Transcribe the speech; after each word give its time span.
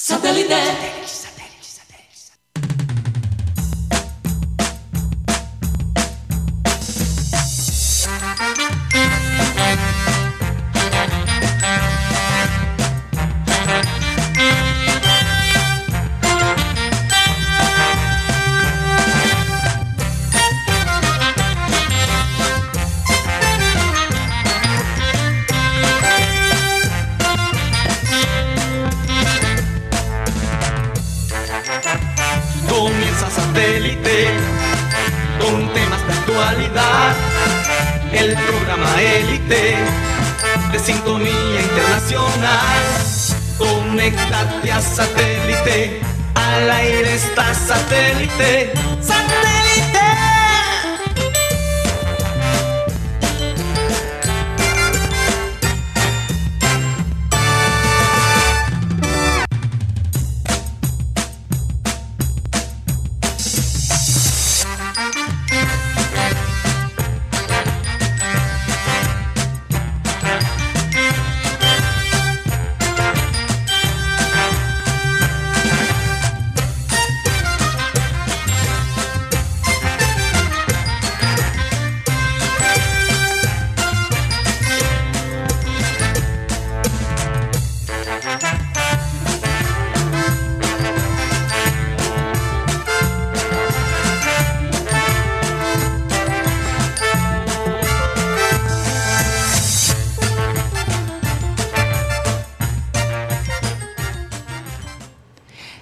Satellite. 0.00 1.37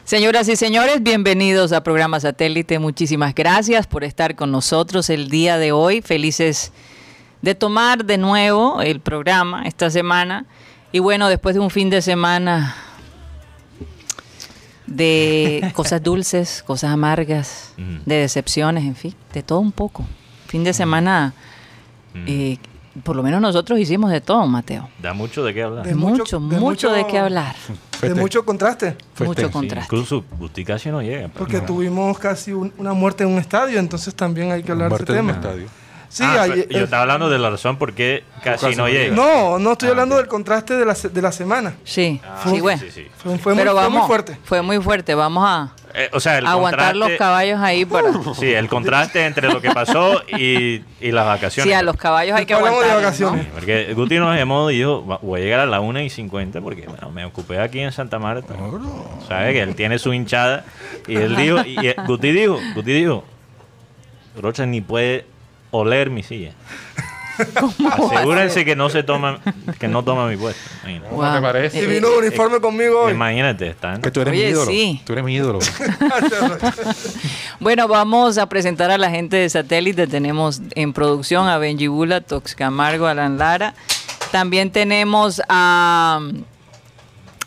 Señoras 0.07 0.49
y 0.49 0.55
señores, 0.55 1.03
bienvenidos 1.03 1.73
a 1.73 1.83
Programa 1.83 2.21
Satélite. 2.21 2.79
Muchísimas 2.79 3.35
gracias 3.35 3.89
por 3.89 4.05
estar 4.05 4.37
con 4.37 4.53
nosotros 4.53 5.11
el 5.11 5.29
día 5.31 5.59
de 5.59 5.73
hoy. 5.73 6.01
Felices 6.01 6.71
de 7.43 7.57
tomar 7.57 8.05
de 8.05 8.17
nuevo 8.17 8.83
el 8.83 9.01
programa 9.01 9.65
esta 9.67 9.91
semana. 9.91 10.47
Y 10.93 11.01
bueno, 11.01 11.29
después 11.29 11.57
de 11.57 11.61
un 11.61 11.71
fin 11.71 11.91
de 11.91 12.03
semana 12.03 12.77
de 14.87 15.73
cosas 15.75 16.01
dulces, 16.01 16.62
cosas 16.65 16.93
amargas, 16.93 17.75
de 17.77 18.15
decepciones, 18.15 18.84
en 18.84 18.95
fin, 18.95 19.15
de 19.33 19.43
todo 19.43 19.59
un 19.59 19.73
poco. 19.73 20.07
Fin 20.47 20.62
de 20.62 20.73
semana, 20.73 21.34
eh, 22.28 22.59
por 23.05 23.17
lo 23.17 23.23
menos 23.23 23.41
nosotros 23.41 23.79
hicimos 23.79 24.11
de 24.11 24.21
todo, 24.21 24.47
Mateo. 24.47 24.89
Da 25.01 25.12
mucho 25.12 25.45
de 25.45 25.53
qué 25.55 25.62
hablar. 25.62 25.87
De 25.87 25.95
mucho, 25.95 26.41
mucho, 26.41 26.93
de 26.93 27.07
qué 27.07 27.19
hablar. 27.19 27.55
De 28.01 28.15
mucho 28.15 28.45
contraste. 28.45 28.97
mucho 29.21 29.47
Sí, 29.47 29.53
contraste. 29.53 29.87
incluso 29.95 30.25
Gusti 30.39 30.65
casi 30.65 30.91
no 30.91 31.01
llega. 31.03 31.29
pero- 31.29 31.39
Porque 31.39 31.61
tuvimos 31.61 32.19
casi 32.19 32.53
un- 32.53 32.73
una 32.79 32.93
muerte 32.93 33.25
en 33.25 33.31
un 33.31 33.39
estadio, 33.39 33.79
entonces 33.79 34.15
también 34.15 34.53
hay 34.53 34.62
que 34.62 34.73
hablar 34.73 34.91
de 34.91 34.97
ese 34.97 35.12
en 35.12 35.19
un 35.21 35.27
tema. 35.27 35.33
estadio. 35.33 35.67
Sí, 36.16 36.25
Ah, 36.27 36.44
hay- 36.44 36.66
yo 36.71 36.84
estaba 36.84 37.03
hablando 37.03 37.28
de 37.28 37.38
la 37.38 37.50
razón 37.50 37.77
por 37.77 37.93
qué 37.93 38.25
casi, 38.43 38.65
Casi 38.66 38.77
no 38.77 38.84
no 38.84 38.88
llega. 38.88 39.15
no, 39.15 39.59
no 39.59 39.72
estoy 39.72 39.88
Ah, 39.88 39.91
hablando 39.91 40.16
del 40.16 40.28
contraste 40.28 40.72
de 40.75 40.87
la, 40.87 40.94
de 40.94 41.21
la 41.22 41.31
semana. 41.31 41.75
Sí, 41.84 42.22
Ah, 42.25 42.41
sí, 42.43 42.59
bueno. 42.62 42.81
sí, 42.81 42.91
sí. 42.91 43.06
Fue, 43.19 43.37
fue 43.38 43.53
muy, 43.53 43.60
Pero 43.60 43.72
fue 43.75 43.82
vamos, 43.82 43.99
muy 43.99 44.06
fuerte. 44.06 44.38
Fue 44.44 44.62
muy 44.62 44.78
fuerte. 44.81 45.15
Vamos 45.15 45.44
a 45.47 45.72
Eh, 45.93 46.09
o 46.15 46.21
sea, 46.21 46.38
el 46.38 46.47
aguantar 46.47 46.97
los 46.97 47.10
caballos 47.19 47.60
ahí 47.60 47.84
para... 47.84 48.09
Sí, 48.34 48.50
el 48.50 48.66
contraste 48.69 49.26
entre 49.26 49.49
lo 49.53 49.60
que 49.60 49.71
pasó 49.72 50.22
y, 50.28 50.82
y 51.03 51.12
las 51.12 51.26
vacaciones. 51.26 51.71
Sí, 51.71 51.75
a 51.78 51.82
los 51.82 51.97
caballos 51.97 52.34
hay 52.34 52.47
que 52.47 52.55
Hablamos 52.55 52.81
de 52.82 52.91
aguantarlos, 52.93 53.21
¿no? 53.21 53.26
vacaciones. 53.32 53.53
Porque 53.55 53.93
Guti 53.94 54.19
nos 54.19 54.34
llamó 54.37 54.71
y 54.71 54.78
dijo, 54.78 55.06
"Va- 55.06 55.19
voy 55.21 55.41
a 55.41 55.44
llegar 55.44 55.60
a 55.60 55.66
la 55.66 55.81
1 55.81 56.00
y 56.00 56.09
50 56.09 56.62
porque 56.62 56.87
bueno, 56.88 57.10
me 57.10 57.26
ocupé 57.26 57.59
aquí 57.60 57.81
en 57.81 57.93
Santa 57.93 58.19
Marta. 58.19 58.55
¿Sabe? 59.28 59.53
Que 59.53 59.60
él 59.60 59.75
tiene 59.75 59.99
su 59.99 60.15
hinchada. 60.15 60.65
Y 61.06 61.16
él 61.16 61.37
dijo, 61.37 61.59
y 61.62 61.87
eh, 61.88 61.97
Guti 62.06 62.31
dijo, 62.32 62.59
Guti 62.75 62.93
dijo, 62.93 63.22
Rocha 64.41 64.65
ni 64.66 64.81
puede 64.81 65.26
oler 65.76 66.10
mi 66.10 66.22
silla. 66.22 66.53
Asegúrense 67.37 68.64
que 68.64 68.75
no 68.76 68.88
se 68.88 69.03
toma, 69.03 69.41
que 69.78 69.88
no 69.88 70.03
toma 70.03 70.26
mi 70.26 70.38
puesto. 70.38 70.60
Imagínate. 70.84 71.14
Wow. 71.14 71.34
te 71.34 71.41
parece? 71.42 71.78
Y 71.78 71.82
Eh, 71.82 71.87
vino 71.87 72.09
de 72.09 72.19
uniforme 72.19 72.60
conmigo 72.60 73.03
hoy. 73.03 73.12
Imagínate, 73.12 73.69
están. 73.69 74.00
Que 74.00 74.10
tú 74.10 74.22
eres 74.22 74.32
Oye, 74.32 74.44
mi 74.44 74.50
ídolo. 74.50 74.70
sí. 74.70 75.03
Tú 75.04 75.12
eres 75.12 75.25
mi 75.25 75.34
ídolo. 75.34 75.59
Bueno, 77.60 77.88
vamos 77.88 78.38
a 78.38 78.47
presentar 78.48 78.91
a 78.91 78.98
la 78.98 79.10
gente 79.10 79.37
de 79.37 79.48
satélite. 79.48 80.06
Tenemos 80.06 80.60
en 80.75 80.92
producción 80.92 81.48
a 81.48 81.59
Benji 81.59 81.88
Bula, 81.88 82.20
Tox 82.20 82.54
Camargo, 82.54 83.06
Alan 83.06 83.38
Lara. 83.38 83.75
También 84.31 84.70
tenemos 84.70 85.41
a 85.48 86.19
mm, 86.20 86.43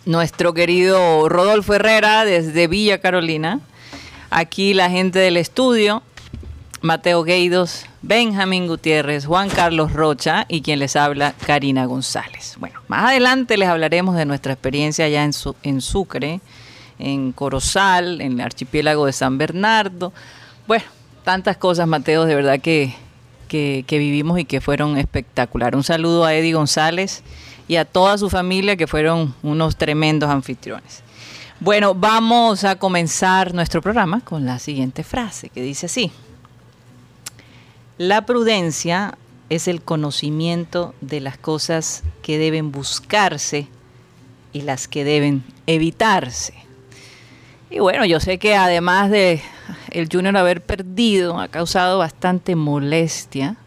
nuestro 0.06 0.54
querido 0.54 1.30
Rodolfo 1.30 1.74
Herrera 1.76 2.26
desde 2.26 2.68
Villa 2.68 3.00
Carolina. 3.00 3.60
Aquí 4.32 4.74
la 4.74 4.90
gente 4.90 5.20
del 5.20 5.38
estudio, 5.38 6.02
Mateo 6.82 7.24
Gueidos, 7.24 7.86
Benjamín 8.02 8.68
Gutiérrez, 8.68 9.26
Juan 9.26 9.50
Carlos 9.50 9.92
Rocha 9.92 10.46
y 10.48 10.62
quien 10.62 10.80
les 10.80 10.96
habla, 10.96 11.34
Karina 11.46 11.86
González. 11.86 12.56
Bueno, 12.58 12.80
más 12.88 13.10
adelante 13.10 13.58
les 13.58 13.68
hablaremos 13.68 14.16
de 14.16 14.26
nuestra 14.26 14.54
experiencia 14.54 15.06
allá 15.06 15.24
en, 15.24 15.34
Su- 15.34 15.56
en 15.64 15.82
Sucre, 15.82 16.40
en 16.98 17.34
Corozal, 17.34 18.22
en 18.22 18.34
el 18.34 18.42
archipiélago 18.42 19.06
de 19.06 19.12
San 19.14 19.38
Bernardo. 19.38 20.14
Bueno, 20.68 20.86
tantas 21.26 21.58
cosas, 21.58 21.86
Mateo, 21.88 22.24
de 22.26 22.36
verdad 22.36 22.60
que, 22.62 22.94
que, 23.50 23.84
que 23.86 23.98
vivimos 23.98 24.40
y 24.40 24.46
que 24.46 24.62
fueron 24.62 24.98
espectaculares. 24.98 25.76
Un 25.76 25.84
saludo 25.84 26.24
a 26.24 26.34
Eddie 26.34 26.54
González 26.54 27.24
y 27.68 27.76
a 27.76 27.84
toda 27.86 28.18
su 28.18 28.30
familia 28.30 28.78
que 28.78 28.88
fueron 28.88 29.36
unos 29.44 29.76
tremendos 29.76 30.30
anfitriones. 30.30 31.04
Bueno, 31.60 31.94
vamos 31.94 32.64
a 32.64 32.78
comenzar 32.78 33.54
nuestro 33.54 33.82
programa 33.82 34.22
con 34.22 34.46
la 34.46 34.60
siguiente 34.60 35.04
frase 35.04 35.50
que 35.50 35.62
dice 35.62 35.88
así. 35.88 36.10
La 38.00 38.26
prudencia 38.26 39.18
es 39.50 39.68
el 39.68 39.82
conocimiento 39.82 40.96
de 41.02 41.20
las 41.20 41.38
cosas 41.38 42.04
que 42.22 42.38
deben 42.38 42.72
buscarse 42.72 43.68
y 44.54 44.62
las 44.62 44.88
que 44.88 45.04
deben 45.04 45.44
evitarse. 45.68 46.54
Y 47.70 47.80
bueno, 47.80 48.06
yo 48.06 48.22
sé 48.22 48.38
que 48.38 48.56
además 48.56 49.12
de 49.12 49.42
el 49.92 50.08
Junior 50.10 50.38
haber 50.38 50.62
perdido, 50.64 51.42
ha 51.42 51.50
causado 51.50 51.98
bastante 52.00 52.56
molestia 52.56 53.58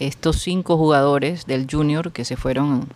estos 0.00 0.40
cinco 0.40 0.76
jugadores 0.76 1.46
del 1.46 1.68
Junior 1.70 2.10
que 2.10 2.24
se 2.24 2.36
fueron 2.36 2.88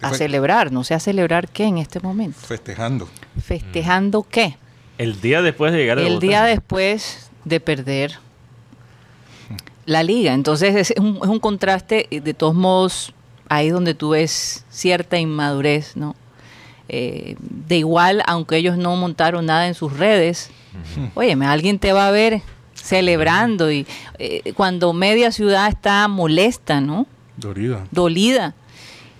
a 0.00 0.08
Fue- 0.08 0.16
celebrar. 0.18 0.72
No 0.72 0.84
sé 0.84 0.94
a 0.94 1.00
celebrar 1.00 1.50
qué 1.50 1.64
en 1.64 1.76
este 1.76 2.00
momento. 2.00 2.38
Festejando. 2.40 3.10
¿Festejando 3.44 4.22
qué? 4.26 4.56
El 4.96 5.20
día 5.20 5.42
después 5.42 5.70
de 5.72 5.78
llegar 5.80 5.98
a 5.98 6.02
El 6.02 6.18
día 6.18 6.44
después 6.44 7.28
de 7.44 7.60
perder 7.60 8.18
la 9.86 10.02
liga. 10.02 10.32
Entonces 10.34 10.90
es 10.90 10.98
un, 10.98 11.18
es 11.22 11.28
un 11.28 11.38
contraste, 11.40 12.06
de 12.10 12.34
todos 12.34 12.54
modos, 12.54 13.12
ahí 13.48 13.70
donde 13.70 13.94
tú 13.94 14.10
ves 14.10 14.64
cierta 14.70 15.18
inmadurez, 15.18 15.96
¿no? 15.96 16.14
Eh, 16.88 17.36
de 17.40 17.78
igual, 17.78 18.22
aunque 18.26 18.56
ellos 18.56 18.76
no 18.76 18.94
montaron 18.96 19.46
nada 19.46 19.66
en 19.66 19.74
sus 19.74 19.96
redes, 19.96 20.50
óyeme, 21.14 21.46
alguien 21.46 21.78
te 21.78 21.92
va 21.92 22.08
a 22.08 22.10
ver 22.10 22.42
celebrando 22.74 23.70
y 23.70 23.86
eh, 24.18 24.52
cuando 24.56 24.92
media 24.92 25.30
ciudad 25.32 25.68
está 25.68 26.08
molesta, 26.08 26.80
¿no? 26.80 27.06
Dorida. 27.36 27.86
dolida. 27.90 28.54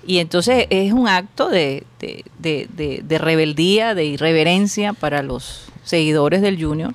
Y 0.07 0.19
entonces 0.19 0.67
es 0.71 0.93
un 0.93 1.09
acto 1.09 1.49
de, 1.49 1.85
de- 2.01 2.25
de- 2.39 2.69
de- 2.77 3.03
de 3.07 3.19
rebeldía, 3.19 3.95
de 3.95 4.05
irreverencia 4.05 4.93
para 4.93 5.23
los 5.23 5.67
seguidores 5.85 6.43
del 6.43 6.63
Junior. 6.63 6.93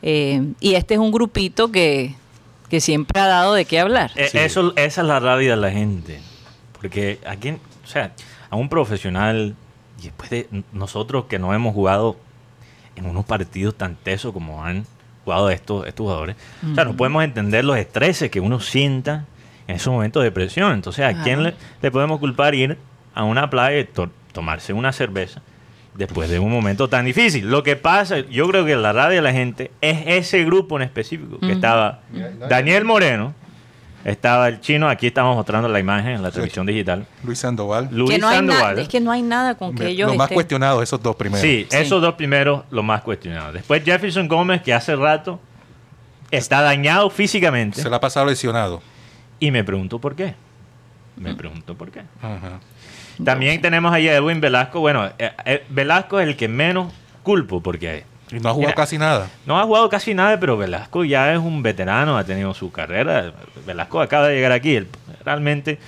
Eh, 0.00 0.42
y 0.60 0.74
este 0.74 0.94
es 0.94 1.00
un 1.00 1.12
grupito 1.12 1.70
que, 1.70 2.14
que 2.72 2.80
siempre 2.80 3.20
ha 3.20 3.26
dado 3.26 3.52
de 3.52 3.66
qué 3.66 3.80
hablar. 3.80 4.12
Eh, 4.16 4.30
eso, 4.32 4.72
esa 4.76 5.02
es 5.02 5.06
la 5.06 5.20
rabia 5.20 5.50
de 5.50 5.60
la 5.60 5.70
gente. 5.70 6.20
Porque 6.72 7.18
a 7.26 7.36
quién, 7.36 7.60
o 7.84 7.86
sea, 7.86 8.12
a 8.48 8.56
un 8.56 8.70
profesional 8.70 9.54
y 10.00 10.04
después 10.04 10.30
de 10.30 10.48
nosotros 10.72 11.26
que 11.28 11.38
no 11.38 11.52
hemos 11.52 11.74
jugado 11.74 12.16
en 12.96 13.04
unos 13.04 13.26
partidos 13.26 13.74
tan 13.74 13.94
tesos 13.96 14.32
como 14.32 14.64
han 14.64 14.86
jugado 15.26 15.50
estos, 15.50 15.86
estos 15.86 16.04
jugadores, 16.04 16.36
o 16.72 16.74
sea, 16.74 16.86
no 16.86 16.96
podemos 16.96 17.22
entender 17.24 17.62
los 17.62 17.76
estreses 17.76 18.30
que 18.30 18.40
uno 18.40 18.58
sienta 18.58 19.26
en 19.68 19.76
esos 19.76 19.92
momentos 19.92 20.22
de 20.22 20.32
presión. 20.32 20.72
Entonces, 20.72 21.04
¿a 21.04 21.22
quién 21.22 21.42
le, 21.42 21.54
le 21.82 21.90
podemos 21.90 22.20
culpar 22.20 22.54
ir 22.54 22.78
a 23.14 23.22
una 23.24 23.50
playa 23.50 23.80
y 23.80 23.84
to- 23.84 24.08
tomarse 24.32 24.72
una 24.72 24.92
cerveza 24.94 25.42
después 25.94 26.28
de 26.30 26.38
un 26.38 26.50
momento 26.50 26.88
tan 26.88 27.04
difícil? 27.04 27.48
Lo 27.50 27.62
que 27.62 27.76
pasa, 27.76 28.18
yo 28.20 28.48
creo 28.48 28.64
que 28.64 28.76
la 28.76 28.92
radio 28.92 29.16
de 29.16 29.22
la 29.22 29.32
gente 29.32 29.70
es 29.80 29.98
ese 30.06 30.44
grupo 30.44 30.76
en 30.76 30.82
específico, 30.82 31.38
que 31.40 31.52
estaba 31.52 32.00
Daniel 32.48 32.84
Moreno, 32.84 33.34
estaba 34.04 34.48
el 34.48 34.60
chino, 34.60 34.88
aquí 34.88 35.06
estamos 35.06 35.36
mostrando 35.36 35.68
la 35.68 35.78
imagen 35.78 36.12
en 36.12 36.22
la 36.22 36.30
televisión 36.32 36.66
digital, 36.66 37.06
Luis 37.22 37.38
Sandoval. 37.38 37.88
Luis 37.92 38.10
que 38.10 38.18
no 38.18 38.28
hay 38.28 38.36
Sandoval. 38.36 38.78
es 38.80 38.88
que 38.88 39.00
no 39.00 39.12
hay 39.12 39.22
nada 39.22 39.54
con 39.54 39.74
que 39.76 39.88
ellos 39.88 40.10
Lo 40.10 40.16
más 40.16 40.26
estén- 40.28 40.34
cuestionado, 40.34 40.82
esos 40.82 41.00
dos 41.02 41.14
primeros. 41.14 41.40
Sí, 41.42 41.66
Sí. 41.70 41.76
esos 41.76 42.02
dos 42.02 42.14
primeros, 42.14 42.64
lo 42.70 42.82
más 42.82 43.02
cuestionado. 43.02 43.52
Después 43.52 43.84
Jefferson 43.84 44.26
Gómez, 44.26 44.60
que 44.62 44.74
hace 44.74 44.96
rato 44.96 45.38
está 46.32 46.62
dañado 46.62 47.10
físicamente. 47.10 47.80
Se 47.80 47.88
la 47.88 47.96
ha 47.96 48.00
pasado 48.00 48.26
lesionado. 48.26 48.82
Y 49.38 49.50
me 49.52 49.62
pregunto 49.62 49.98
por 50.00 50.16
qué. 50.16 50.34
Me 51.16 51.34
pregunto 51.34 51.76
por 51.76 51.90
qué. 51.92 52.00
Ajá. 52.20 52.58
También 53.24 53.60
tenemos 53.60 53.92
ahí 53.92 54.08
a 54.08 54.16
Edwin 54.16 54.40
Velasco. 54.40 54.80
Bueno, 54.80 55.06
eh, 55.18 55.30
eh, 55.44 55.64
Velasco 55.68 56.20
es 56.20 56.28
el 56.28 56.36
que 56.36 56.48
menos 56.48 56.92
culpo 57.22 57.60
porque 57.62 58.04
Y 58.30 58.36
no 58.40 58.48
ha 58.48 58.52
jugado 58.52 58.68
Mira. 58.70 58.74
casi 58.74 58.98
nada. 58.98 59.28
no 59.46 59.58
ha 59.58 59.64
jugado 59.64 59.88
casi 59.88 60.14
nada, 60.14 60.38
pero 60.40 60.56
Velasco 60.56 61.04
ya 61.04 61.32
es 61.32 61.38
un 61.38 61.62
veterano, 61.62 62.16
ha 62.16 62.24
tenido 62.24 62.54
su 62.54 62.70
carrera. 62.72 63.32
Velasco 63.66 64.00
acaba 64.00 64.28
de 64.28 64.34
llegar 64.36 64.52
aquí. 64.52 64.74
Él 64.76 64.88
realmente, 65.24 65.78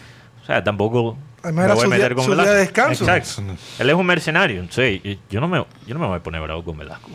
o 0.42 0.46
sea, 0.46 0.62
tampoco 0.62 1.16
Además 1.42 1.54
me 1.60 1.64
era 1.66 1.74
voy 1.74 1.84
a 1.84 1.88
meter 1.88 2.14
con 2.14 2.24
su 2.24 2.30
día 2.30 2.42
Velasco. 2.42 2.54
de 2.54 2.60
descanso. 2.60 3.04
Exacto. 3.10 3.42
Él 3.78 3.90
es 3.90 3.94
un 3.96 4.06
mercenario. 4.06 4.62
Y- 4.62 5.18
yo 5.30 5.40
no, 5.40 5.48
me, 5.48 5.58
yo 5.86 5.94
no 5.94 6.00
me 6.00 6.06
voy 6.06 6.16
a 6.18 6.22
poner 6.22 6.40
bravo 6.42 6.62
con 6.64 6.76
Velasco. 6.78 7.10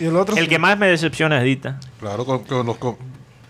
Y 0.00 0.06
el 0.06 0.16
otro 0.16 0.36
El 0.36 0.44
sí. 0.44 0.48
que 0.48 0.58
más 0.58 0.76
me 0.78 0.88
decepciona 0.88 1.38
es 1.38 1.44
Dita. 1.44 1.78
Claro, 2.00 2.24
con, 2.24 2.42
con 2.44 2.66
los 2.66 2.76
con 2.76 2.96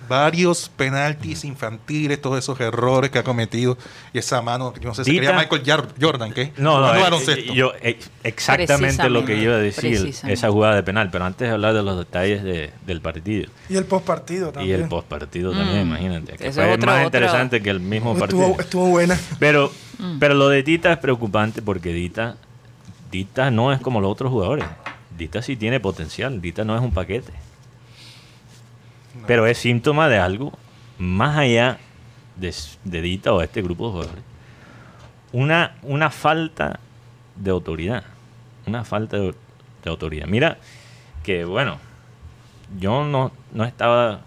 varios 0.09 0.69
penaltis 0.77 1.45
infantiles, 1.45 2.21
todos 2.21 2.39
esos 2.39 2.59
errores 2.61 3.11
que 3.11 3.19
ha 3.19 3.23
cometido. 3.25 3.77
Y 4.13 4.19
esa 4.19 4.43
mano, 4.43 4.73
yo 4.81 4.89
no 4.89 4.95
sé 4.95 5.05
si 5.05 5.13
Dita- 5.13 5.27
quería 5.33 5.39
Michael 5.51 5.91
Jordan, 6.01 6.33
¿qué? 6.33 6.53
No, 6.57 6.81
no, 6.81 6.95
eh, 6.95 7.01
baloncesto. 7.01 7.53
yo 7.55 7.73
eh, 7.81 7.99
exactamente 8.25 9.09
lo 9.11 9.25
que 9.25 9.37
iba 9.37 9.55
a 9.55 9.59
decir, 9.59 10.15
esa 10.27 10.51
jugada 10.51 10.75
de 10.77 10.83
penal, 10.83 11.09
pero 11.11 11.25
antes 11.25 11.49
de 11.49 11.55
hablar 11.55 11.75
de 11.75 11.83
los 11.83 11.99
detalles 11.99 12.43
de- 12.43 12.71
del 12.87 13.01
partido 13.01 13.51
Y 13.69 13.77
el 13.77 13.85
postpartido 13.85 14.51
y 14.51 14.53
también. 14.53 14.83
el 14.83 14.89
postpartido 14.89 15.53
también, 15.53 15.83
imagínate, 15.83 16.33
que 16.37 16.53
fue 16.53 16.67
más 16.67 16.77
otra- 16.79 17.05
interesante 17.05 17.63
que 17.63 17.71
el 17.71 17.81
mismo 17.81 18.15
partido. 18.17 18.43
estuvo, 18.43 18.61
estuvo 18.61 18.87
buena. 18.89 19.19
Pero, 19.39 19.73
pero 20.19 20.35
lo 20.35 20.49
de 20.49 20.63
Dita 20.63 20.93
es 20.93 20.99
preocupante 20.99 21.63
porque 21.63 21.93
Dita, 21.93 22.37
Dita 23.11 23.51
no 23.51 23.73
es 23.73 23.81
como 23.81 24.01
los 24.01 24.11
otros 24.11 24.31
jugadores. 24.31 24.65
Dita 25.17 25.43
sí 25.43 25.57
tiene 25.57 25.79
potencial, 25.81 26.41
Dita 26.41 26.65
no 26.65 26.75
es 26.77 26.83
un 26.83 26.93
paquete. 26.93 27.33
Pero 29.27 29.47
es 29.47 29.59
síntoma 29.59 30.09
de 30.09 30.19
algo 30.19 30.53
más 30.99 31.37
allá 31.39 31.79
de, 32.37 32.55
de 32.85 33.03
Dita 33.03 33.33
o 33.33 33.39
de 33.39 33.47
este 33.47 33.63
grupo 33.63 33.87
de 33.87 33.93
jugadores. 33.93 34.25
Una, 35.33 35.77
una 35.83 36.11
falta 36.11 36.81
de 37.37 37.51
autoridad. 37.51 38.05
Una 38.67 38.85
falta 38.85 39.19
de, 39.19 39.35
autoridad. 39.87 40.27
Mira 40.27 40.59
que, 41.25 41.45
bueno, 41.45 41.79
yo 42.79 43.05
no, 43.05 43.33
no 43.53 43.65
estaba 43.65 44.21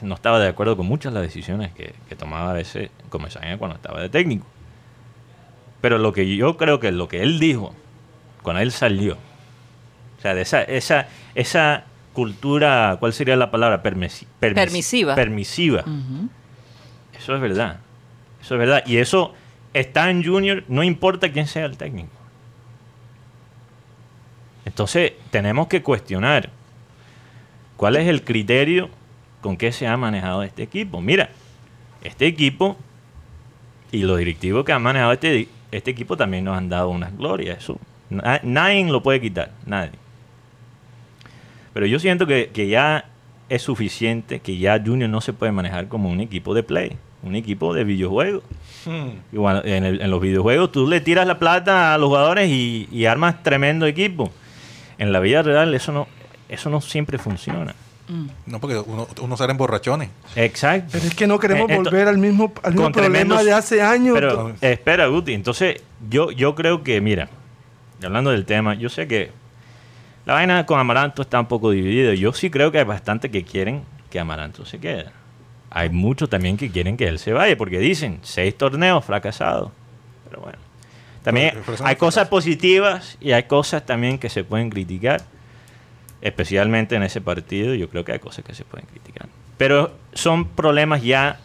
no 0.00 0.14
estaba 0.14 0.38
de 0.38 0.46
acuerdo 0.46 0.76
con 0.76 0.86
muchas 0.86 1.12
de 1.12 1.18
las 1.18 1.28
decisiones 1.28 1.72
que, 1.72 1.92
que 2.08 2.14
tomaba 2.14 2.52
a 2.52 2.54
veces 2.54 2.90
Comesaña 3.08 3.58
cuando 3.58 3.74
estaba 3.74 4.00
de 4.00 4.08
técnico. 4.08 4.46
Pero 5.80 5.98
lo 5.98 6.12
que 6.12 6.36
yo 6.36 6.56
creo 6.56 6.78
que 6.78 6.92
lo 6.92 7.08
que 7.08 7.22
él 7.22 7.40
dijo 7.40 7.74
cuando 8.42 8.62
él 8.62 8.70
salió, 8.72 9.14
o 9.14 10.20
sea, 10.22 10.34
de 10.34 10.42
esa, 10.42 10.62
esa, 10.62 11.08
esa 11.34 11.84
cultura, 12.22 12.96
¿cuál 12.98 13.12
sería 13.12 13.36
la 13.36 13.48
palabra? 13.52 13.80
Permisi- 13.80 14.26
permis- 14.40 14.54
Permisiva. 14.56 15.14
Permisiva. 15.14 15.84
Eso 17.16 17.32
es 17.36 17.40
verdad. 17.40 17.78
Eso 18.42 18.54
es 18.56 18.58
verdad. 18.58 18.82
Y 18.86 18.96
eso 18.96 19.34
está 19.72 20.10
en 20.10 20.24
Junior, 20.24 20.64
no 20.66 20.82
importa 20.82 21.30
quién 21.30 21.46
sea 21.46 21.64
el 21.66 21.76
técnico. 21.76 22.08
Entonces, 24.64 25.12
tenemos 25.30 25.68
que 25.68 25.80
cuestionar 25.82 26.50
cuál 27.76 27.94
es 27.94 28.08
el 28.08 28.24
criterio 28.24 28.90
con 29.40 29.56
que 29.56 29.70
se 29.70 29.86
ha 29.86 29.96
manejado 29.96 30.42
este 30.42 30.64
equipo. 30.64 31.00
Mira, 31.00 31.30
este 32.02 32.26
equipo 32.26 32.76
y 33.92 34.02
los 34.02 34.18
directivos 34.18 34.64
que 34.64 34.72
han 34.72 34.82
manejado 34.82 35.12
este, 35.12 35.48
este 35.70 35.92
equipo 35.92 36.16
también 36.16 36.44
nos 36.44 36.58
han 36.58 36.68
dado 36.68 36.88
unas 36.90 37.16
glorias. 37.16 37.58
Eso 37.58 37.78
na- 38.10 38.40
nadie 38.42 38.84
lo 38.90 39.04
puede 39.04 39.20
quitar, 39.20 39.52
nadie. 39.66 39.92
Pero 41.72 41.86
yo 41.86 41.98
siento 41.98 42.26
que, 42.26 42.50
que 42.52 42.68
ya 42.68 43.06
es 43.48 43.62
suficiente, 43.62 44.40
que 44.40 44.58
ya 44.58 44.82
Junior 44.84 45.08
no 45.08 45.20
se 45.20 45.32
puede 45.32 45.52
manejar 45.52 45.88
como 45.88 46.10
un 46.10 46.20
equipo 46.20 46.54
de 46.54 46.62
play, 46.62 46.96
un 47.22 47.34
equipo 47.34 47.72
de 47.74 47.84
videojuegos. 47.84 48.42
Hmm. 48.84 49.10
Igual, 49.32 49.62
en, 49.66 49.84
el- 49.84 50.00
en 50.00 50.10
los 50.10 50.20
videojuegos 50.20 50.72
tú 50.72 50.86
le 50.86 51.00
tiras 51.00 51.26
la 51.26 51.38
plata 51.38 51.94
a 51.94 51.98
los 51.98 52.08
jugadores 52.08 52.48
y, 52.50 52.88
y 52.92 53.06
armas 53.06 53.42
tremendo 53.42 53.86
equipo. 53.86 54.30
En 54.98 55.12
la 55.12 55.20
vida 55.20 55.42
real 55.42 55.72
eso 55.74 55.92
no, 55.92 56.08
eso 56.48 56.70
no 56.70 56.80
siempre 56.80 57.18
funciona. 57.18 57.74
No, 58.46 58.58
porque 58.58 58.78
uno, 58.78 59.06
uno 59.20 59.36
sale 59.36 59.52
en 59.52 59.58
borrachones. 59.58 60.08
Exacto. 60.34 60.88
Pero 60.92 61.04
es 61.04 61.14
que 61.14 61.26
no 61.26 61.38
queremos 61.38 61.70
Eh, 61.70 61.76
volver 61.76 62.08
al 62.08 62.16
mismo, 62.16 62.54
al 62.62 62.72
mismo 62.72 62.90
problema 62.90 63.18
tremendos- 63.36 63.44
de 63.44 63.52
hace 63.52 63.82
años. 63.82 64.14
Pero 64.18 64.54
espera, 64.62 65.06
Guti. 65.08 65.34
Entonces, 65.34 65.82
yo, 66.08 66.30
yo 66.30 66.54
creo 66.54 66.82
que, 66.82 67.02
mira, 67.02 67.28
hablando 68.02 68.30
del 68.30 68.46
tema, 68.46 68.74
yo 68.74 68.88
sé 68.88 69.06
que 69.06 69.30
la 70.28 70.34
vaina 70.34 70.66
con 70.66 70.78
Amaranto 70.78 71.22
está 71.22 71.40
un 71.40 71.46
poco 71.46 71.70
dividida. 71.70 72.12
Yo 72.12 72.34
sí 72.34 72.50
creo 72.50 72.70
que 72.70 72.76
hay 72.78 72.84
bastante 72.84 73.30
que 73.30 73.44
quieren 73.44 73.82
que 74.10 74.20
Amaranto 74.20 74.66
se 74.66 74.78
quede. 74.78 75.06
Hay 75.70 75.88
muchos 75.88 76.28
también 76.28 76.58
que 76.58 76.70
quieren 76.70 76.98
que 76.98 77.08
él 77.08 77.18
se 77.18 77.32
vaya, 77.32 77.56
porque 77.56 77.78
dicen 77.78 78.18
seis 78.20 78.54
torneos 78.58 79.02
fracasados. 79.06 79.70
Pero 80.28 80.42
bueno. 80.42 80.58
También 81.22 81.54
hay 81.82 81.96
cosas 81.96 82.24
fracaso. 82.24 82.28
positivas 82.30 83.16
y 83.22 83.32
hay 83.32 83.44
cosas 83.44 83.86
también 83.86 84.18
que 84.18 84.28
se 84.28 84.44
pueden 84.44 84.68
criticar. 84.68 85.22
Especialmente 86.20 86.94
en 86.94 87.04
ese 87.04 87.22
partido, 87.22 87.72
yo 87.74 87.88
creo 87.88 88.04
que 88.04 88.12
hay 88.12 88.18
cosas 88.18 88.44
que 88.44 88.54
se 88.54 88.64
pueden 88.66 88.86
criticar. 88.86 89.28
Pero 89.56 89.92
son 90.12 90.44
problemas 90.46 91.02
ya 91.02 91.40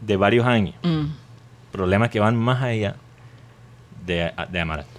de 0.00 0.16
varios 0.16 0.46
años 0.46 0.74
Mm. 0.82 1.08
problemas 1.70 2.08
que 2.08 2.18
van 2.18 2.34
más 2.34 2.62
allá 2.62 2.96
de, 4.06 4.32
de 4.50 4.60
Amaranto. 4.60 4.90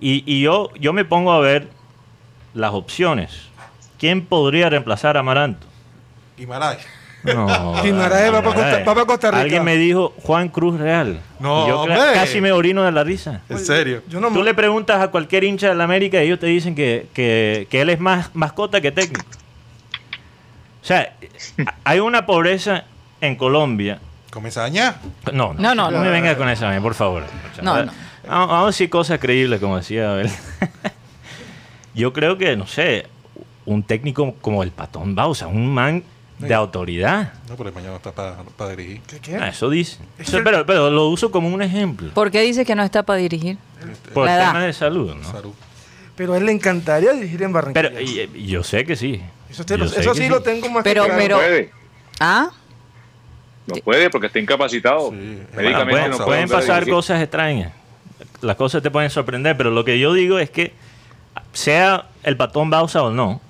Y, 0.00 0.22
y 0.24 0.40
yo, 0.40 0.70
yo 0.78 0.92
me 0.92 1.04
pongo 1.04 1.32
a 1.32 1.40
ver 1.40 1.68
las 2.54 2.72
opciones. 2.72 3.42
¿Quién 3.98 4.24
podría 4.24 4.70
reemplazar 4.70 5.16
a 5.16 5.20
Amaranto? 5.20 5.66
Guimarães. 6.36 6.84
No. 7.22 7.74
Guimaraes 7.82 8.32
va 8.34 8.42
pa' 8.42 8.52
Costa- 8.54 8.84
va 8.84 8.94
pa' 8.94 9.04
Costa 9.06 9.30
Rica. 9.30 9.40
Alguien 9.42 9.64
me 9.64 9.76
dijo 9.76 10.12
Juan 10.22 10.48
Cruz 10.48 10.78
Real. 10.78 11.20
No, 11.40 11.64
Y 11.64 11.68
yo 11.68 11.76
cre- 11.86 11.96
hombre. 11.96 12.12
casi 12.14 12.40
me 12.40 12.52
orino 12.52 12.82
de 12.84 12.92
la 12.92 13.02
risa. 13.02 13.40
En 13.48 13.58
serio. 13.58 14.02
Yo 14.08 14.20
no 14.20 14.28
Tú 14.30 14.42
le 14.42 14.52
preguntas 14.52 15.00
a 15.00 15.08
cualquier 15.08 15.44
hincha 15.44 15.68
de 15.68 15.74
la 15.74 15.84
América 15.84 16.22
y 16.22 16.26
ellos 16.26 16.38
te 16.38 16.46
dicen 16.46 16.74
que, 16.74 17.06
que- 17.14 17.66
que 17.70 17.80
él 17.80 17.88
es 17.90 17.98
más 18.00 18.30
mascota 18.34 18.80
que 18.82 18.92
técnico. 18.92 19.24
O 20.82 20.86
sea, 20.86 21.14
hay 21.84 22.00
una 22.00 22.26
pobreza 22.26 22.84
en 23.22 23.36
Colombia 23.36 24.00
Comesaña. 24.30 24.96
no, 25.32 25.54
no, 25.54 25.60
No, 25.60 25.74
no, 25.74 25.90
no, 25.90 25.98
no. 25.98 26.04
me 26.04 26.10
venga 26.10 26.36
con 26.36 26.48
esa, 26.50 26.78
por 26.82 26.92
favor. 26.94 27.22
No, 27.62 27.84
no. 27.84 27.92
Vamos, 28.26 28.48
vamos 28.48 28.62
a 28.64 28.66
decir 28.66 28.90
cosas 28.90 29.18
creíbles, 29.18 29.60
como 29.60 29.76
decía 29.78 30.12
Abel. 30.12 30.30
Yo 31.94 32.12
creo 32.12 32.36
que, 32.38 32.56
no 32.56 32.66
sé, 32.66 33.06
un 33.66 33.82
técnico 33.82 34.34
como 34.40 34.62
el 34.62 34.70
Patón 34.70 35.14
Bausa, 35.14 35.46
un 35.46 35.72
man 35.72 36.02
de 36.38 36.52
autoridad. 36.52 37.32
No, 37.48 37.56
pero 37.56 37.72
mañana 37.72 37.96
está 37.96 38.12
para 38.12 38.36
dirigir. 38.76 39.00
¿Qué, 39.06 39.18
qué? 39.20 39.36
Ah, 39.36 39.48
eso 39.48 39.70
dice. 39.70 39.98
Es 40.18 40.28
Eso- 40.28 40.38
que- 40.38 40.42
pero, 40.42 40.66
pero 40.66 40.90
lo 40.90 41.08
uso 41.08 41.30
como 41.30 41.48
un 41.48 41.62
ejemplo. 41.62 42.10
¿Por 42.12 42.30
qué 42.30 42.40
dice 42.42 42.64
que 42.64 42.74
no 42.74 42.82
está 42.82 43.02
para 43.04 43.18
dirigir? 43.20 43.56
Por 44.12 44.26
la 44.26 44.36
edad. 44.36 44.48
temas 44.48 44.64
de 44.64 44.72
salud, 44.72 45.14
¿no? 45.14 45.30
Salud. 45.30 45.52
Pero 46.16 46.34
a 46.34 46.38
él 46.38 46.46
le 46.46 46.52
encantaría 46.52 47.12
dirigir 47.12 47.42
en 47.42 47.52
Barranquilla. 47.52 47.90
Pero 47.90 48.00
y- 48.00 48.30
y 48.34 48.46
yo 48.46 48.62
sé 48.62 48.84
que 48.84 48.96
sí. 48.96 49.20
eso 49.50 49.64
lo- 49.76 49.84
eso 49.84 50.12
que 50.12 50.18
sí, 50.22 50.28
lo 50.28 50.42
tengo 50.42 50.68
más 50.70 50.82
Pero- 50.84 51.02
que 51.04 51.08
claro. 51.10 51.22
pero- 51.22 51.36
No 51.36 51.42
puede, 51.42 51.70
¿Ah? 52.20 52.50
no 53.66 53.74
puede 53.76 54.10
porque 54.10 54.26
está 54.26 54.38
incapacitado. 54.38 55.10
Sí. 55.10 55.38
Bueno, 55.54 55.84
pueden, 55.88 56.10
no 56.10 56.18
pasar 56.48 56.80
dirigir. 56.80 56.94
cosas 56.94 57.22
extrañas. 57.22 57.72
Las 58.42 58.56
cosas 58.56 58.82
te 58.82 58.90
pueden 58.90 59.10
sorprender, 59.10 59.56
pero 59.56 59.70
lo 59.70 59.84
que 59.84 59.98
yo 59.98 60.12
digo 60.12 60.38
es 60.38 60.50
que 60.50 60.72
sea 61.54 62.06
el 62.22 62.36
Patón 62.36 62.68
Bausa 62.70 63.02
o 63.02 63.10
no, 63.10 63.40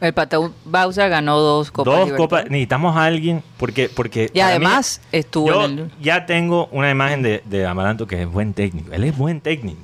El 0.00 0.12
Patón 0.14 0.52
Bausa 0.64 1.06
ganó 1.08 1.38
dos 1.38 1.70
Copas 1.70 2.08
dos 2.08 2.12
copas, 2.16 2.44
necesitamos 2.44 2.96
a 2.96 3.04
alguien 3.04 3.42
porque 3.58 3.88
porque 3.88 4.30
Y 4.32 4.38
mí- 4.38 4.40
además 4.40 5.00
estuvo 5.12 5.46
yo 5.46 5.64
en 5.66 5.78
el... 5.78 5.90
ya 6.00 6.26
tengo 6.26 6.68
una 6.72 6.90
imagen 6.90 7.22
de, 7.22 7.42
de 7.44 7.66
Amaranto 7.66 8.06
que 8.06 8.22
es 8.22 8.26
buen 8.28 8.52
técnico. 8.54 8.92
Él 8.92 9.04
es 9.04 9.16
buen 9.16 9.40
técnico. 9.40 9.80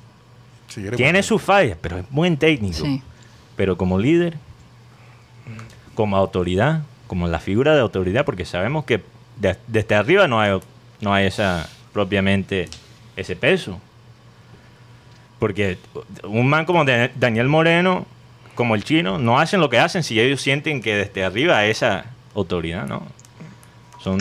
Sí, 0.69 0.83
Tiene 0.97 1.23
sus 1.23 1.41
fallas, 1.43 1.77
pero 1.81 1.99
es 1.99 2.05
buen 2.11 2.37
técnico. 2.37 2.79
Sí. 2.79 3.03
Pero 3.57 3.77
como 3.79 3.99
líder, 3.99 4.37
como 5.95 6.17
autoridad, 6.17 6.83
como 7.07 7.29
la 7.29 7.39
figura 7.39 7.75
de 7.75 7.81
autoridad, 7.81 8.25
porque 8.25 8.45
sabemos 8.45 8.85
que 8.85 9.03
de- 9.39 9.57
desde 9.67 9.95
arriba 9.95 10.27
no 10.29 10.41
hay, 10.41 10.59
no 11.01 11.13
hay 11.15 11.27
esa 11.27 11.69
propiamente 11.93 12.69
ese 13.17 13.37
peso. 13.37 13.79
Porque 15.39 15.77
un 16.25 16.49
man 16.49 16.65
como 16.65 16.85
Da- 16.85 17.11
Daniel 17.15 17.49
Moreno, 17.49 18.07
como 18.55 18.75
el 18.75 18.85
chino, 18.85 19.19
no 19.19 19.39
hacen 19.39 19.61
lo 19.61 19.69
que 19.69 19.79
hacen 19.79 20.03
si 20.03 20.19
ellos 20.21 20.41
sienten 20.41 20.81
que 20.81 20.97
desde 20.97 21.25
arriba 21.25 21.65
esa 21.67 22.07
autoridad, 22.35 22.87
¿no? 22.87 23.07
Son 24.03 24.19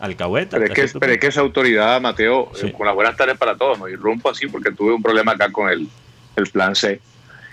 alcahuetas. 0.00 0.58
Pero 0.58 0.72
es, 0.72 0.92
que, 0.92 0.98
pero 0.98 1.12
es 1.12 1.20
que 1.20 1.26
esa 1.28 1.40
autoridad, 1.40 2.00
Mateo, 2.00 2.50
Sí. 2.54 2.68
eh, 2.68 2.72
con 2.72 2.86
las 2.86 2.94
buenas 2.94 3.16
tardes 3.16 3.36
para 3.38 3.56
todos, 3.56 3.78
¿no? 3.78 3.88
Irrumpo 3.88 4.30
así 4.30 4.46
porque 4.48 4.72
tuve 4.72 4.92
un 4.94 5.02
problema 5.02 5.32
acá 5.32 5.52
con 5.52 5.68
el, 5.68 5.86
el 6.36 6.46
plan 6.48 6.74
C. 6.74 7.00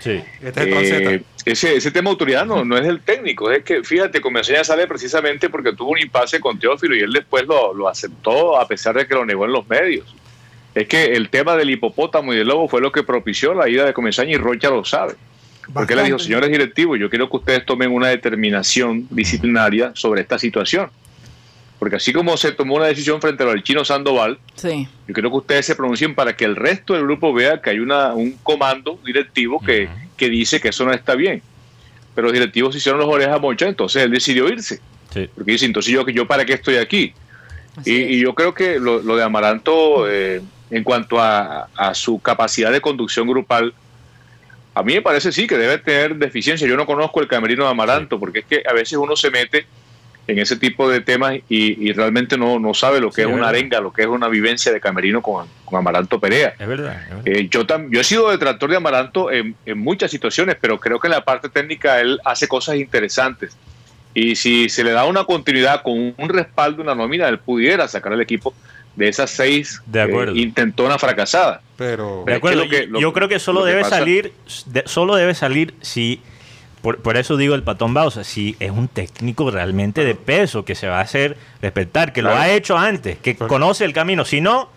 Sí. 0.00 0.22
Este 0.42 0.48
es 0.48 0.56
el 0.56 0.68
plan 0.70 0.84
Z. 0.86 1.10
Eh, 1.12 1.22
ese, 1.44 1.76
ese 1.76 1.90
tema 1.90 2.04
de 2.04 2.10
autoridad 2.12 2.46
no, 2.46 2.64
no 2.64 2.76
es 2.76 2.84
del 2.84 3.00
técnico, 3.00 3.50
es 3.50 3.64
que, 3.64 3.82
fíjate, 3.82 4.20
Convención 4.20 4.64
sale 4.64 4.86
precisamente 4.86 5.48
porque 5.50 5.72
tuvo 5.72 5.90
un 5.90 5.98
impasse 5.98 6.40
con 6.40 6.58
Teófilo 6.58 6.94
y 6.96 7.00
él 7.00 7.12
después 7.12 7.46
lo, 7.46 7.72
lo 7.74 7.88
aceptó 7.88 8.58
a 8.60 8.66
pesar 8.66 8.94
de 8.96 9.06
que 9.06 9.14
lo 9.14 9.24
negó 9.24 9.44
en 9.44 9.52
los 9.52 9.68
medios. 9.68 10.14
Es 10.74 10.86
que 10.86 11.04
el 11.14 11.28
tema 11.30 11.56
del 11.56 11.70
hipopótamo 11.70 12.32
y 12.32 12.36
del 12.36 12.48
lobo 12.48 12.68
fue 12.68 12.80
lo 12.80 12.92
que 12.92 13.02
propició 13.02 13.54
la 13.54 13.68
ida 13.68 13.84
de 13.84 13.92
Comesaña 13.92 14.32
y 14.32 14.36
Rocha 14.36 14.70
lo 14.70 14.84
sabe. 14.84 15.14
Porque 15.72 15.94
le 15.94 16.02
dijo, 16.04 16.18
señores 16.18 16.50
directivos, 16.50 16.98
yo 16.98 17.10
quiero 17.10 17.28
que 17.28 17.36
ustedes 17.36 17.66
tomen 17.66 17.90
una 17.92 18.08
determinación 18.08 19.06
disciplinaria 19.10 19.90
sobre 19.94 20.22
esta 20.22 20.38
situación. 20.38 20.88
Porque 21.78 21.96
así 21.96 22.12
como 22.12 22.36
se 22.36 22.52
tomó 22.52 22.76
una 22.76 22.86
decisión 22.86 23.20
frente 23.20 23.44
al 23.44 23.62
chino 23.62 23.84
Sandoval, 23.84 24.38
Sí. 24.54 24.88
yo 25.06 25.14
quiero 25.14 25.30
que 25.30 25.36
ustedes 25.36 25.66
se 25.66 25.76
pronuncien 25.76 26.14
para 26.14 26.34
que 26.36 26.44
el 26.44 26.56
resto 26.56 26.94
del 26.94 27.02
grupo 27.04 27.32
vea 27.32 27.60
que 27.60 27.70
hay 27.70 27.78
una, 27.80 28.14
un 28.14 28.32
comando 28.42 28.98
directivo 29.04 29.60
que, 29.60 29.88
que 30.16 30.28
dice 30.28 30.60
que 30.60 30.68
eso 30.68 30.84
no 30.84 30.92
está 30.92 31.14
bien. 31.14 31.42
Pero 32.14 32.26
los 32.28 32.32
directivos 32.32 32.72
se 32.74 32.78
hicieron 32.78 33.00
las 33.00 33.08
orejas 33.08 33.34
a 33.34 33.38
Mocha, 33.38 33.68
entonces 33.68 34.02
él 34.02 34.10
decidió 34.10 34.48
irse. 34.48 34.80
Sí. 35.12 35.28
Porque 35.34 35.52
dice, 35.52 35.66
entonces 35.66 35.92
yo, 35.92 36.06
yo 36.08 36.26
para 36.26 36.44
qué 36.44 36.54
estoy 36.54 36.76
aquí. 36.76 37.12
Y 37.84 38.18
yo 38.18 38.34
creo 38.34 38.54
que 38.54 38.80
lo, 38.80 39.00
lo 39.02 39.16
de 39.16 39.22
Amaranto, 39.22 40.10
eh, 40.10 40.40
en 40.70 40.84
cuanto 40.84 41.20
a, 41.20 41.68
a 41.76 41.94
su 41.94 42.20
capacidad 42.20 42.70
de 42.72 42.80
conducción 42.80 43.26
grupal, 43.28 43.72
a 44.74 44.82
mí 44.82 44.94
me 44.94 45.02
parece 45.02 45.32
sí 45.32 45.46
que 45.46 45.56
debe 45.58 45.78
tener 45.78 46.14
deficiencia. 46.16 46.66
Yo 46.68 46.76
no 46.76 46.86
conozco 46.86 47.20
el 47.20 47.26
camerino 47.28 47.64
de 47.64 47.70
Amaranto, 47.70 48.18
porque 48.20 48.40
es 48.40 48.44
que 48.44 48.62
a 48.68 48.72
veces 48.72 48.98
uno 48.98 49.16
se 49.16 49.30
mete 49.30 49.66
en 50.28 50.38
ese 50.38 50.56
tipo 50.56 50.88
de 50.90 51.00
temas 51.00 51.36
y, 51.48 51.88
y 51.88 51.92
realmente 51.94 52.36
no, 52.36 52.58
no 52.58 52.74
sabe 52.74 53.00
lo 53.00 53.08
que 53.08 53.22
Sí, 53.22 53.22
es 53.22 53.28
es 53.28 53.34
una 53.34 53.48
arenga, 53.48 53.80
lo 53.80 53.92
que 53.92 54.02
es 54.02 54.08
una 54.08 54.28
vivencia 54.28 54.70
de 54.70 54.78
camerino 54.78 55.22
con, 55.22 55.46
con 55.64 55.78
Amaranto 55.78 56.20
Perea. 56.20 56.54
Es 56.58 56.68
verdad. 56.68 57.00
es 57.02 57.08
verdad. 57.08 57.22
Eh, 57.26 57.48
yo, 57.50 57.66
tam- 57.66 57.88
yo 57.90 57.98
he 58.00 58.04
sido 58.04 58.30
detractor 58.30 58.68
de 58.70 58.76
Amaranto 58.76 59.32
en, 59.32 59.56
en 59.64 59.78
muchas 59.78 60.10
situaciones, 60.10 60.56
pero 60.60 60.78
creo 60.78 61.00
que 61.00 61.06
en 61.08 61.12
la 61.12 61.24
parte 61.24 61.48
técnica 61.48 61.98
él 62.00 62.20
hace 62.26 62.46
cosas 62.46 62.76
interesantes. 62.76 63.56
Y 64.14 64.36
si 64.36 64.68
se 64.68 64.84
le 64.84 64.90
da 64.92 65.06
una 65.06 65.24
continuidad 65.24 65.82
con 65.82 66.14
un 66.16 66.28
respaldo, 66.28 66.82
una 66.82 66.94
nómina, 66.94 67.26
él 67.28 67.38
pudiera 67.38 67.88
sacar 67.88 68.12
al 68.12 68.20
equipo 68.20 68.52
de 68.96 69.08
esas 69.08 69.30
seis 69.30 69.80
De 69.86 70.00
acuerdo. 70.02 70.34
eh, 70.34 70.38
intentonas 70.40 71.00
fracasadas. 71.00 71.60
Pero 71.76 72.24
De 72.26 72.32
es 72.32 72.34
que 72.34 72.34
acuerdo, 72.34 72.64
lo 72.64 72.70
que- 72.70 72.80
yo- 72.86 72.90
lo- 72.92 73.00
yo 73.00 73.12
creo 73.12 73.28
que 73.28 73.38
solo 73.38 73.64
debe 73.64 73.82
pasa- 73.82 73.98
salir, 73.98 74.32
de- 74.66 74.82
solo 74.86 75.14
debe 75.14 75.34
salir 75.34 75.74
si, 75.80 76.20
por, 76.82 76.98
por 77.02 77.16
eso 77.16 77.36
digo 77.36 77.54
el 77.54 77.62
patón 77.62 77.94
Bausa, 77.94 78.24
si 78.24 78.56
es 78.58 78.70
un 78.72 78.88
técnico 78.88 79.50
realmente 79.50 80.04
de 80.04 80.14
peso, 80.16 80.64
que 80.64 80.74
se 80.74 80.88
va 80.88 80.98
a 80.98 81.02
hacer 81.02 81.36
respetar, 81.62 82.12
que 82.12 82.22
lo 82.22 82.30
ha 82.36 82.48
hecho 82.50 82.76
antes, 82.76 83.18
que 83.18 83.36
conoce 83.36 83.84
el 83.84 83.92
camino. 83.92 84.24
Si 84.24 84.40
no, 84.40 84.68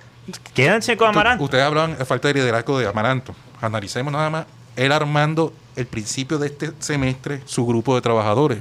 quédense 0.53 0.95
con 0.97 1.09
Amaranto. 1.09 1.43
Ustedes 1.43 1.63
hablan 1.63 1.97
de 1.97 2.05
falta 2.05 2.27
de 2.27 2.35
liderazgo 2.35 2.77
de 2.79 2.87
Amaranto. 2.87 3.35
Analicemos 3.61 4.13
nada 4.13 4.29
más. 4.29 4.45
Él 4.75 4.91
armando 4.91 5.53
el 5.75 5.85
principio 5.87 6.37
de 6.37 6.47
este 6.47 6.71
semestre 6.79 7.41
su 7.45 7.65
grupo 7.65 7.95
de 7.95 8.01
trabajadores. 8.01 8.59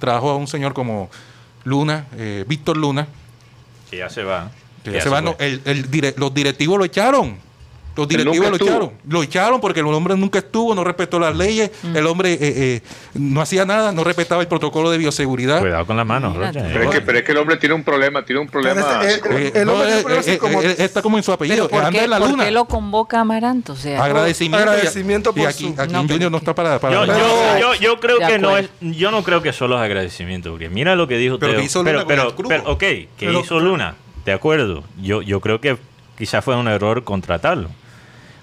Trajo 0.00 0.30
a 0.30 0.36
un 0.36 0.46
señor 0.48 0.74
como 0.74 1.08
Luna, 1.64 2.06
eh, 2.18 2.44
Víctor 2.46 2.76
Luna, 2.76 3.06
Que 3.90 3.98
ya 3.98 4.10
se 4.10 4.22
va. 4.24 4.50
Ya 4.92 5.00
se 5.00 5.08
va, 5.08 5.18
fue. 5.22 5.30
no, 5.30 5.36
el- 5.38 5.60
el 5.64 5.90
dire- 5.90 6.14
los 6.16 6.32
directivos 6.34 6.78
lo 6.78 6.84
echaron. 6.84 7.44
Los 7.96 8.06
directivos 8.08 8.50
lo 8.50 8.56
echaron. 8.56 8.92
Lo 9.08 9.22
echaron 9.22 9.58
porque 9.58 9.80
el 9.80 9.86
hombre 9.86 10.14
nunca 10.18 10.38
estuvo, 10.40 10.74
no 10.74 10.84
respetó 10.84 11.18
las 11.18 11.34
leyes. 11.34 11.70
El 11.94 12.06
hombre 12.06 12.34
eh, 12.34 12.38
eh, 12.42 12.80
no 13.14 13.40
hacía 13.40 13.64
nada, 13.64 13.90
no 13.90 14.04
respetaba 14.04 14.42
el 14.42 14.48
protocolo 14.48 14.90
de 14.90 14.98
bioseguridad. 14.98 15.60
Cuidado 15.60 15.86
con 15.86 15.96
las 15.96 16.04
manos. 16.04 16.36
Rocha. 16.36 16.60
Pero 16.74 16.82
es, 16.84 16.90
que, 16.90 17.00
pero 17.00 17.18
es 17.20 17.24
que 17.24 17.32
el 17.32 17.38
hombre 17.38 17.56
tiene 17.56 17.74
un 17.74 17.82
problema, 17.84 18.22
tiene 18.22 18.42
un 18.42 18.48
problema. 18.48 18.82
Eh, 19.02 19.50
El 19.54 19.64
no, 19.64 19.72
hombre 19.72 20.74
está 20.76 21.00
como 21.00 21.16
en 21.16 21.22
su 21.22 21.32
apellido. 21.32 21.68
¿Por 21.70 21.78
anda 21.84 21.98
qué, 21.98 22.04
en 22.04 22.10
la 22.10 22.18
por 22.18 22.28
luna. 22.32 22.44
qué 22.44 22.50
lo 22.50 22.66
convoca 22.66 23.20
Amaranto? 23.20 23.72
O 23.72 23.76
sea, 23.76 24.04
Agradecimiento. 24.04 25.32
y- 25.34 25.44
aquí, 25.46 25.72
su- 25.74 25.80
aquí 25.80 25.92
No, 25.94 26.02
Junior 26.06 26.30
no 26.30 26.36
está 26.36 26.54
para. 26.54 26.78
para 26.78 27.06
Yo, 27.06 27.06
yo- 27.06 27.58
yo- 27.60 27.74
yo 27.80 27.98
creo 28.00 28.18
que 28.18 28.38
no 28.38 28.58
es, 28.58 28.68
yo 28.82 29.10
no 29.10 29.22
creo 29.22 29.40
que 29.40 29.54
solo 29.54 29.76
es 29.76 29.80
agradecimiento, 29.82 30.50
porque 30.50 30.68
mira 30.68 30.96
lo 30.96 31.08
que 31.08 31.16
dijo 31.16 31.38
Pero 31.38 31.52
Teo. 31.52 31.60
¿qué 31.60 31.66
hizo 31.66 31.82
Luna 31.82 32.04
pero, 32.06 32.34
ok, 32.66 32.78
¿qué 32.78 33.08
Pero- 33.20 33.40
hizo 33.40 33.58
Luna? 33.58 33.96
De 34.26 34.32
acuerdo. 34.32 34.84
Yo, 35.00 35.22
yo 35.22 35.40
creo 35.40 35.60
que 35.60 35.78
quizás 36.18 36.44
fue 36.44 36.56
un 36.56 36.68
error 36.68 37.04
contratarlo. 37.04 37.70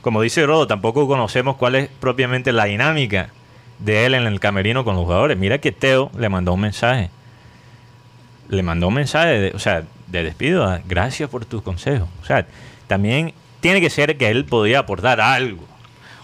Como 0.02 0.22
dice 0.22 0.46
Rodo, 0.46 0.66
tampoco 0.68 1.08
conocemos 1.08 1.56
cuál 1.58 1.76
es 1.76 1.90
propiamente 2.00 2.52
la 2.52 2.66
dinámica 2.66 3.30
de 3.80 4.06
él 4.06 4.16
en 4.16 4.24
el 4.26 4.40
camerino 4.40 4.84
con 4.84 4.96
los 4.96 5.04
jugadores. 5.06 5.38
Mira 5.38 5.60
que 5.60 5.72
Teo 5.72 6.10
le 6.18 6.30
mandó 6.30 6.54
un 6.54 6.62
mensaje. 6.62 7.10
Le 8.50 8.64
mandó 8.64 8.88
un 8.90 8.94
mensaje, 8.96 9.40
de, 9.40 9.52
o 9.52 9.60
sea, 9.60 9.84
de 10.08 10.24
despido. 10.24 10.66
a- 10.66 10.82
Gracias 10.86 11.30
por 11.30 11.46
tus 11.46 11.62
consejos. 11.62 12.08
O 12.22 12.26
sea, 12.26 12.46
también 12.88 13.34
tiene 13.62 13.80
que 13.82 13.90
ser 13.90 14.18
que 14.18 14.30
él 14.30 14.46
podía 14.46 14.80
aportar 14.80 15.22
algo. 15.22 15.64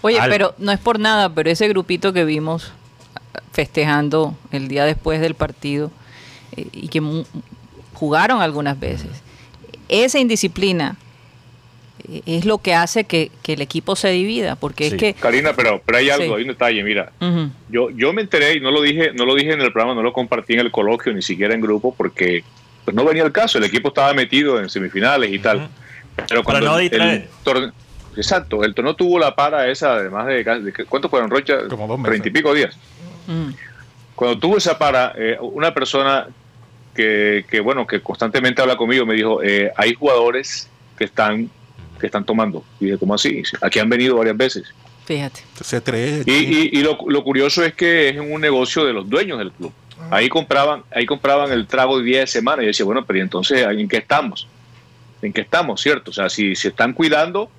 Oye, 0.02 0.18
Algo. 0.18 0.32
pero 0.32 0.54
no 0.58 0.72
es 0.72 0.78
por 0.78 0.98
nada, 0.98 1.28
pero 1.34 1.50
ese 1.50 1.68
grupito 1.68 2.12
que 2.14 2.24
vimos 2.24 2.72
ah, 3.34 3.40
festejando 3.52 4.34
el 4.52 4.68
día 4.68 4.84
después 4.86 5.20
del 5.20 5.34
partido 5.34 5.90
eh, 6.56 6.66
y 6.72 6.88
que 6.88 7.02
jugaron 7.94 8.40
algunas 8.40 8.78
veces, 8.80 9.10
esa 9.90 10.18
indisciplina 10.18 10.96
eh, 12.08 12.22
es 12.26 12.44
lo 12.46 12.58
que 12.58 12.74
hace 12.74 13.04
que, 13.04 13.30
que 13.42 13.52
el 13.54 13.60
equipo 13.60 13.94
se 13.96 14.08
divida, 14.10 14.56
porque 14.56 14.84
Sí. 14.88 14.94
es 14.94 15.00
que... 15.00 15.14
Karina, 15.14 15.52
pero, 15.54 15.82
pero 15.84 15.98
hay 15.98 16.10
algo, 16.10 16.24
Sí. 16.26 16.32
hay 16.36 16.42
un 16.42 16.48
detalle, 16.48 16.82
mira. 16.82 17.12
Yo, 17.68 17.90
yo 17.90 18.12
me 18.12 18.22
enteré 18.22 18.54
y 18.54 18.60
no 18.60 18.70
lo 18.70 18.80
dije, 18.82 19.12
no 19.12 19.24
lo 19.26 19.34
dije 19.34 19.52
en 19.52 19.60
el 19.60 19.72
programa, 19.72 19.94
no 19.94 20.02
lo 20.02 20.12
compartí 20.12 20.54
en 20.54 20.60
el 20.60 20.70
coloquio, 20.70 21.12
ni 21.12 21.22
siquiera 21.22 21.54
en 21.54 21.60
grupo, 21.60 21.94
porque 21.94 22.42
pues 22.84 22.94
no 22.96 23.04
venía 23.04 23.22
el 23.24 23.32
caso, 23.32 23.58
el 23.58 23.64
equipo 23.64 23.88
estaba 23.88 24.14
metido 24.14 24.58
en 24.58 24.70
semifinales 24.70 25.30
y 25.32 25.38
tal. 25.38 25.68
Pero 26.28 26.42
cuando 26.42 26.66
no 26.66 26.78
el, 26.78 26.88
distraer. 26.88 27.14
el 27.22 27.28
torneo, 27.44 27.72
exacto, 28.16 28.64
el 28.64 28.74
torneo 28.74 28.94
tuvo 28.94 29.18
la 29.18 29.34
para 29.34 29.68
esa, 29.70 29.94
además 29.94 30.26
de, 30.26 30.42
de 30.42 30.72
¿cuántos 30.86 31.10
fueron, 31.10 31.30
Rocha? 31.30 31.68
Como 31.68 31.86
dos 31.86 31.98
meses. 31.98 32.10
Treinta 32.22 32.28
y 32.28 32.32
pico 32.32 32.54
días. 32.54 32.76
Cuando 34.14 34.38
tuvo 34.38 34.56
esa 34.56 34.78
para, 34.78 35.12
eh, 35.16 35.36
una 35.40 35.72
persona 35.72 36.26
que, 37.00 37.44
que, 37.50 37.60
bueno, 37.60 37.86
que 37.86 38.00
constantemente 38.00 38.60
habla 38.62 38.76
conmigo 38.76 39.06
me 39.06 39.14
dijo, 39.14 39.42
eh, 39.42 39.70
hay 39.76 39.94
jugadores 39.94 40.68
que 40.98 41.04
están 41.04 41.50
que 41.98 42.06
están 42.06 42.24
tomando. 42.24 42.64
Y 42.80 42.86
dije, 42.86 42.98
¿cómo 42.98 43.14
así? 43.14 43.42
Aquí 43.60 43.78
han 43.78 43.88
venido 43.90 44.16
varias 44.16 44.36
veces. 44.36 44.72
Fíjate. 45.04 45.40
Se 45.62 45.82
cree. 45.82 46.22
Y, 46.24 46.32
y- 46.32 46.70
y 46.72 46.82
lo, 46.82 46.96
lo 47.08 47.22
curioso 47.22 47.62
es 47.62 47.74
que 47.74 48.08
es 48.08 48.18
un 48.18 48.40
negocio 48.40 48.84
de 48.86 48.92
los 48.94 49.08
dueños 49.08 49.38
del 49.38 49.52
club. 49.52 49.70
Ahí 50.10 50.30
compraban, 50.30 50.82
ahí 50.94 51.04
compraban 51.04 51.52
el 51.52 51.66
trago 51.66 51.98
de 51.98 52.04
10 52.04 52.30
semanas. 52.30 52.60
Y 52.60 52.64
yo 52.64 52.68
decía, 52.68 52.86
bueno, 52.86 53.04
pero 53.04 53.18
¿y 53.18 53.22
entonces 53.22 53.66
¿en 53.68 53.86
qué 53.86 53.98
estamos? 53.98 54.48
¿En 55.20 55.30
qué 55.34 55.42
estamos, 55.42 55.82
cierto? 55.82 56.10
O 56.10 56.14
sea, 56.14 56.30
si 56.30 56.54
se 56.56 56.68
están 56.68 56.94
cuidando 56.94 57.50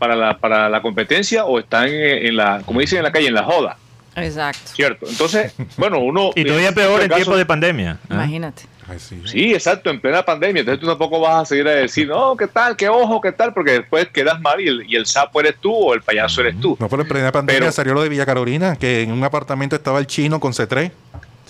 para 0.00 0.16
la, 0.16 0.38
para 0.38 0.68
la 0.68 0.82
competencia 0.82 1.44
o 1.44 1.60
están 1.60 1.86
en, 1.88 2.26
en 2.26 2.36
la, 2.36 2.62
como 2.66 2.80
dicen 2.80 2.98
en 2.98 3.04
la 3.04 3.12
calle, 3.12 3.28
en 3.28 3.34
la 3.34 3.44
joda, 3.44 3.76
Exacto. 4.24 4.70
¿cierto? 4.74 5.06
Entonces, 5.08 5.54
bueno, 5.76 5.98
uno... 5.98 6.30
Y 6.36 6.44
todavía 6.44 6.72
peor 6.72 6.92
este 6.94 7.04
en 7.04 7.08
caso- 7.10 7.16
tiempo 7.22 7.36
de 7.36 7.46
pandemia. 7.46 7.98
¿ah? 8.08 8.14
Imagínate. 8.14 8.62
Ay, 8.90 8.98
sí. 8.98 9.20
Sí, 9.26 9.52
exacto, 9.52 9.90
en 9.90 10.00
plena 10.00 10.22
pandemia. 10.24 10.60
Entonces 10.60 10.80
tú 10.80 10.86
tampoco 10.86 11.20
vas 11.20 11.42
a 11.42 11.44
seguir 11.44 11.68
a 11.68 11.72
decir, 11.72 12.08
no, 12.08 12.34
¿qué 12.36 12.46
tal? 12.46 12.74
¿Qué 12.74 12.88
ojo? 12.88 13.20
¿Qué 13.20 13.32
tal? 13.32 13.52
Porque 13.52 13.72
después 13.72 14.08
quedas 14.08 14.40
mal 14.40 14.60
y 14.62 14.68
el, 14.68 14.90
y 14.90 14.96
el 14.96 15.04
sapo 15.04 15.40
eres 15.40 15.56
tú 15.60 15.74
o 15.74 15.92
el 15.94 16.00
payaso 16.00 16.40
eres 16.40 16.58
tú. 16.58 16.74
No, 16.80 16.88
pero 16.88 17.02
en 17.02 17.08
plena 17.08 17.30
pandemia 17.30 17.60
Pero- 17.60 17.72
salió 17.72 17.92
lo 17.94 18.02
de 18.02 18.08
Villa 18.08 18.24
Carolina, 18.24 18.76
que 18.76 19.02
en 19.02 19.12
un 19.12 19.22
apartamento 19.24 19.76
estaba 19.76 19.98
el 19.98 20.06
chino 20.06 20.40
con 20.40 20.52
C3. 20.54 20.90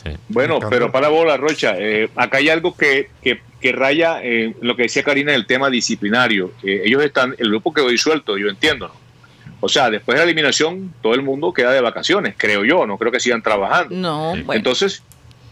Sí. 0.02 0.10
Bueno, 0.28 0.58
pero 0.70 0.90
para 0.92 1.08
bola, 1.08 1.36
Rocha, 1.36 1.74
eh, 1.78 2.08
acá 2.16 2.38
hay 2.38 2.48
algo 2.48 2.76
que, 2.76 3.10
que, 3.22 3.40
que 3.60 3.72
raya 3.72 4.22
en 4.22 4.56
lo 4.60 4.74
que 4.76 4.84
decía 4.84 5.02
Karina 5.02 5.32
en 5.32 5.36
el 5.36 5.46
tema 5.46 5.70
disciplinario. 5.70 6.52
Eh, 6.62 6.82
ellos 6.84 7.02
están, 7.04 7.34
el 7.38 7.48
grupo 7.50 7.72
quedó 7.72 7.88
disuelto, 7.88 8.36
yo 8.38 8.48
entiendo, 8.48 8.88
¿no? 8.88 8.94
O 9.60 9.68
sea, 9.68 9.90
después 9.90 10.14
de 10.16 10.20
la 10.20 10.24
eliminación, 10.24 10.94
todo 11.02 11.14
el 11.14 11.22
mundo 11.22 11.52
queda 11.52 11.72
de 11.72 11.80
vacaciones, 11.80 12.34
creo 12.36 12.64
yo, 12.64 12.86
no 12.86 12.96
creo 12.98 13.10
que 13.12 13.20
sigan 13.20 13.42
trabajando. 13.42 13.94
No, 13.94 14.28
bueno. 14.30 14.52
Entonces, 14.54 15.02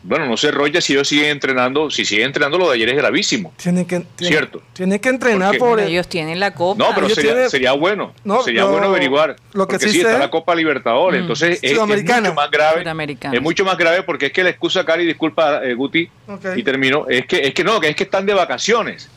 bueno, 0.05 0.27
no 0.27 0.37
sé, 0.37 0.53
Rocha, 0.53 0.81
si 0.81 0.93
ellos 0.93 1.09
siguen 1.09 1.31
entrenando, 1.31 1.91
si 1.91 2.05
siguen 2.05 2.27
entrenando, 2.27 2.59
lo 2.59 2.69
de 2.69 2.77
ayer 2.77 2.91
es 2.91 2.97
gravísimo. 2.97 3.53
Tiene 3.61 3.85
que, 3.89 4.07
tiene, 4.15 4.31
Cierto. 4.31 4.63
Tiene 4.73 5.01
que 5.01 5.09
entrenar 5.09 5.49
Porque- 5.49 5.59
por 5.59 5.81
ellos 5.81 6.07
tienen 6.07 6.39
la 6.39 6.55
copa. 6.55 6.79
No, 6.85 6.95
pero 6.95 7.09
sería, 7.09 7.33
tienen- 7.33 7.51
sería 7.51 7.73
bueno. 7.73 8.13
No, 8.23 8.41
sería 8.45 8.61
lo- 8.63 8.71
bueno 8.71 8.87
averiguar. 8.87 9.35
lo 9.53 9.67
que 9.67 9.73
porque 9.75 9.87
sí 9.87 9.95
sí, 9.95 10.01
sé- 10.03 10.07
está 10.07 10.19
la 10.21 10.31
Copa 10.31 10.55
Libertadores. 10.55 11.19
Mm. 11.19 11.23
Entonces, 11.23 11.59
es- 11.61 11.73
es, 11.73 11.79
mucho 11.85 12.35
más 12.35 12.51
grave. 12.53 12.83
Sudamericana. 12.83 13.35
Es 13.35 13.43
mucho 13.43 13.65
más 13.65 13.77
grave 13.77 14.05
porque 14.05 14.27
es 14.27 14.33
que 14.33 14.45
la 14.45 14.51
excusa, 14.51 14.85
Cari, 14.85 15.05
disculpa, 15.05 15.65
eh, 15.65 15.75
Guti, 15.75 16.09
y 16.55 16.63
termino, 16.63 17.07
es 17.09 17.27
que, 17.27 17.39
es 17.45 17.53
que 17.53 17.65
no, 17.65 17.81
que 17.81 17.89
es 17.89 17.97
que 17.97 18.05
están 18.05 18.25
de 18.27 18.35
vacaciones. 18.35 19.11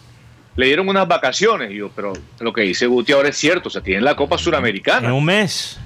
Le 0.59 0.65
dieron 0.65 0.89
unas 0.89 1.07
vacaciones. 1.07 1.71
Y 1.71 1.75
yo, 1.75 1.89
pero 1.95 2.13
lo 2.39 2.51
que 2.53 2.61
dice 2.61 2.85
Guti 2.87 3.13
ahora 3.13 3.29
es 3.29 3.37
cierto, 3.37 3.69
o 3.69 3.71
sea, 3.71 3.81
tienen 3.81 4.03
la 4.03 4.15
Copa 4.15 4.35
En 4.35 4.39
Suramericana. 4.39 5.13
un 5.13 5.23
mes. 5.25 5.79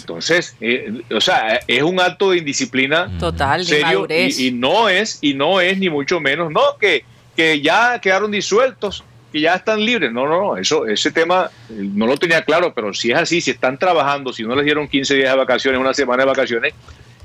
Entonces, 0.00 0.56
eh, 0.60 1.02
o 1.14 1.20
sea, 1.20 1.60
es 1.66 1.82
un 1.82 2.00
acto 2.00 2.30
de 2.30 2.38
indisciplina 2.38 3.10
Total, 3.18 3.60
de 3.60 3.64
serio 3.66 3.86
madurez. 3.86 4.38
y, 4.38 4.48
y 4.48 4.50
no 4.52 4.88
es, 4.88 5.18
y 5.20 5.34
no 5.34 5.60
es 5.60 5.78
ni 5.78 5.90
mucho 5.90 6.18
menos, 6.18 6.50
no, 6.50 6.60
que, 6.80 7.04
que 7.36 7.60
ya 7.60 8.00
quedaron 8.00 8.30
disueltos. 8.30 9.04
que 9.32 9.40
ya 9.40 9.54
están 9.54 9.84
libres. 9.84 10.10
No, 10.12 10.26
no, 10.26 10.40
no, 10.42 10.56
eso, 10.56 10.86
ese 10.86 11.10
tema 11.10 11.50
eh, 11.70 11.74
no 11.94 12.06
lo 12.06 12.16
tenía 12.16 12.42
claro, 12.42 12.72
pero 12.74 12.92
si 12.92 13.10
es 13.12 13.16
así, 13.18 13.40
si 13.40 13.50
están 13.52 13.78
trabajando, 13.78 14.32
si 14.32 14.42
no 14.42 14.54
les 14.56 14.64
dieron 14.64 14.88
15 14.88 15.14
días 15.14 15.30
de 15.32 15.38
vacaciones, 15.38 15.80
una 15.80 15.94
semana 15.94 16.22
de 16.24 16.28
vacaciones, 16.28 16.74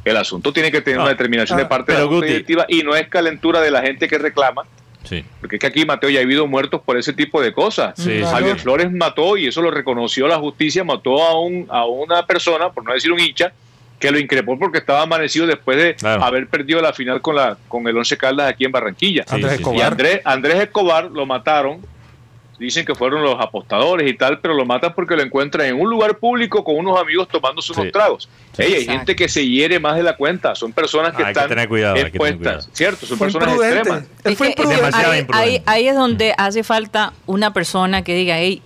el 0.05 0.15
asunto 0.15 0.53
tiene 0.53 0.71
que 0.71 0.79
tener 0.81 0.97
No. 0.97 1.03
una 1.03 1.11
determinación 1.11 1.57
Ah, 1.59 1.63
de 1.63 1.67
parte 1.67 1.91
de 1.93 1.99
la 1.99 2.05
Guti- 2.05 2.27
directiva 2.27 2.65
y 2.69 2.83
no 2.83 2.95
es 2.95 3.07
calentura 3.09 3.59
de 3.61 3.71
la 3.71 3.81
gente 3.81 4.07
que 4.07 4.17
reclama, 4.17 4.63
Sí. 5.07 5.23
porque 5.39 5.55
es 5.55 5.59
que 5.59 5.67
aquí, 5.67 5.85
Mateo, 5.85 6.09
ya 6.09 6.19
ha 6.19 6.23
habido 6.23 6.47
muertos 6.47 6.81
por 6.85 6.97
ese 6.97 7.13
tipo 7.13 7.41
de 7.41 7.53
cosas. 7.53 7.93
Sí. 7.97 8.21
Javier 8.23 8.57
Flores 8.59 8.91
mató, 8.91 9.37
y 9.37 9.47
eso 9.47 9.61
lo 9.61 9.71
reconoció 9.71 10.27
la 10.27 10.37
justicia, 10.37 10.83
mató 10.83 11.23
a, 11.23 11.39
un, 11.39 11.65
a 11.69 11.85
una 11.85 12.25
persona, 12.25 12.69
por 12.69 12.83
no 12.83 12.93
decir 12.93 13.11
un 13.11 13.19
hincha, 13.19 13.51
que 13.99 14.11
lo 14.11 14.19
increpó 14.19 14.59
porque 14.59 14.77
estaba 14.77 15.01
amanecido 15.01 15.47
después 15.47 15.77
de 15.77 15.95
Claro. 15.95 16.23
haber 16.23 16.47
perdido 16.47 16.81
la 16.81 16.93
final 16.93 17.19
con, 17.21 17.35
la, 17.35 17.57
con 17.67 17.87
el 17.87 17.97
Once 17.97 18.15
Caldas 18.15 18.49
aquí 18.51 18.63
en 18.65 18.71
Barranquilla. 18.71 19.23
Sí, 19.27 19.35
Andrés 19.35 19.57
sí, 19.57 19.63
sí. 19.63 19.71
Y. 19.75 19.81
Andrés, 19.81 20.21
Andrés 20.23 20.55
Escobar 20.61 21.05
lo 21.11 21.25
mataron. 21.25 21.79
Dicen 22.59 22.85
que 22.85 22.95
fueron 22.95 23.21
los 23.21 23.35
apostadores 23.39 24.09
y 24.09 24.15
tal, 24.15 24.39
pero 24.39 24.55
lo 24.55 24.65
matan 24.65 24.93
porque 24.95 25.15
lo 25.15 25.21
encuentran 25.21 25.67
en 25.67 25.79
un 25.79 25.89
lugar 25.89 26.17
público 26.17 26.63
con 26.63 26.75
unos 26.77 26.99
amigos 26.99 27.27
tomándose 27.27 27.71
unos 27.73 27.85
Sí. 27.85 27.91
tragos. 27.91 28.29
Sí. 28.53 28.63
Ey, 28.63 28.73
hay 28.73 28.85
gente 28.85 29.15
que 29.15 29.29
se 29.29 29.47
hiere 29.47 29.79
más 29.79 29.95
de 29.95 30.01
la 30.03 30.15
cuenta. 30.17 30.55
Son 30.55 30.71
personas 30.73 31.13
que 31.15 31.21
están 31.21 31.47
cuidado, 31.67 31.93
que 31.93 31.99
tener 31.99 32.07
expuestas. 32.07 32.37
cuidado. 32.65 32.69
¿Cierto? 32.73 33.05
Son 33.05 33.17
Fue 33.17 33.25
personas 33.27 33.49
imprudente. 33.49 33.77
extremas. 33.79 34.03
Es 34.23 34.37
que. 34.55 34.67
Demasiado 34.75 35.11
ahí, 35.11 35.19
imprudente. 35.19 35.49
ahí- 35.49 35.61
ahí 35.65 35.87
es 35.87 35.95
donde 35.95 36.33
hace 36.37 36.63
falta 36.63 37.13
una 37.27 37.53
persona 37.53 38.01
que 38.03 38.15
diga, 38.15 38.39
hey, 38.39 38.63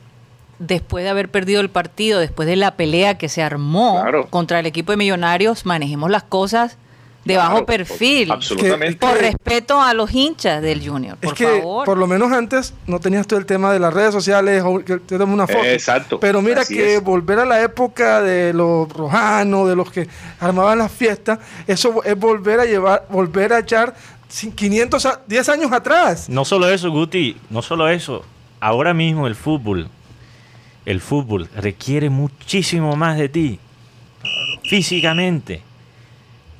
después 0.60 1.03
de 1.03 1.10
haber 1.10 1.29
perdido 1.29 1.60
el 1.60 1.69
partido, 1.69 2.19
después 2.19 2.48
de 2.48 2.55
la 2.55 2.75
pelea 2.77 3.17
que 3.17 3.29
se 3.29 3.41
armó 3.43 4.00
Claro. 4.03 4.27
contra 4.29 4.60
el 4.60 4.65
equipo 4.67 4.91
de 4.93 4.98
Millonarios, 4.98 5.65
manejemos 5.65 6.10
las 6.12 6.24
cosas 6.24 6.77
de 7.25 7.35
Claro, 7.35 7.53
bajo 7.53 7.65
perfil. 7.67 8.31
Absolutamente. 8.31 8.97
Por 8.97 9.15
respeto 9.17 9.79
a 9.79 9.93
los 9.93 10.11
hinchas 10.11 10.61
del 10.61 10.87
Junior, 10.87 11.17
por 11.17 11.33
es 11.33 11.37
que 11.37 11.45
favor. 11.59 11.85
por 11.85 11.97
lo 11.99 12.07
menos 12.07 12.31
antes 12.31 12.73
no 12.87 12.99
tenías 12.99 13.27
todo 13.27 13.37
el 13.37 13.45
tema 13.45 13.71
de 13.71 13.79
las 13.79 13.93
redes 13.93 14.11
sociales 14.11 14.63
o 14.65 14.79
que 14.79 14.97
te 14.97 15.17
tomas 15.19 15.33
una 15.35 15.45
foto. 15.47 15.63
Exacto, 15.63 16.19
Pero 16.19 16.41
mira 16.41 16.65
que 16.65 16.95
es. 16.95 17.03
volver 17.03 17.37
a 17.39 17.45
la 17.45 17.61
época 17.61 18.21
de 18.23 18.53
los 18.53 18.89
rojanos, 18.89 19.69
de 19.69 19.75
los 19.75 19.91
que 19.91 20.07
armaban 20.39 20.79
las 20.79 20.91
fiestas, 20.91 21.37
eso 21.67 22.03
es 22.03 22.17
volver 22.17 22.59
a 22.59 22.65
llevar, 22.65 23.05
volver 23.09 23.53
a 23.53 23.59
echar 23.59 23.93
cin- 24.31 24.55
500, 24.55 25.05
a- 25.05 25.21
10 25.27 25.47
años 25.49 25.71
atrás. 25.71 26.27
No 26.27 26.43
solo 26.43 26.67
eso, 26.69 26.89
Guti, 26.89 27.37
no 27.51 27.61
solo 27.61 27.87
eso. 27.87 28.25
Ahora 28.59 28.95
mismo 28.95 29.27
el 29.27 29.35
fútbol, 29.35 29.89
el 30.87 31.01
fútbol 31.01 31.49
requiere 31.55 32.09
muchísimo 32.09 32.95
más 32.95 33.17
de 33.19 33.29
ti. 33.29 33.59
Físicamente. 34.63 35.61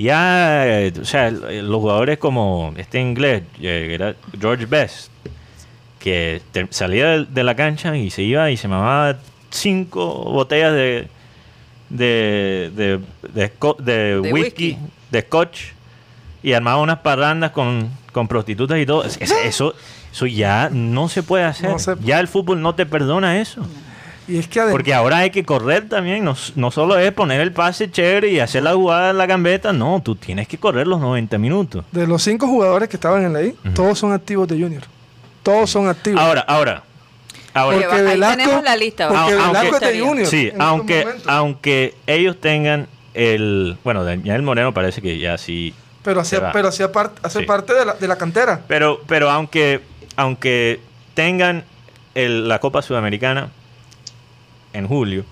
Ya, 0.01 0.65
eh, 0.81 0.93
o 1.01 1.05
sea, 1.05 1.29
los 1.31 1.79
jugadores 1.79 2.17
como 2.17 2.74
este 2.77 3.00
inglés, 3.00 3.43
eh, 3.60 3.86
que 3.88 3.93
era 3.93 4.15
George 4.39 4.65
Best, 4.65 5.12
que 6.00 6.41
te- 6.51 6.67
salía 6.72 7.08
de, 7.10 7.25
de 7.25 7.43
la 7.43 7.55
cancha 7.55 7.96
y 7.96 8.10
se 8.10 8.24
iba 8.24 8.50
y 8.51 8.58
se 8.58 8.67
mamaba 8.67 9.17
cinco 9.51 10.24
botellas 10.25 10.74
de 10.74 11.08
de, 11.89 12.72
de, 12.74 13.00
de, 13.34 13.51
sco- 13.60 13.75
de 13.77 14.22
De 14.22 14.31
whisky, 14.31 14.70
whisky. 14.72 14.77
de 15.12 15.22
scotch 15.24 15.60
y 16.41 16.53
armaba 16.53 16.81
unas 16.81 17.00
parrandas 17.00 17.51
con, 17.51 17.89
con 18.13 18.27
prostitutas 18.29 18.79
y 18.79 18.86
todo. 18.86 19.03
Es- 19.03 19.17
es- 19.22 19.31
Eso, 19.31 19.75
eso 20.12 20.25
ya 20.25 20.70
no 20.72 21.10
se 21.10 21.22
puede 21.22 21.43
hacer. 21.43 21.70
No 21.70 21.77
se- 21.79 21.96
Ya 22.01 22.20
el 22.22 22.27
fútbol 22.29 22.62
no 22.62 22.75
te 22.75 22.86
perdona 22.86 23.39
eso. 23.41 23.62
Y 24.32 24.38
es 24.40 24.48
que 24.48 24.60
además, 24.60 24.74
Porque 24.74 24.94
ahora 24.94 25.18
hay 25.18 25.30
que 25.32 25.44
correr 25.44 25.90
también. 25.90 26.24
No, 26.24 26.36
no 26.56 26.72
solo 26.72 26.98
es 26.98 27.12
poner 27.12 27.42
el 27.42 27.52
pase 27.52 27.92
chévere 27.92 28.30
y 28.32 28.40
hacer 28.40 28.64
la 28.64 28.74
jugada 28.74 29.10
en 29.10 29.18
la 29.18 29.26
gambeta. 29.26 29.74
No, 29.74 30.02
tú 30.04 30.16
tienes 30.16 30.48
que 30.48 30.58
correr 30.58 30.88
los 30.88 31.00
90 31.02 31.38
minutos. 31.38 31.84
de 31.92 32.08
los 32.08 32.24
cinco 32.24 32.48
jugadores 32.48 32.88
que 32.88 32.96
estaban 32.96 33.26
en 33.26 33.34
la 33.34 33.44
I, 33.44 33.56
todos 33.76 34.00
son 34.00 34.14
activos 34.14 34.48
de 34.48 34.56
Junior. 34.62 34.84
Todos 35.44 35.70
son 35.70 35.88
activos. 35.88 36.22
Ahora, 36.22 36.42
ahora. 36.42 36.84
Ahora. 37.54 37.78
Oye, 37.78 37.86
ahí 37.86 38.20
tenemos 38.38 38.64
la 38.64 38.76
lista, 38.78 39.08
Porque. 39.10 39.20
Aunque- 39.34 39.36
Velasco 39.60 39.76
es 39.86 39.94
de 39.94 40.00
Junior. 40.00 40.28
Sí, 40.28 40.52
aunque, 40.58 41.08
aunque 41.28 41.96
ellos 42.08 42.40
tengan 42.40 42.88
el... 43.14 43.76
Bueno, 43.84 44.06
Daniel 44.06 44.42
Moreno 44.44 44.74
parece 44.74 45.02
que 45.02 45.20
ya 45.20 45.38
sí... 45.38 45.74
pero 46.04 46.22
va. 46.24 46.52
pero 46.54 46.70
hacía 46.70 46.92
parte, 46.94 47.20
hace 47.24 47.40
Sí. 47.40 47.46
parte 47.46 47.74
de 47.74 47.84
la, 47.86 47.94
de 47.96 48.08
la 48.08 48.18
cantera. 48.18 48.62
Pero, 48.70 49.01
pero 49.08 49.29
aunque, 49.29 49.82
aunque 50.16 50.79
tengan 51.14 51.66
el- 52.16 52.48
la 52.48 52.60
Copa 52.60 52.82
Sudamericana 52.82 53.50
en 54.74 54.88
julio, 54.88 55.25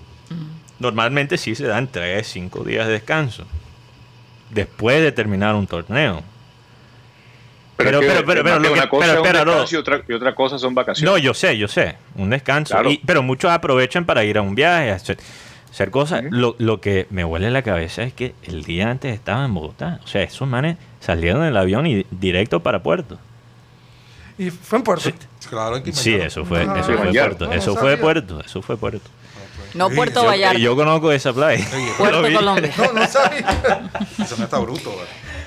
normalmente 0.78 1.36
sí 1.38 1.54
se 1.54 1.66
dan 1.66 1.88
3, 1.88 2.26
5 2.26 2.64
días 2.64 2.86
de 2.86 2.94
descanso. 2.94 3.44
Después 4.50 5.00
de 5.02 5.12
terminar 5.12 5.54
un 5.54 5.66
torneo. 5.66 6.22
Pero- 7.76 8.00
pero- 8.00 8.24
pero- 8.26 8.44
pero 8.44 8.58
lo 8.58 8.68
que- 8.68 8.74
una 8.74 8.88
cosa 8.90 9.06
pero 9.22 9.64
y, 9.70 9.76
otra, 9.76 10.02
y 10.06 10.12
otra 10.12 10.34
cosa 10.34 10.58
son 10.58 10.74
vacaciones. 10.74 11.10
No, 11.10 11.16
yo 11.16 11.32
sé, 11.32 11.56
yo 11.56 11.66
sé. 11.66 11.96
Un 12.16 12.28
descanso. 12.30 12.74
Claro. 12.74 12.90
Y- 12.90 12.98
pero 12.98 13.22
muchos 13.22 13.50
aprovechan 13.50 14.04
para 14.04 14.22
ir 14.24 14.36
a 14.36 14.42
un 14.42 14.54
viaje, 14.54 14.90
a 14.90 14.96
hacer, 14.96 15.16
hacer 15.70 15.90
cosas. 15.90 16.24
Lo, 16.30 16.56
lo 16.58 16.80
que 16.82 17.06
me 17.10 17.24
huele 17.24 17.50
la 17.50 17.62
cabeza 17.62 18.02
es 18.02 18.12
que 18.12 18.34
el 18.42 18.64
día 18.64 18.90
antes 18.90 19.14
estaba 19.14 19.44
en 19.46 19.54
Bogotá. 19.54 20.00
O 20.04 20.06
sea, 20.06 20.22
esos 20.22 20.46
manes 20.46 20.76
salieron 21.00 21.42
del 21.42 21.56
avión 21.56 21.86
y 21.86 22.04
directo 22.10 22.60
para 22.60 22.82
Puerto. 22.82 23.18
Y 24.36 24.50
fue 24.50 24.78
en 24.78 24.84
Puerto. 24.84 25.10
Claro, 25.48 25.82
Sí, 25.92 26.14
eso 26.14 26.44
fue, 26.44 26.66
Ah, 26.68 26.76
eso 26.80 26.92
fue. 26.96 27.12
Puerto. 27.12 27.46
No, 27.46 27.52
eso 27.52 27.70
no 27.74 27.76
fue 27.80 27.90
sabía. 27.92 28.02
Puerto. 28.02 28.40
Eso 28.44 28.60
fue 28.62 28.76
Puerto. 28.76 29.08
No 29.74 29.88
Sí, 29.90 29.96
Puerto 29.96 30.22
yo- 30.22 30.28
Vallarta, 30.28 30.58
Yo 30.58 30.76
conozco 30.76 31.12
esa 31.12 31.32
playa. 31.32 31.66
Puerto. 31.98 32.22
Colombia. 32.32 32.72
No, 32.76 32.92
no 32.92 33.06
sabía. 33.06 33.90
Eso 34.18 34.36
no 34.38 34.44
está 34.44 34.58
bruto. 34.58 34.90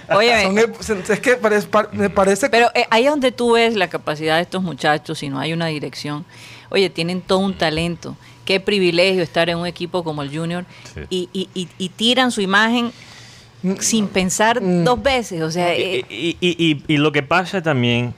¿vale? 0.07 0.17
Oye, 0.17 0.67
Son- 0.81 1.03
es 1.09 1.19
que 1.19 1.35
parece, 1.35 1.67
par- 1.67 1.89
me 1.93 2.09
parece 2.09 2.49
Pero 2.49 2.69
eh, 2.75 2.85
ahí 2.89 3.05
es 3.05 3.09
donde 3.09 3.31
tú 3.31 3.53
ves 3.53 3.75
la 3.75 3.87
capacidad 3.87 4.35
de 4.35 4.41
estos 4.41 4.61
muchachos, 4.61 5.17
si 5.19 5.29
no 5.29 5.39
hay 5.39 5.53
una 5.53 5.67
dirección. 5.67 6.25
Oye, 6.69 6.89
tienen 6.89 7.21
todo 7.21 7.39
un 7.39 7.53
talento. 7.57 8.15
Qué 8.45 8.59
privilegio 8.59 9.23
estar 9.23 9.49
en 9.49 9.57
un 9.57 9.65
equipo 9.67 10.03
como 10.03 10.21
el 10.21 10.29
Junior 10.35 10.65
Sí. 10.93 11.01
y, 11.09 11.29
y- 11.31 11.49
y- 11.53 11.69
y 11.77 11.89
tiran 11.89 12.31
su 12.31 12.41
imagen 12.41 12.91
sin 13.79 14.07
pensar 14.07 14.61
Mm. 14.61 14.83
dos 14.83 15.01
veces. 15.01 15.41
O 15.41 15.49
sea, 15.51 15.73
eh, 15.73 16.03
Y, 16.09 16.15
y- 16.15 16.37
y- 16.41 16.71
y- 16.71 16.83
y 16.93 16.97
lo 16.97 17.13
que 17.13 17.23
pasa 17.23 17.61
también, 17.63 18.13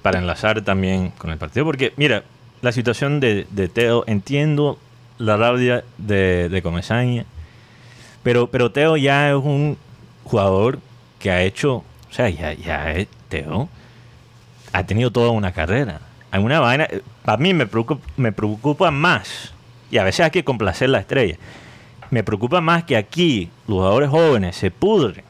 para 0.00 0.18
enlazar 0.18 0.62
también 0.64 1.10
con 1.18 1.30
el 1.30 1.36
partido, 1.38 1.66
porque 1.66 1.92
mira, 1.96 2.24
la 2.62 2.72
situación 2.72 3.20
de, 3.20 3.44
Teo, 3.72 4.04
entiendo 4.06 4.78
la 5.18 5.36
rabia 5.36 5.84
de, 5.98 6.48
de 6.48 6.62
Comesaña, 6.62 7.26
pero, 8.22 8.46
pero 8.46 8.70
Teo 8.70 8.96
ya 8.96 9.30
es 9.30 9.36
un 9.36 9.76
jugador 10.24 10.78
que 11.18 11.30
ha 11.30 11.42
hecho, 11.42 11.76
o 11.76 12.12
sea, 12.12 12.30
ya, 12.30 12.54
ya 12.54 12.92
es 12.92 13.08
Teo, 13.28 13.68
ha 14.72 14.86
tenido 14.86 15.10
toda 15.10 15.30
una 15.30 15.52
carrera. 15.52 16.00
Hay 16.30 16.42
una 16.42 16.60
vaina, 16.60 16.88
para 17.24 17.36
mí 17.36 17.52
me 17.52 17.66
preocupa, 17.66 18.02
me 18.16 18.32
preocupa 18.32 18.90
más, 18.90 19.52
y 19.90 19.98
a 19.98 20.04
veces 20.04 20.20
hay 20.24 20.30
que 20.30 20.44
complacer 20.44 20.88
la 20.88 21.00
estrella, 21.00 21.36
me 22.10 22.22
preocupa 22.22 22.60
más 22.60 22.84
que 22.84 22.96
aquí 22.96 23.50
los 23.66 23.78
jugadores 23.78 24.08
jóvenes 24.08 24.56
se 24.56 24.70
pudren. 24.70 25.24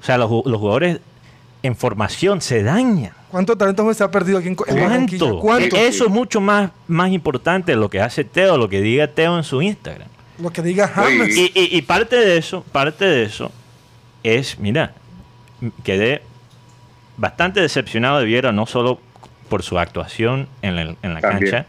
O 0.00 0.04
sea, 0.04 0.18
los, 0.18 0.30
los 0.44 0.60
jugadores 0.60 1.00
en 1.62 1.76
formación 1.76 2.40
se 2.40 2.62
dañan. 2.62 3.12
¿Cuánto 3.30 3.56
talento 3.56 3.92
se 3.94 4.04
ha 4.04 4.10
perdido 4.10 4.38
aquí 4.38 4.48
en? 4.48 4.54
¿Cuánto? 4.56 5.38
¿Cuánto? 5.40 5.76
Eso 5.76 6.04
es 6.04 6.10
mucho 6.10 6.40
más, 6.40 6.70
más 6.88 7.10
importante 7.10 7.74
lo 7.76 7.88
que 7.88 8.00
hace 8.00 8.24
Teo, 8.24 8.56
lo 8.58 8.68
que 8.68 8.80
diga 8.80 9.06
Teo 9.08 9.36
en 9.38 9.44
su 9.44 9.62
Instagram. 9.62 10.08
Lo 10.38 10.50
que 10.50 10.60
diga 10.62 10.88
James. 10.88 11.36
Y, 11.36 11.52
y- 11.54 11.76
y 11.76 11.82
parte 11.82 12.16
de 12.16 12.36
eso, 12.36 12.62
parte 12.72 13.04
de 13.04 13.22
eso 13.24 13.50
es, 14.22 14.58
mira, 14.58 14.92
quedé 15.84 16.22
bastante 17.16 17.60
decepcionado 17.60 18.18
de 18.18 18.24
Viera, 18.24 18.52
no 18.52 18.66
solo 18.66 19.00
por 19.48 19.62
su 19.62 19.78
actuación 19.78 20.48
en 20.62 20.76
la, 20.76 20.82
en 21.02 21.14
la 21.14 21.20
cancha, 21.20 21.66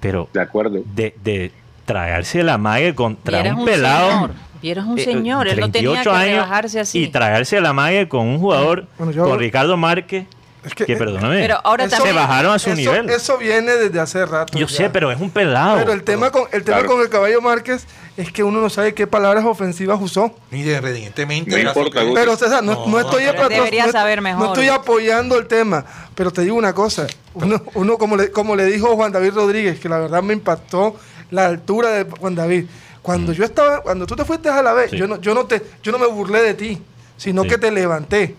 pero 0.00 0.28
De 0.32 0.40
acuerdo. 0.40 0.82
de, 0.94 1.14
de 1.24 1.52
tragarse 1.86 2.42
la 2.42 2.58
mague 2.58 2.94
contra 2.94 3.40
un 3.42 3.60
un 3.60 3.64
pelado. 3.64 4.10
señor, 4.10 4.30
vieras 4.62 4.86
un 4.86 4.98
eh, 4.98 5.04
señor, 5.04 5.48
él 5.48 5.60
no 5.60 5.70
tenía 5.70 5.90
38 6.02 6.10
que 6.10 6.16
años 6.16 6.32
rebajarse 6.44 6.80
así. 6.80 7.02
Y 7.04 7.08
tragarse 7.08 7.60
la 7.60 7.72
mague 7.72 8.08
con 8.08 8.26
un 8.26 8.38
jugador, 8.38 8.86
Bueno, 8.98 9.12
yo- 9.12 9.24
con 9.24 9.38
Ricardo 9.38 9.76
Márquez, 9.76 10.26
Es 10.64 10.74
que, 10.74 10.84
que, 10.86 10.92
eh, 10.94 10.96
perdóname, 10.96 11.38
Pero 11.40 11.60
ahora 11.64 11.84
Eso- 11.84 11.92
se 11.96 12.02
también... 12.02 12.16
bajaron 12.16 12.52
a 12.52 12.58
su 12.58 12.70
eso, 12.70 12.76
nivel. 12.76 13.08
eso 13.10 13.38
viene 13.38 13.72
desde 13.72 14.00
hace 14.00 14.26
rato. 14.26 14.58
Yo 14.58 14.66
ya. 14.66 14.76
sé, 14.76 14.90
pero 14.90 15.10
es 15.12 15.20
un 15.20 15.30
pelado. 15.30 15.78
Pero 15.78 15.92
el 15.92 16.02
tema, 16.02 16.30
con, 16.30 16.42
el 16.52 16.64
tema 16.64 16.78
Claro. 16.78 16.92
con 16.94 17.00
el 17.00 17.08
caballo 17.08 17.40
Márquez 17.40 17.86
es 18.16 18.32
que 18.32 18.42
uno 18.42 18.60
no 18.60 18.68
sabe 18.68 18.92
qué 18.92 19.06
palabras 19.06 19.44
ofensivas 19.44 19.98
usó. 20.02 20.34
Ni 20.50 20.62
evidentemente. 20.68 21.50
No 21.50 21.58
importa, 21.58 22.00
su- 22.00 22.06
Guti. 22.08 22.20
Pero 22.20 22.36
César, 22.36 22.64
no, 22.64 22.74
No, 22.74 22.86
no 22.88 23.00
estoy 23.00 23.24
pero 23.30 23.42
no- 23.44 23.48
debería 23.48 23.86
no- 23.86 23.92
saber 23.92 24.18
no 24.18 24.22
mejor. 24.22 24.46
estoy 24.48 24.66
apoyando 24.68 25.38
el 25.38 25.46
tema, 25.46 25.84
pero 26.16 26.32
te 26.32 26.42
digo 26.42 26.56
una 26.56 26.74
cosa. 26.74 27.06
Uno, 27.34 27.62
uno 27.74 27.96
como, 27.96 28.16
le, 28.16 28.32
como 28.32 28.56
le 28.56 28.64
dijo 28.66 28.88
Juan 28.96 29.12
David 29.12 29.34
Rodríguez, 29.34 29.78
que 29.78 29.88
la 29.88 29.98
verdad 29.98 30.22
me 30.24 30.32
impactó 30.34 30.96
la 31.30 31.46
altura 31.46 31.90
de 31.90 32.04
Juan 32.10 32.34
David. 32.34 32.66
Cuando 33.08 33.32
yo 33.32 33.44
estaba, 33.44 33.80
cuando 33.82 34.06
tú 34.06 34.14
te 34.16 34.24
fuiste 34.24 34.48
a 34.50 34.62
la 34.62 34.72
vez, 34.74 34.88
Mm. 34.88 34.90
Sí. 34.90 34.96
yo 34.98 35.06
no, 35.08 35.20
yo 35.20 35.34
no 35.34 35.46
te, 35.46 35.62
yo 35.82 35.92
no 35.92 35.98
me 35.98 36.06
burlé 36.06 36.42
de 36.42 36.54
ti, 36.54 36.78
sino 37.16 37.42
Sí. 37.42 37.48
que 37.48 37.58
te 37.58 37.70
levanté. 37.70 38.36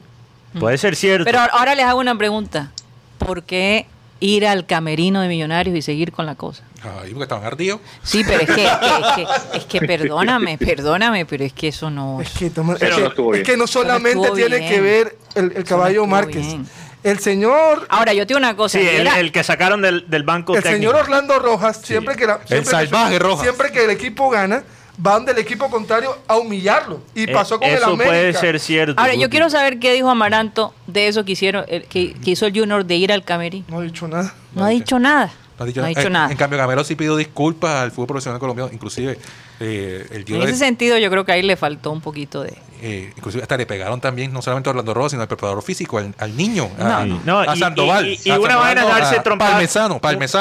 Puede 0.60 0.77
ser 0.77 0.95
cierto. 0.95 1.25
Pero 1.25 1.39
ahora 1.39 1.73
les 1.75 1.86
hago 1.86 1.99
una 1.99 2.15
pregunta. 2.17 2.71
¿Por 3.17 3.43
qué 3.43 3.86
ir 4.19 4.45
al 4.47 4.65
camerino 4.65 5.21
de 5.21 5.27
Millonarios 5.27 5.75
y 5.75 5.82
seguir 5.82 6.12
con 6.12 6.25
la 6.25 6.36
cosa? 6.36 6.63
Ay, 6.84 7.10
porque 7.12 7.23
estaban 7.23 7.45
ardidos. 7.45 7.82
Sí, 8.03 8.23
pero 8.25 8.41
es 8.41 8.49
que, 8.49 8.65
es 8.65 8.71
que, 8.71 9.21
es 9.21 9.27
que, 9.51 9.58
es 9.58 9.65
que 9.65 9.79
perdóname, 9.88 10.58
perdóname, 10.58 11.25
pero 11.25 11.43
es 11.43 11.53
que 11.53 11.67
eso 11.69 11.89
no... 11.89 12.21
Es 12.21 12.29
que, 12.32 12.49
toma- 12.49 12.75
es 12.75 12.79
que- 12.79 12.89
no 13.01 13.08
estuvo 13.08 13.34
es 13.34 13.39
bien. 13.41 13.45
que 13.45 13.58
no 13.58 13.67
solamente 13.67 14.32
tiene 14.36 14.58
bien. 14.60 14.69
que 14.69 14.82
ver 14.82 15.17
el, 15.36 15.51
el 15.55 15.63
caballo 15.63 16.05
Márquez. 16.05 16.45
bien. 16.45 16.65
El 17.03 17.19
señor, 17.19 17.85
Ahora, 17.89 18.13
yo 18.13 18.23
te 18.27 18.33
digo 18.33 18.39
una 18.39 18.55
cosa. 18.55 18.77
Sí, 18.77 18.85
el, 18.85 19.07
el 19.07 19.31
que 19.31 19.43
sacaron 19.43 19.81
del, 19.81 20.09
del 20.09 20.23
banco 20.23 20.55
el 20.55 20.62
técnico. 20.63 20.91
señor 20.91 20.95
Orlando 21.05 21.39
Rojas, 21.39 21.81
siempre 21.83 22.15
que 22.15 22.27
la- 22.27 22.38
siempre 22.45 22.59
que- 22.59 22.65
salvaje 22.65 23.19
Rojas. 23.19 23.41
siempre 23.43 23.71
que 23.71 23.85
el 23.85 23.89
equipo 23.91 24.29
gana, 24.29 24.63
van 24.97 25.23
del 25.23 25.38
equipo 25.38 25.69
contrario 25.69 26.17
a 26.27 26.35
humillarlo. 26.35 27.01
Y 27.15 27.23
Eh, 27.23 27.33
pasó 27.33 27.57
con 27.57 27.69
el 27.69 27.75
Eso 27.75 27.85
América. 27.85 28.05
puede 28.09 28.33
ser 28.33 28.59
cierto. 28.59 28.99
Ahora, 28.99 29.15
yo 29.15 29.29
quiero 29.29 29.49
saber 29.49 29.79
qué 29.79 29.93
dijo 29.93 30.09
Amaranto 30.09 30.73
de 30.88 31.07
eso 31.07 31.23
que 31.23 31.31
hicieron, 31.31 31.63
el- 31.69 31.83
que, 31.85 32.13
que 32.15 32.31
hizo 32.31 32.45
el 32.45 32.53
Junior 32.59 32.83
de 32.83 32.95
ir 32.95 33.13
al 33.13 33.23
camerín. 33.23 33.63
No 33.69 33.81
he 33.81 33.85
dicho 33.85 34.07
nada. 34.09 34.33
No 34.53 34.65
ha 34.65 34.69
dicho 34.69 34.99
nada. 34.99 35.31
No 35.57 35.63
ha 35.63 35.67
dicho 35.67 35.81
No 35.81 35.88
ha 35.88 36.09
nada. 36.09 36.31
en 36.31 36.38
cambio, 36.38 36.57
Gamero 36.59 36.83
sí 36.83 36.95
pidió 36.95 37.15
disculpas 37.15 37.81
al 37.81 37.91
fútbol 37.91 38.07
profesional 38.07 38.39
colombiano. 38.41 38.69
Inclusive, 38.73 39.17
eh, 39.60 40.06
el 40.12 40.26
En 40.36 40.41
ese 40.43 40.56
sentido, 40.56 40.98
yo 40.98 41.10
creo 41.10 41.26
que 41.26 41.32
ahí 41.34 41.41
le 41.41 41.56
faltó 41.58 41.91
un 41.91 42.02
poquito 42.02 42.43
de... 42.43 42.54
eh, 42.82 43.12
inclusive 43.17 43.41
hasta 43.43 43.58
le 43.58 43.65
pegaron 43.65 44.00
también, 44.00 44.32
no 44.32 44.41
solamente 44.41 44.69
a 44.69 44.72
Orlando 44.72 44.93
Rojas, 44.93 45.12
sino 45.12 45.22
al 45.24 45.28
preparador 45.28 45.62
físico, 45.63 45.98
al, 45.98 46.13
al 46.17 46.36
niño, 46.38 46.69
a, 46.80 47.04
Sí. 47.04 47.19
No, 47.26 47.39
a 47.39 47.56
y- 47.56 47.60
Sandoval. 47.60 48.08
y- 48.08 48.19
y 48.24 48.30
a 48.30 48.39
una 48.39 48.50
Sandoval, 48.50 48.58
vaina 48.60 48.82
es 48.82 48.88
no, 48.88 48.93
darse 48.93 49.15
a 49.19 49.24
trompadas. 49.24 49.54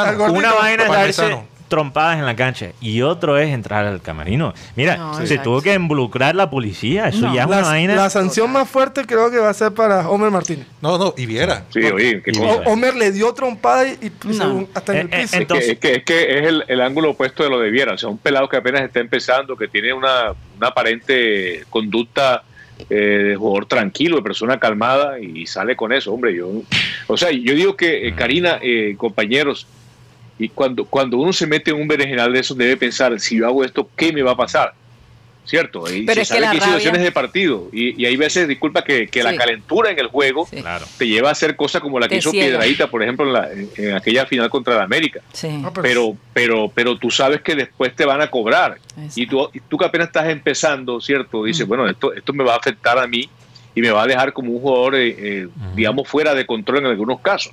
Al 0.08 0.16
gordito. 0.16 0.38
Una 0.38 0.52
vaina 0.54 0.82
es 0.84 0.88
darse. 1.16 1.22
Trompadas 1.68 2.18
en 2.18 2.26
la 2.26 2.34
cancha 2.34 2.70
y 2.80 3.02
otro 3.02 3.38
es 3.38 3.50
entrar 3.52 3.84
al 3.86 4.00
camerino. 4.02 4.54
Mira, 4.76 4.96
No, 4.96 5.14
se 5.14 5.22
exacto. 5.22 5.42
tuvo 5.44 5.62
que 5.62 5.74
involucrar 5.74 6.34
la 6.34 6.50
policía. 6.50 7.08
Eso 7.08 7.26
No. 7.26 7.34
ya 7.34 7.44
es 7.44 7.48
La, 7.50 7.58
una 7.58 7.66
vaina. 7.68 7.94
la 7.94 8.10
sanción 8.10 8.50
más 8.50 8.68
fuerte 8.68 9.04
creo 9.06 9.30
que 9.30 9.38
va 9.38 9.50
a 9.50 9.54
ser 9.54 9.72
para 9.72 10.08
Homer 10.08 10.30
Martínez. 10.30 10.66
No, 10.80 10.98
no, 10.98 11.14
y 11.16 11.26
viera. 11.26 11.64
Sí, 11.70 11.80
oye, 11.84 12.22
qué 12.22 12.30
Y- 12.30 12.38
cosa. 12.38 12.62
O- 12.66 12.72
Homer 12.72 12.96
le 12.96 13.12
dio 13.12 13.32
trompada 13.34 13.86
y, 13.86 13.92
y 14.06 14.12
No. 14.28 14.32
según- 14.34 14.68
hasta 14.74 14.92
en 14.92 14.98
el 14.98 15.06
Eh, 15.06 15.08
eh, 15.12 15.22
piso. 15.22 15.34
Es 15.36 15.40
Entonces- 15.42 15.66
que, 15.66 15.72
es 15.72 15.78
que, 15.78 15.94
es 15.96 16.04
que 16.26 16.38
es 16.38 16.46
el, 16.46 16.64
el 16.68 16.80
ángulo 16.80 17.10
opuesto 17.10 17.44
de 17.44 17.50
lo 17.50 17.60
de 17.60 17.70
Viera. 17.70 17.92
O 17.94 17.98
sea, 17.98 18.08
un 18.08 18.18
pelado 18.18 18.48
que 18.48 18.56
apenas 18.56 18.82
está 18.82 19.00
empezando, 19.00 19.56
que 19.56 19.68
tiene 19.68 19.92
una, 19.92 20.32
una 20.56 20.68
aparente 20.68 21.64
conducta 21.70 22.42
eh, 22.90 22.94
de 22.94 23.36
jugador 23.36 23.66
tranquilo, 23.66 24.16
de 24.18 24.22
persona 24.22 24.60
calmada, 24.60 25.18
y 25.18 25.46
sale 25.48 25.74
con 25.74 25.92
eso. 25.92 26.12
Hombre, 26.12 26.32
yo. 26.36 26.48
O 27.08 27.16
sea, 27.16 27.32
yo 27.32 27.52
digo 27.54 27.76
que, 27.76 28.06
eh, 28.06 28.14
Karina, 28.14 28.60
eh, 28.62 28.94
compañeros, 28.96 29.66
y 30.38 30.48
cuando, 30.48 30.84
cuando 30.84 31.16
uno 31.18 31.32
se 31.32 31.46
mete 31.46 31.70
en 31.72 31.80
un 31.80 31.88
berenjenal 31.88 32.32
de 32.32 32.40
eso, 32.40 32.54
debe 32.54 32.76
pensar: 32.76 33.18
si 33.20 33.36
yo 33.38 33.46
hago 33.46 33.64
esto, 33.64 33.88
¿qué 33.96 34.12
me 34.12 34.22
va 34.22 34.32
a 34.32 34.36
pasar? 34.36 34.72
¿Cierto? 35.44 35.90
Y 35.90 36.02
Pero 36.02 36.16
se 36.16 36.20
es 36.20 36.28
que 36.28 36.34
sabe 36.34 36.40
la 36.42 36.46
que 36.50 36.56
hay 36.56 36.60
rabia- 36.60 36.66
situaciones 36.66 37.02
de 37.02 37.10
partido. 37.12 37.68
Y, 37.72 38.02
y 38.02 38.04
hay 38.04 38.16
veces, 38.18 38.46
disculpa, 38.46 38.84
que, 38.84 39.08
que 39.08 39.22
la 39.22 39.34
calentura 39.34 39.90
en 39.90 39.98
el 39.98 40.08
juego 40.08 40.46
Sí. 40.50 40.62
Te 40.98 41.08
lleva 41.08 41.30
a 41.30 41.32
hacer 41.32 41.56
cosas 41.56 41.80
como 41.80 41.98
la 41.98 42.06
que 42.06 42.16
Te 42.16 42.18
hizo 42.18 42.30
ciega. 42.32 42.48
Piedradita, 42.48 42.90
por 42.90 43.02
ejemplo, 43.02 43.24
en, 43.26 43.32
la- 43.32 43.48
en- 43.50 43.94
aquella 43.94 44.26
final 44.26 44.50
contra 44.50 44.74
el 44.74 44.80
América 44.82 45.20
Sí. 45.32 45.48
No, 45.48 45.72
pero 45.72 46.14
pero 46.34 46.70
pero 46.74 46.98
tú 46.98 47.10
sabes 47.10 47.40
que 47.40 47.54
después 47.56 47.96
te 47.96 48.04
van 48.04 48.20
a 48.20 48.30
cobrar 48.30 48.76
Exacto. 48.90 49.12
y 49.20 49.26
tú, 49.26 49.50
y 49.54 49.60
tú 49.60 49.78
que 49.78 49.86
apenas 49.86 50.08
estás 50.08 50.28
empezando 50.28 51.00
cierto 51.00 51.44
dices 51.44 51.66
bueno 51.66 51.88
esto 51.88 52.12
esto 52.12 52.32
me 52.34 52.44
va 52.44 52.52
a 52.52 52.56
afectar 52.58 52.98
a 52.98 53.06
mí 53.06 53.26
y 53.74 53.80
me 53.80 53.90
va 53.90 54.02
a 54.02 54.06
dejar 54.06 54.34
como 54.34 54.52
un 54.52 54.60
jugador 54.60 54.96
eh, 54.96 55.16
eh, 55.18 55.48
digamos 55.74 56.06
fuera 56.06 56.34
de 56.34 56.44
control 56.44 56.78
en 56.80 56.86
algunos 56.86 57.20
casos 57.20 57.52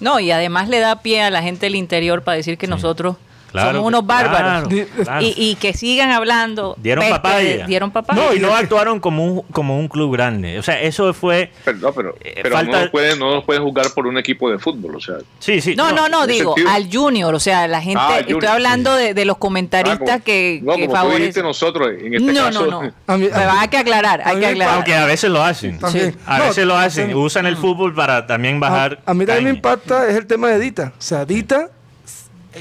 No, 0.00 0.18
y 0.18 0.30
además 0.30 0.68
le 0.68 0.80
da 0.80 1.02
pie 1.02 1.22
a 1.22 1.30
la 1.30 1.42
gente 1.42 1.66
del 1.66 1.76
interior 1.76 2.22
para 2.22 2.36
decir 2.36 2.58
que 2.58 2.66
nosotros 2.66 3.16
Claro 3.50 3.68
somos 3.70 3.82
que- 3.82 3.86
unos 3.88 4.06
bárbaros. 4.06 4.68
claro, 4.68 4.86
claro. 5.04 5.22
Y, 5.26 5.34
y 5.36 5.54
que 5.56 5.72
sigan 5.72 6.10
hablando. 6.10 6.76
Dieron 6.78 7.02
peste 7.02 7.14
papaya. 7.20 7.56
de- 7.58 7.66
Dieron 7.66 7.90
papaya. 7.90 8.20
No, 8.22 8.34
y 8.34 8.38
no 8.38 8.54
actuaron 8.54 9.00
como 9.00 9.24
un, 9.24 9.42
como 9.52 9.78
un 9.78 9.88
club 9.88 10.12
grande. 10.12 10.58
O 10.58 10.62
sea, 10.62 10.80
eso 10.80 11.12
fue. 11.14 11.50
pero 11.64 11.78
no 11.78 11.92
pero, 11.92 12.14
Eh, 12.20 12.40
pero 12.42 12.56
falta- 12.56 12.72
no 12.72 12.80
nos 12.82 12.90
pueden 12.90 13.18
no 13.18 13.34
nos 13.34 13.44
pueden 13.44 13.62
jugar 13.62 13.86
por 13.94 14.06
un 14.06 14.18
equipo 14.18 14.50
de 14.50 14.58
fútbol 14.58 14.96
o 14.96 15.00
sea 15.00 15.16
Sí, 15.38 15.60
sí. 15.60 15.74
No, 15.76 15.92
no, 15.92 16.08
no, 16.08 16.26
digo, 16.26 16.54
sentido. 16.54 16.74
al 16.74 16.88
Junior, 16.92 17.34
o 17.34 17.40
sea, 17.40 17.66
la 17.68 17.80
gente, 17.80 18.00
Ah, 18.00 18.16
al 18.16 18.28
estoy 18.28 18.46
hablando 18.46 18.94
de, 18.94 19.14
de 19.14 19.24
los 19.24 19.36
ah, 19.36 19.40
comentaristas 19.40 19.98
como- 20.10 20.24
que, 20.24 20.60
no, 20.62 20.76
que 20.76 20.86
como 20.86 21.00
tú 21.02 21.08
dijiste 21.16 21.40
favorecen. 21.40 21.42
nosotros 21.44 21.88
en 22.00 22.14
este 22.14 22.32
No, 22.32 22.44
caso 22.44 22.66
no, 22.66 22.82
no. 22.82 22.92
A 23.06 23.16
mí- 23.16 23.26
a 23.26 23.34
Pero 23.34 23.52
mí- 23.52 23.58
hay 23.60 23.68
que 23.68 23.78
aclarar, 23.78 24.22
hay 24.24 24.38
que 24.38 24.46
aclarar. 24.46 24.74
Aunque 24.76 24.94
a 24.94 25.04
veces 25.06 25.30
lo 25.30 25.42
hacen. 25.42 25.78
A 26.26 26.38
No, 26.38 26.44
veces 26.44 26.66
lo 26.66 26.76
hacen. 26.76 27.14
Usan 27.14 27.46
el 27.46 27.56
fútbol 27.56 27.94
para 27.94 28.26
también 28.26 28.60
bajar. 28.60 29.00
A, 29.06 29.10
a 29.10 29.14
mí 29.14 29.26
también 29.26 29.44
me 29.44 29.50
impacta 29.50 30.08
es 30.08 30.16
el 30.16 30.26
tema 30.26 30.48
de 30.48 30.58
Dita. 30.58 30.92
O 30.98 31.02
sea, 31.02 31.24
Dita 31.24 31.62
eh, 31.62 31.68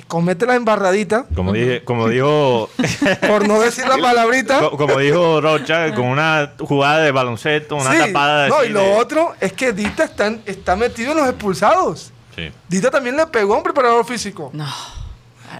comete 0.08 0.46
la 0.46 0.56
embarradita, 0.56 1.26
Como, 1.36 1.54
dije, 1.54 1.84
como 1.84 2.08
dijo. 2.10 2.70
por 3.28 3.48
no 3.48 3.60
decir 3.60 3.88
la 3.88 3.98
palabrita. 3.98 4.60
co- 4.60 4.78
como 4.78 5.00
dijo 5.00 5.42
Rocha, 5.42 5.94
con 5.96 6.06
una 6.06 6.54
jugada 6.60 7.00
de 7.00 7.12
baloncesto, 7.12 7.76
una 7.76 7.92
Sí, 7.92 7.98
tapada 7.98 8.48
no, 8.50 8.56
así 8.58 8.68
y 8.68 8.70
lo 8.70 8.82
de- 8.82 8.94
otro 8.96 9.34
es 9.40 9.54
que 9.54 9.74
Dita 9.74 10.04
está, 10.04 10.28
en- 10.28 10.42
está 10.46 10.76
metido 10.76 11.12
en 11.12 11.18
los 11.18 11.28
expulsados. 11.30 12.12
Sí. 12.36 12.52
Dita 12.68 12.90
también 12.92 13.18
le 13.18 13.26
pegó 13.28 13.56
a 13.56 13.58
un 13.58 13.64
preparador 13.64 14.06
físico. 14.06 14.50
No. 14.54 14.68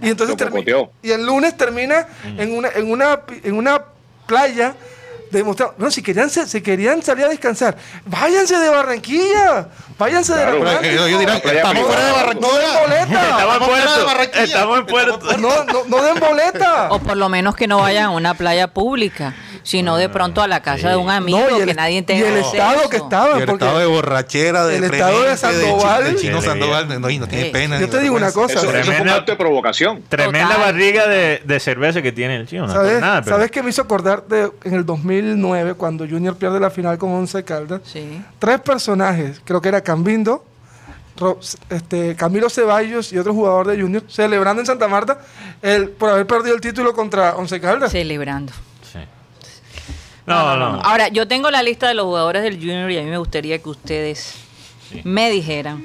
Y 0.00 0.08
entonces 0.10 0.36
Lo 0.38 0.46
termi- 0.46 0.50
cocoteó. 0.50 0.92
y 1.02 1.10
el 1.10 1.26
lunes 1.26 1.56
termina 1.56 2.06
en 2.38 2.56
una 2.56 2.68
en 2.68 2.90
una 2.90 3.20
en 3.42 3.54
una 3.56 3.82
playa 4.26 4.74
demostrando, 5.30 5.74
bueno, 5.78 5.90
si 5.90 6.02
querían 6.02 6.30
se, 6.30 6.46
si 6.46 6.60
querían 6.60 7.02
salir 7.02 7.24
a 7.24 7.28
descansar, 7.28 7.76
váyanse 8.04 8.56
de 8.58 8.68
Barranquilla, 8.68 9.68
váyanse 9.98 10.32
Claro, 10.32 10.64
de 10.80 10.88
eh, 10.88 10.94
ellos 11.06 11.18
dirán, 11.20 11.40
Playa 11.40 11.58
estamos 11.60 11.86
fuera 11.86 12.04
de 12.04 12.10
No 12.10 12.16
Barranquilla. 12.16 12.58
den 12.60 12.80
boleta. 12.80 13.22
Estamos 13.30 13.56
en 13.56 13.62
fuera 13.62 13.80
de 13.80 13.86
puerto. 13.86 14.06
Barranquilla. 14.06 14.44
Estamos 14.44 14.78
en 14.78 14.86
puerto. 14.86 15.36
No, 15.38 15.64
no, 15.64 15.84
no 15.86 16.02
den 16.02 16.20
boleta. 16.20 16.88
O 16.90 16.98
por 16.98 17.16
lo 17.16 17.28
menos 17.28 17.56
que 17.56 17.66
no 17.66 17.78
vayan 17.78 18.04
a 18.06 18.10
una 18.10 18.34
playa 18.34 18.68
pública, 18.68 19.34
sino 19.62 19.96
de 19.96 20.08
pronto 20.08 20.42
a 20.42 20.48
la 20.48 20.60
casa 20.62 20.90
de 20.90 20.96
un 20.96 21.10
amigo, 21.10 21.38
No, 21.38 21.58
y 21.58 21.60
el, 21.60 21.66
que 21.68 21.74
nadie 21.74 21.98
y 21.98 22.02
tenga 22.02 22.28
el 22.28 22.36
estado 22.38 22.88
que 22.88 22.96
Y 22.96 23.00
estaban, 23.00 23.40
el 23.42 23.48
estado 23.48 23.78
de 23.78 23.86
borrachera, 23.86 24.66
de 24.66 24.76
el 24.76 24.84
estado 24.84 25.22
de 25.22 25.36
Sandoval- 25.36 26.04
de 26.04 26.16
Chino. 26.16 26.40
Sandoval, 26.42 27.00
no, 27.00 27.10
y 27.10 27.18
no 27.18 27.26
tiene 27.28 27.44
Sí. 27.46 27.50
pena. 27.50 27.78
Yo 27.80 27.88
te 27.88 28.00
digo 28.00 28.16
una 28.16 28.32
cosa. 28.32 28.54
eso, 28.54 28.62
eso 28.62 28.70
fue 28.70 28.80
un 28.80 28.86
Tremenda- 28.86 29.14
acto 29.16 29.32
de 29.32 29.36
provocación 29.38 30.02
Tremenda 30.08 30.54
Total. 30.54 30.60
barriga 30.72 31.06
de, 31.08 31.42
de 31.44 31.60
cerveza 31.60 32.02
que 32.02 32.12
tiene 32.12 32.36
el 32.36 32.46
chino. 32.46 32.66
No 32.66 32.72
¿Sabes, 32.72 33.00
nada, 33.00 33.22
pero- 33.22 33.36
¿Sabes 33.36 33.50
qué 33.50 33.62
me 33.62 33.70
hizo 33.70 33.82
acordar 33.82 34.24
de 34.26 34.50
en 34.64 34.74
el 34.74 34.84
2009 34.86 35.74
cuando 35.74 36.06
Junior 36.08 36.36
pierde 36.36 36.58
la 36.60 36.70
final 36.70 36.98
con 36.98 37.12
Once 37.12 37.42
Caldas? 37.44 37.80
Sí. 37.84 38.22
Tres 38.38 38.60
personajes, 38.60 39.40
creo 39.44 39.60
que 39.60 39.68
era 39.68 39.80
Cambindo, 39.82 40.44
este, 41.68 42.16
Camilo 42.16 42.48
Ceballos 42.48 43.12
y 43.12 43.18
otro 43.18 43.34
jugador 43.34 43.66
de 43.66 43.80
Junior, 43.80 44.02
celebrando 44.08 44.60
en 44.62 44.66
Santa 44.66 44.88
Marta 44.88 45.18
el, 45.60 45.90
por 45.90 46.08
haber 46.10 46.26
perdido 46.26 46.54
el 46.54 46.60
título 46.62 46.94
contra 46.94 47.36
Once 47.36 47.60
Caldas. 47.60 47.92
Celebrando. 47.92 48.52
Sí. 50.26 50.56
No, 50.56 50.56
no. 50.56 50.80
Ahora, 50.82 51.08
yo 51.08 51.26
tengo 51.26 51.50
la 51.50 51.62
lista 51.62 51.88
de 51.88 51.94
los 51.94 52.04
jugadores 52.06 52.42
del 52.42 52.56
Junior 52.58 52.90
y 52.90 52.98
a 52.98 53.02
mí 53.02 53.10
me 53.10 53.18
gustaría 53.18 53.58
que 53.58 53.68
ustedes 53.68 54.34
me 55.04 55.30
dijeran 55.30 55.82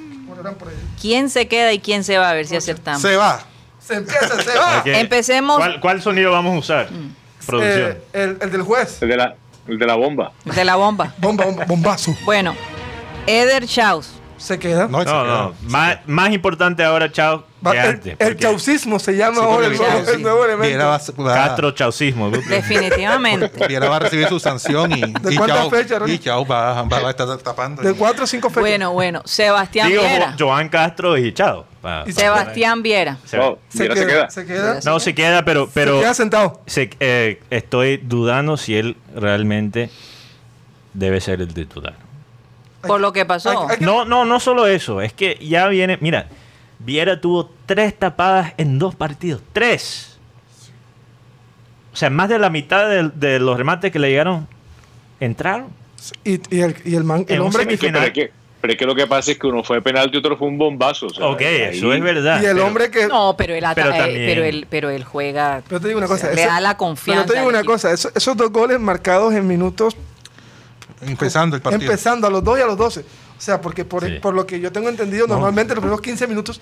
quién 1.02 1.30
se 1.30 1.48
queda 1.48 1.72
y 1.74 1.80
quién 1.80 2.04
se 2.04 2.18
va 2.18 2.30
a 2.30 2.34
ver 2.34 2.46
si 2.48 2.56
acertamos. 2.56 3.02
Se 3.02 3.16
va. 3.16 3.40
Se 3.80 3.96
empieza, 3.96 4.42
se 4.42 4.58
va. 4.58 4.84
Empecemos- 4.86 5.58
¿Cuál, 5.58 5.80
cuál 5.80 6.02
sonido 6.02 6.32
vamos 6.32 6.56
a 6.56 6.60
usar? 6.60 6.90
Producción. 7.46 7.92
Eh, 7.92 8.02
el, 8.14 8.38
el 8.42 8.52
del 8.52 8.62
juez. 8.64 9.02
el 9.02 9.10
de 9.10 9.18
la 9.18 9.36
el 9.68 9.80
de 9.80 9.86
la 9.88 9.96
bomba 9.96 10.32
De 10.44 10.64
la 10.66 10.76
bomba. 10.76 11.14
Bomba, 11.18 11.46
bomba, 11.46 11.66
bombazo. 11.66 12.16
Bueno, 12.26 12.56
Eder 13.28 13.66
Chaus. 13.68 14.12
Se 14.38 14.60
queda. 14.60 14.88
No, 14.88 15.00
No, 15.00 15.04
queda. 15.06 15.24
no. 15.24 15.56
Más, 15.70 15.98
más 16.08 16.32
importante 16.32 16.84
ahora, 16.84 17.12
chao, 17.12 17.46
que 17.64 17.70
el, 17.72 17.78
antes. 17.80 18.08
el 18.12 18.18
porque 18.18 18.36
chaucismo 18.38 19.00
se 19.00 19.16
llama 19.16 19.38
Sí, 19.38 19.44
ahora 19.44 19.66
el, 19.68 19.72
el 19.74 19.78
nuevo, 19.80 20.10
el 20.10 20.22
nuevo 20.22 20.46
elemento. 20.46 20.68
Viera 20.68 20.86
va, 20.86 21.00
va- 21.24 21.34
Castro 21.34 21.72
chaucismo. 21.72 22.30
Definitivamente. 22.30 23.68
Viera 23.68 23.90
va 23.90 23.96
a 23.96 24.00
recibir 24.00 24.28
su 24.28 24.40
sanción 24.40 24.92
y, 24.92 25.02
¿De 25.22 25.34
y 25.34 25.38
chao, 25.38 25.70
fechas, 25.70 26.02
y 26.10 26.20
chao 26.20 26.46
va, 26.46 26.82
va, 26.84 27.00
va 27.00 27.08
a 27.08 27.12
estar 27.12 27.38
tapando. 27.38 27.82
De 27.82 27.94
cuatro 27.94 28.26
o 28.26 28.28
cinco 28.28 28.50
fechas. 28.50 28.62
Bueno, 28.62 28.92
bueno. 28.94 29.22
Sebastián 29.26 29.90
Digo, 29.90 30.02
Viera. 30.04 30.32
Jo- 30.38 30.46
Joan 30.48 30.70
Castro 30.70 31.18
y 31.18 31.34
chao. 31.34 31.66
Pa- 31.82 32.04
Y 32.06 32.14
pa- 32.14 32.20
Sebastián 32.20 32.84
Viera. 32.84 33.18
Se- 33.26 33.38
No, 33.38 33.58
se, 33.70 33.84
mira, 33.84 33.96
queda, 33.96 34.06
se 34.06 34.08
queda 34.08 34.30
se 34.30 34.46
queda. 34.46 34.80
No, 34.92 35.00
se 35.00 35.16
queda, 35.16 35.46
pero, 35.46 35.70
pero 35.74 35.96
se 35.96 36.02
queda 36.02 36.14
sentado. 36.14 36.62
se- 36.66 36.90
eh, 37.00 37.42
estoy 37.50 37.98
dudando 37.98 38.58
si 38.58 38.76
él 38.76 38.98
realmente 39.16 39.90
debe 40.94 41.20
ser 41.22 41.42
el 41.42 41.54
titular. 41.54 41.96
Por 42.88 43.02
lo 43.02 43.14
que 43.14 43.26
pasó. 43.26 43.50
Hay- 43.50 43.58
hay 43.72 43.78
que- 43.80 43.86
No, 43.86 44.06
no, 44.06 44.26
no 44.26 44.40
solo 44.40 44.68
eso. 44.68 45.02
Es 45.02 45.14
que 45.14 45.38
ya 45.42 45.68
viene. 45.68 45.98
Mira, 46.02 46.28
Viera 46.80 47.20
tuvo 47.22 47.50
tres 47.66 47.98
tapadas 47.98 48.54
en 48.58 48.78
dos 48.80 48.96
partidos. 48.96 49.42
¡Tres! 49.54 50.18
O 51.94 51.96
sea, 51.96 52.10
más 52.10 52.28
de 52.30 52.38
la 52.40 52.50
mitad 52.50 52.90
de, 52.90 53.10
de 53.14 53.40
los 53.40 53.58
remates 53.58 53.92
que 53.92 54.00
le 54.00 54.10
llegaron 54.10 54.48
entraron. 55.20 55.68
Y, 56.24 56.34
y 56.56 56.62
el, 56.62 56.76
y 56.84 56.96
el, 56.96 57.04
man- 57.04 57.26
hombre 57.40 57.66
que, 57.66 57.78
pero 57.78 58.00
es 58.04 58.12
que 58.12 58.32
pero 58.62 58.74
es 58.74 58.80
que 58.80 58.86
lo 58.86 58.96
que 58.96 59.06
pasa 59.08 59.32
es 59.32 59.38
que 59.40 59.48
uno 59.48 59.64
fue 59.64 59.82
penalti 59.82 60.18
y 60.18 60.20
otro 60.20 60.38
fue 60.38 60.48
un 60.48 60.58
bombazo 60.58 61.06
o 61.06 61.10
sea, 61.10 61.28
ok, 61.28 61.42
ahí- 61.42 61.62
eso 61.78 61.94
es 61.94 62.02
verdad. 62.02 62.42
y 62.42 62.46
el 62.46 62.54
pero- 62.56 62.66
hombre 62.68 62.92
que 62.92 63.08
No, 63.08 63.36
pero 63.38 63.54
él, 63.56 63.64
Pero 63.76 63.92
eh, 63.94 63.98
también- 63.98 64.26
pero 64.26 64.44
él, 64.44 64.68
pero 64.70 64.90
él 64.90 65.04
juega. 65.04 65.62
Pero 65.68 65.80
te 65.82 65.88
digo 65.88 65.98
una 66.00 66.08
cosa. 66.08 66.28
le 66.32 66.42
eso- 66.42 66.50
da 66.52 66.60
la 66.60 66.76
confianza. 66.76 67.24
Pero 67.24 67.34
te 67.34 67.40
digo 67.40 67.50
una 67.50 67.60
equipo. 67.60 67.74
cosa. 67.74 67.92
eso- 67.94 68.12
esos 68.14 68.36
dos 68.36 68.52
goles 68.52 68.80
marcados 68.80 69.34
en 69.34 69.48
minutos 69.48 69.96
Empezando 71.02 71.56
el 71.56 71.62
partido. 71.62 71.84
empezando 71.84 72.28
a 72.28 72.30
los 72.30 72.44
2 72.44 72.60
y 72.60 72.62
a 72.62 72.66
los 72.66 72.78
12. 72.78 73.02
O 73.38 73.42
sea, 73.42 73.60
porque 73.60 73.84
por, 73.84 74.06
Sí. 74.06 74.14
por 74.22 74.34
lo 74.34 74.48
que 74.48 74.62
yo 74.62 74.72
tengo 74.72 74.88
entendido, 74.88 75.28
normalmente 75.28 75.76
los 75.76 75.82
primeros 75.82 76.00
15 76.02 76.26
minutos 76.26 76.62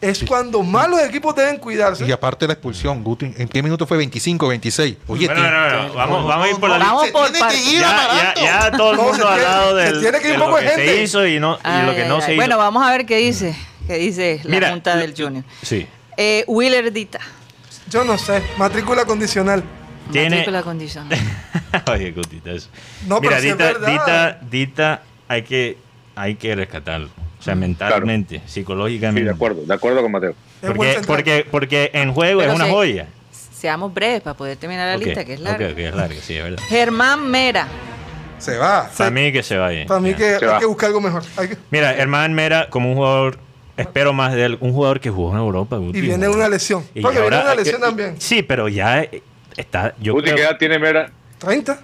es 0.00 0.24
cuando 0.24 0.64
más 0.64 0.88
los 0.90 1.00
equipos 1.00 1.32
deben 1.36 1.58
cuidarse. 1.58 2.04
Y 2.04 2.10
aparte 2.10 2.44
la 2.48 2.54
expulsión, 2.54 3.04
Guti, 3.04 3.32
¿en 3.36 3.46
qué 3.48 3.62
minuto 3.62 3.86
fue? 3.86 3.96
25, 3.98 4.48
26. 4.48 4.96
Oye, 5.06 5.26
Bueno, 5.26 5.40
tiene- 5.42 5.56
no, 5.56 5.68
no, 5.70 5.88
no, 5.88 5.94
Vamos, 5.94 6.26
vamos 6.26 6.46
a 6.46 6.50
ir 6.50 6.56
por 6.58 6.70
la 6.70 6.78
Vamos 6.78 7.06
se 7.06 7.12
por 7.12 7.30
tiene 7.30 7.48
que 7.48 7.56
ir 7.70 7.80
ya, 7.80 8.34
ya, 8.34 8.70
todo 8.76 8.90
el 8.92 8.96
se 8.98 9.04
mundo 9.04 9.28
ha 9.28 9.32
hablado 9.34 9.78
se 9.78 9.84
del, 9.84 10.00
tiene 10.00 10.18
que 10.18 10.24
ir 10.24 10.30
de 10.30 10.32
un 10.34 10.38
lo 10.40 10.46
poco 10.46 10.58
que 10.58 10.64
de 10.64 10.70
se 10.70 10.76
gente. 10.82 11.02
hizo 11.04 11.26
y, 11.26 11.38
no, 11.38 11.52
y 11.54 11.86
lo 11.86 11.94
que 11.94 12.02
ay, 12.02 12.08
no 12.08 12.16
ay. 12.16 12.22
se 12.22 12.32
hizo. 12.32 12.36
Bueno, 12.40 12.58
vamos 12.58 12.84
a 12.84 12.90
ver 12.90 13.06
qué 13.06 13.16
dice. 13.18 13.56
¿Qué 13.86 13.94
dice 13.94 14.40
la 14.42 14.50
Mira, 14.50 14.70
Junta 14.70 14.96
del 14.96 15.14
Junior? 15.16 15.44
Sí. 15.62 15.86
Eh, 16.16 16.44
Willer 16.48 16.92
Dita. 16.92 17.20
Yo 17.88 18.02
no 18.04 18.18
sé. 18.18 18.42
Matrícula 18.58 19.04
condicional. 19.04 19.62
Tiene- 20.12 20.30
Matrícula 20.30 20.62
condicional. 20.62 21.18
Oye, 21.92 22.14
Cutita, 22.14 22.50
eso. 22.52 22.68
No, 23.06 23.20
pero 23.20 23.36
Mira, 23.36 23.36
es 23.38 23.42
Dita, 23.44 23.56
verdad. 23.64 23.88
Dita, 23.88 24.40
Dita, 24.50 25.02
hay 25.28 25.42
que 25.42 25.78
hay 26.16 26.34
que 26.34 26.54
rescatarlo. 26.54 27.08
O 27.38 27.42
sea, 27.42 27.54
mentalmente, 27.54 28.38
Sí, 28.46 28.60
psicológicamente. 28.60 29.24
de 29.28 29.30
acuerdo, 29.34 29.62
de 29.64 29.72
acuerdo 29.74 30.02
con 30.02 30.10
Mateo. 30.10 30.34
Es 30.60 30.70
Porque, 30.72 31.00
porque, 31.06 31.46
porque 31.50 31.90
en 31.94 32.12
juego 32.12 32.40
Pero 32.40 32.50
es 32.52 32.56
una 32.56 32.64
se- 32.66 32.70
joya. 32.72 33.06
Seamos 33.54 33.92
breves 33.94 34.20
para 34.22 34.36
poder 34.36 34.56
terminar 34.56 34.86
la 34.98 35.04
lista, 35.04 35.24
que 35.24 35.34
es 35.34 35.40
larga. 35.40 35.66
ok, 35.66 35.72
ok, 35.72 35.78
es 35.78 35.94
larga, 35.94 36.16
sí, 36.20 36.34
es 36.36 36.42
verdad. 36.44 36.62
Germán 36.68 37.28
Mera. 37.30 37.68
Se 38.38 38.56
va. 38.56 38.88
Para 38.96 39.10
mí 39.10 39.32
que 39.32 39.42
se 39.42 39.56
vaya. 39.56 39.84
Para 39.86 40.00
mí 40.00 40.14
que 40.14 40.38
Se 40.38 40.44
hay 40.44 40.50
va. 40.50 40.58
que 40.60 40.66
buscar 40.66 40.88
algo 40.88 41.00
mejor. 41.00 41.22
Hay 41.36 41.48
que- 41.48 41.58
Mira, 41.70 41.92
Herman 41.94 42.34
Mera, 42.34 42.68
como 42.70 42.90
un 42.90 42.96
jugador, 42.96 43.38
espero 43.76 44.12
más 44.12 44.32
de 44.32 44.44
él, 44.44 44.58
un 44.60 44.72
jugador 44.72 45.00
que 45.00 45.10
jugó 45.10 45.32
en 45.32 45.38
Europa. 45.38 45.78
Y 45.92 46.00
viene 46.00 46.28
una 46.28 46.48
lesión. 46.48 46.84
Y 46.94 47.00
Porque 47.00 47.20
viene 47.20 47.36
ahora- 47.36 47.46
una 47.52 47.54
lesión 47.56 47.80
también. 47.80 48.14
Sí, 48.20 48.42
pero 48.42 48.68
ya 48.68 49.04
está, 49.60 49.94
yo 50.00 50.12
Guti, 50.14 50.24
creo- 50.24 50.36
¿qué 50.36 50.42
edad 50.42 50.56
tiene 50.58 50.78
Mera? 50.78 51.10
30. 51.38 51.78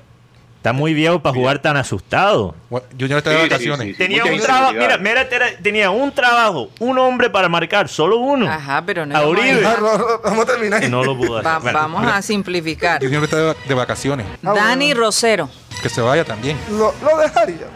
está 0.56 0.72
muy 0.72 0.94
viejo 0.94 1.20
para 1.20 1.34
jugar 1.34 1.58
tan 1.58 1.76
asustado. 1.76 2.54
Bueno, 2.70 2.86
Junior 2.98 3.18
está 3.18 3.28
de 3.30 3.36
Sí, 3.36 3.42
sí, 3.42 3.48
vacaciones. 3.50 3.86
sí. 3.88 3.94
Tenía 3.94 4.22
mucha 4.24 4.34
un 4.34 4.40
trabajo, 4.40 4.72
mira, 4.72 4.96
Mera 4.96 5.28
tera- 5.28 5.56
tenía 5.62 5.90
un 5.90 6.10
trabajo, 6.10 6.70
un 6.80 6.98
hombre 6.98 7.28
para 7.28 7.50
marcar, 7.50 7.86
solo 7.88 8.16
uno. 8.16 8.50
Ajá, 8.50 8.82
pero 8.86 9.04
no 9.04 9.14
A 9.14 9.26
Uribe. 9.26 9.60
ir- 9.60 9.66
Ah, 9.66 9.76
no, 9.78 9.98
no, 9.98 10.06
vamos 10.24 10.44
a 10.44 10.46
terminar. 10.46 10.82
Y 10.82 10.88
no 10.88 11.04
lo 11.04 11.16
pudo 11.18 11.36
hacer. 11.38 11.46
Va- 11.52 11.58
Bueno, 11.58 11.78
vamos 11.78 12.06
a 12.10 12.22
simplificar. 12.22 13.02
Junior 13.02 13.24
está 13.24 13.36
de, 13.36 13.54
de 13.68 13.74
vacaciones. 13.74 14.26
Ah, 14.42 14.54
Dani 14.54 14.86
bueno. 14.86 15.00
Rosero. 15.02 15.50
Que 15.82 15.90
se 15.90 16.00
vaya 16.00 16.24
también. 16.24 16.56
Lo, 16.70 16.94
lo 17.02 17.18
dejaría. 17.18 17.66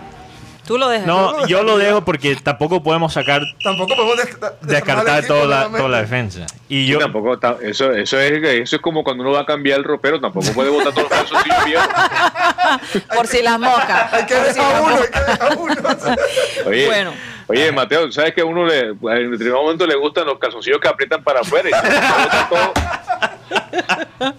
Tú 0.68 0.76
lo 0.76 0.86
dejas. 0.90 1.06
No, 1.06 1.46
yo 1.46 1.62
lo 1.62 1.78
dejo 1.78 2.04
porque 2.04 2.36
tampoco 2.36 2.82
podemos 2.82 3.14
sacar, 3.14 3.40
Tampoco 3.64 3.96
podemos 3.96 4.18
descartar 4.60 5.24
toda 5.26 5.46
la, 5.46 5.68
toda 5.76 5.88
la 5.88 6.00
defensa. 6.02 6.44
Y 6.68 6.86
Yo 6.86 6.98
tampoco, 6.98 7.38
ta- 7.38 7.56
eso, 7.62 7.90
eso, 7.92 8.20
es, 8.20 8.42
eso 8.44 8.76
es 8.76 8.82
como 8.82 9.02
cuando 9.02 9.22
uno 9.22 9.32
va 9.32 9.40
a 9.40 9.46
cambiar 9.46 9.78
el 9.78 9.84
ropero, 9.84 10.20
tampoco 10.20 10.52
puede 10.52 10.68
botar 10.68 10.92
todos 10.92 11.08
los 11.08 11.18
calzoncillos 11.18 11.64
viejos. 11.64 11.88
Por 13.16 13.26
si 13.26 13.42
las 13.42 13.58
moscas. 13.58 14.12
Hay 14.12 14.26
que 14.26 14.34
dejar 14.34 14.82
uno, 14.82 14.94
hay 14.96 15.08
que 15.10 15.20
dejar 15.20 15.56
uno. 15.56 15.74
Oye, 16.66 16.86
Bueno. 16.88 17.12
Oye, 17.48 17.72
Mateo, 17.72 18.10
¿sabes 18.12 18.32
que 18.34 18.40
a 18.42 18.44
uno 18.44 18.64
le, 18.64 18.80
en 18.90 19.30
determinado 19.30 19.62
momento 19.62 19.86
le 19.86 19.96
gustan 19.96 20.26
los 20.26 20.38
calzoncillos 20.38 20.78
que 20.80 20.88
aprietan 20.88 21.22
para 21.24 21.40
afuera? 21.40 21.68
Y 21.68 21.72
se 21.72 21.80
bota 21.80 22.48
todo. 22.48 22.72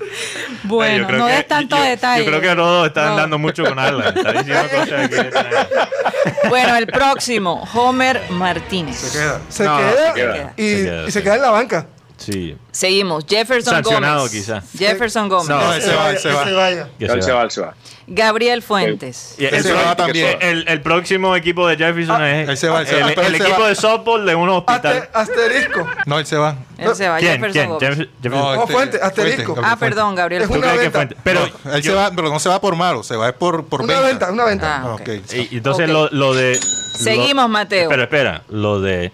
Bueno, 0.63 1.07
no 1.09 1.27
que- 1.27 1.33
des 1.33 1.47
tantos 1.47 1.79
yo- 1.79 1.85
detalles. 1.85 2.25
Yo 2.25 2.31
creo 2.31 2.41
que 2.41 2.55
los 2.55 2.67
dos 2.67 2.87
están 2.87 3.09
No. 3.11 3.15
dando 3.17 3.37
mucho 3.39 3.63
con 3.63 3.79
Alan. 3.79 4.15
Está 4.17 4.31
diciendo 4.33 4.63
cosas 4.75 5.09
que... 5.09 6.47
Bueno, 6.49 6.75
el 6.75 6.85
próximo, 6.87 7.67
Homer 7.73 8.21
Martínez. 8.29 8.97
Se 8.97 9.17
queda. 9.17 9.39
Se, 9.49 9.63
No, 9.63 9.77
queda, 9.77 9.91
se 10.07 10.13
queda. 10.13 10.53
Y, 10.57 10.61
Se 10.69 10.83
queda, 10.83 11.01
y 11.01 11.05
sí. 11.05 11.11
se 11.11 11.23
queda 11.23 11.35
en 11.35 11.41
la 11.41 11.49
banca. 11.51 11.87
Sí, 12.19 12.55
Seguimos, 12.71 13.25
Jefferson 13.27 13.75
Sancionado, 13.75 14.17
Gómez. 14.27 14.31
quizá. 14.33 14.61
Jefferson 14.77 15.29
Gómez. 15.29 15.47
No, 15.49 15.73
él 15.73 15.81
se 15.81 15.95
va, 15.95 16.09
él 16.09 16.15
vaya, 16.15 16.19
se 16.19 16.27
que 16.29 16.35
va. 16.35 16.43
se 16.45 16.51
vaya. 16.51 16.89
que 16.99 17.05
Él 17.05 17.23
se 17.23 17.31
va. 17.31 17.49
se 17.49 17.61
va. 17.61 17.73
Gabriel 18.07 18.61
Fuentes. 18.61 19.35
Y 19.37 19.45
Él 19.45 19.53
el, 19.55 19.63
se 19.63 19.71
va 19.71 19.95
también. 19.95 20.37
el, 20.41 20.67
el 20.67 20.81
próximo 20.81 21.35
equipo 21.35 21.67
de 21.67 21.77
Jefferson 21.77 22.23
es 22.25 22.49
él 22.49 22.57
se 22.57 22.67
va, 22.67 22.81
el, 22.81 22.87
va, 22.87 23.07
pero 23.07 23.21
el 23.21 23.27
él 23.35 23.37
se 23.41 23.43
equipo 23.47 23.61
va. 23.61 23.67
de 23.69 23.75
softball 23.75 24.25
de 24.25 24.35
un 24.35 24.49
hospital. 24.49 24.97
Aste- 24.97 25.09
asterisco. 25.13 25.87
No, 26.07 26.19
él 26.19 26.25
se 26.25 26.35
va. 26.35 26.55
Él 26.77 26.95
se 26.95 27.07
va, 27.07 27.17
¿Quién? 27.19 27.33
Jefferson 27.33 27.51
¿Quién? 27.53 27.69
Gómez. 27.69 27.89
Jeff- 27.89 28.07
Jefferson. 28.23 28.31
No, 28.41 28.55
No, 28.55 28.67
Fuente, 28.67 28.99
asterisco. 29.01 29.55
Ah, 29.63 29.77
perdón, 29.79 30.15
Gabriel 30.15 30.41
Es 30.41 30.47
¿Tú 30.49 30.55
una 30.55 30.67
Fuentes. 30.69 30.91
Fuente? 30.91 31.15
Pero 31.23 31.47
No, 31.63 31.73
él 31.73 31.81
yo- 31.81 31.91
se 31.91 31.97
va, 31.97 32.11
pero 32.11 32.29
no 32.29 32.39
se 32.39 32.49
va 32.49 32.59
por 32.59 32.75
malo, 32.75 33.03
se 33.03 33.15
va 33.15 33.29
es 33.29 33.35
por, 33.35 33.65
por 33.67 33.81
Una 33.83 33.93
venta. 34.01 34.07
venta, 34.27 34.31
una 34.31 34.45
venta. 34.45 34.75
Ah, 34.77 34.81
Ah, 34.87 34.93
ok. 34.95 35.01
ok. 35.01 35.33
y- 35.51 35.57
entonces 35.57 35.87
lo, 35.89 36.09
lo 36.09 36.33
de... 36.33 36.59
Seguimos, 36.97 37.47
Mateo. 37.49 37.83
Espera, 37.83 38.03
espera. 38.03 38.41
Lo 38.49 38.81
de... 38.81 39.11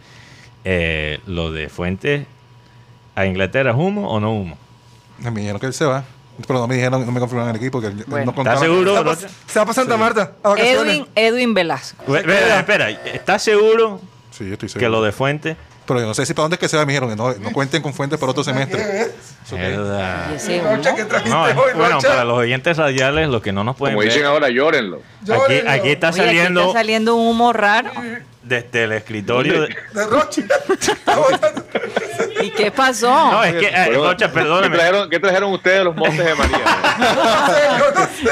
eh, 0.63 1.19
lo 1.27 1.51
de 1.51 1.67
Fuentes 1.69 2.25
a 3.15 3.25
Inglaterra, 3.25 3.71
¿es 3.71 3.77
humo 3.77 4.09
o 4.09 4.19
no 4.19 4.33
humo? 4.33 4.57
Me 5.19 5.31
dijeron 5.39 5.59
que 5.59 5.67
él 5.67 5.73
se 5.73 5.85
va. 5.85 6.03
Pero 6.45 6.59
no 6.59 6.67
me 6.67 6.75
dijeron, 6.75 7.05
no 7.05 7.11
me 7.13 7.19
confirmaron 7.21 7.51
el 7.51 7.55
equipo. 7.55 7.79
Que 7.79 7.87
Bueno. 7.89 8.03
no 8.09 8.19
¿Estás 8.31 8.35
contaba. 8.35 8.59
Se 8.59 8.65
seguro? 8.65 9.03
va, 9.05 9.15
se 9.15 9.59
va 9.59 9.65
para 9.65 9.73
Santa 9.73 9.95
Marta 9.95 10.33
a. 10.43 10.53
Edwin, 10.57 11.07
Edwin 11.15 11.53
Velasco. 11.53 12.03
Ve- 12.11 12.19
Espera, 12.19 12.59
espera. 12.59 12.89
¿Estás 12.89 13.41
seguro 13.41 14.01
Sí, 14.31 14.45
yo 14.45 14.53
estoy 14.53 14.67
seguro. 14.67 14.85
que 14.85 14.89
lo 14.89 15.01
de 15.01 15.11
Fuentes... 15.13 15.55
Pero 15.87 15.99
yo 15.99 16.07
no 16.07 16.15
sé 16.15 16.25
si 16.25 16.33
para 16.33 16.45
dónde 16.45 16.55
es 16.55 16.59
que 16.59 16.67
se 16.67 16.75
va. 16.77 16.83
Me 16.85 16.93
dijeron 16.93 17.11
que 17.11 17.15
no, 17.15 17.31
no 17.35 17.51
cuenten 17.51 17.83
con 17.83 17.93
fuentes 17.93 18.19
para 18.19 18.31
otro 18.31 18.43
semestre. 18.43 18.83
Verdad. 19.51 20.31
Y 20.31 20.35
ese 20.35 20.59
Rocha, 20.61 20.89
humo. 20.89 20.97
¿qué 20.97 21.05
trajiste 21.05 21.29
No, 21.29 21.43
hoy, 21.43 21.53
bueno, 21.75 21.99
para 22.01 22.23
los 22.25 22.37
oyentes 22.39 22.75
radiales, 22.75 23.29
los 23.29 23.41
que 23.43 23.51
no 23.51 23.63
nos 23.63 23.75
pueden 23.75 23.95
Como 23.95 24.03
dicen 24.03 24.21
ver, 24.23 24.31
ahora, 24.31 24.49
llórenlo. 24.49 24.97
aquí, 24.97 25.31
Llórenlo. 25.31 25.71
aquí 25.71 25.89
está 25.91 26.09
Oye, 26.09 26.21
aquí 26.21 26.27
saliendo 26.27 26.61
está 26.61 26.73
saliendo 26.73 27.15
un 27.15 27.27
humo 27.27 27.53
raro. 27.53 27.91
Desde 28.45 28.83
el 28.83 28.91
escritorio. 28.93 29.61
de- 29.63 29.75
De 29.93 30.05
Rocha. 30.07 30.41
Está 30.79 31.15
botando. 31.15 31.65
¿Y 32.41 32.49
qué 32.51 32.69
pasó? 32.71 33.09
No, 33.09 33.43
es 33.43 33.53
que, 33.55 33.67
eh, 33.67 33.91
Rocha, 33.93 34.27
¿qué 34.27 34.33
perdóname. 34.33 34.75
trajeron, 34.77 35.09
¿Qué 35.09 35.19
trajeron 35.19 35.51
ustedes 35.53 35.79
de 35.79 35.83
los 35.85 35.95
montes 35.95 36.23
de 36.25 36.35
María? 36.35 36.59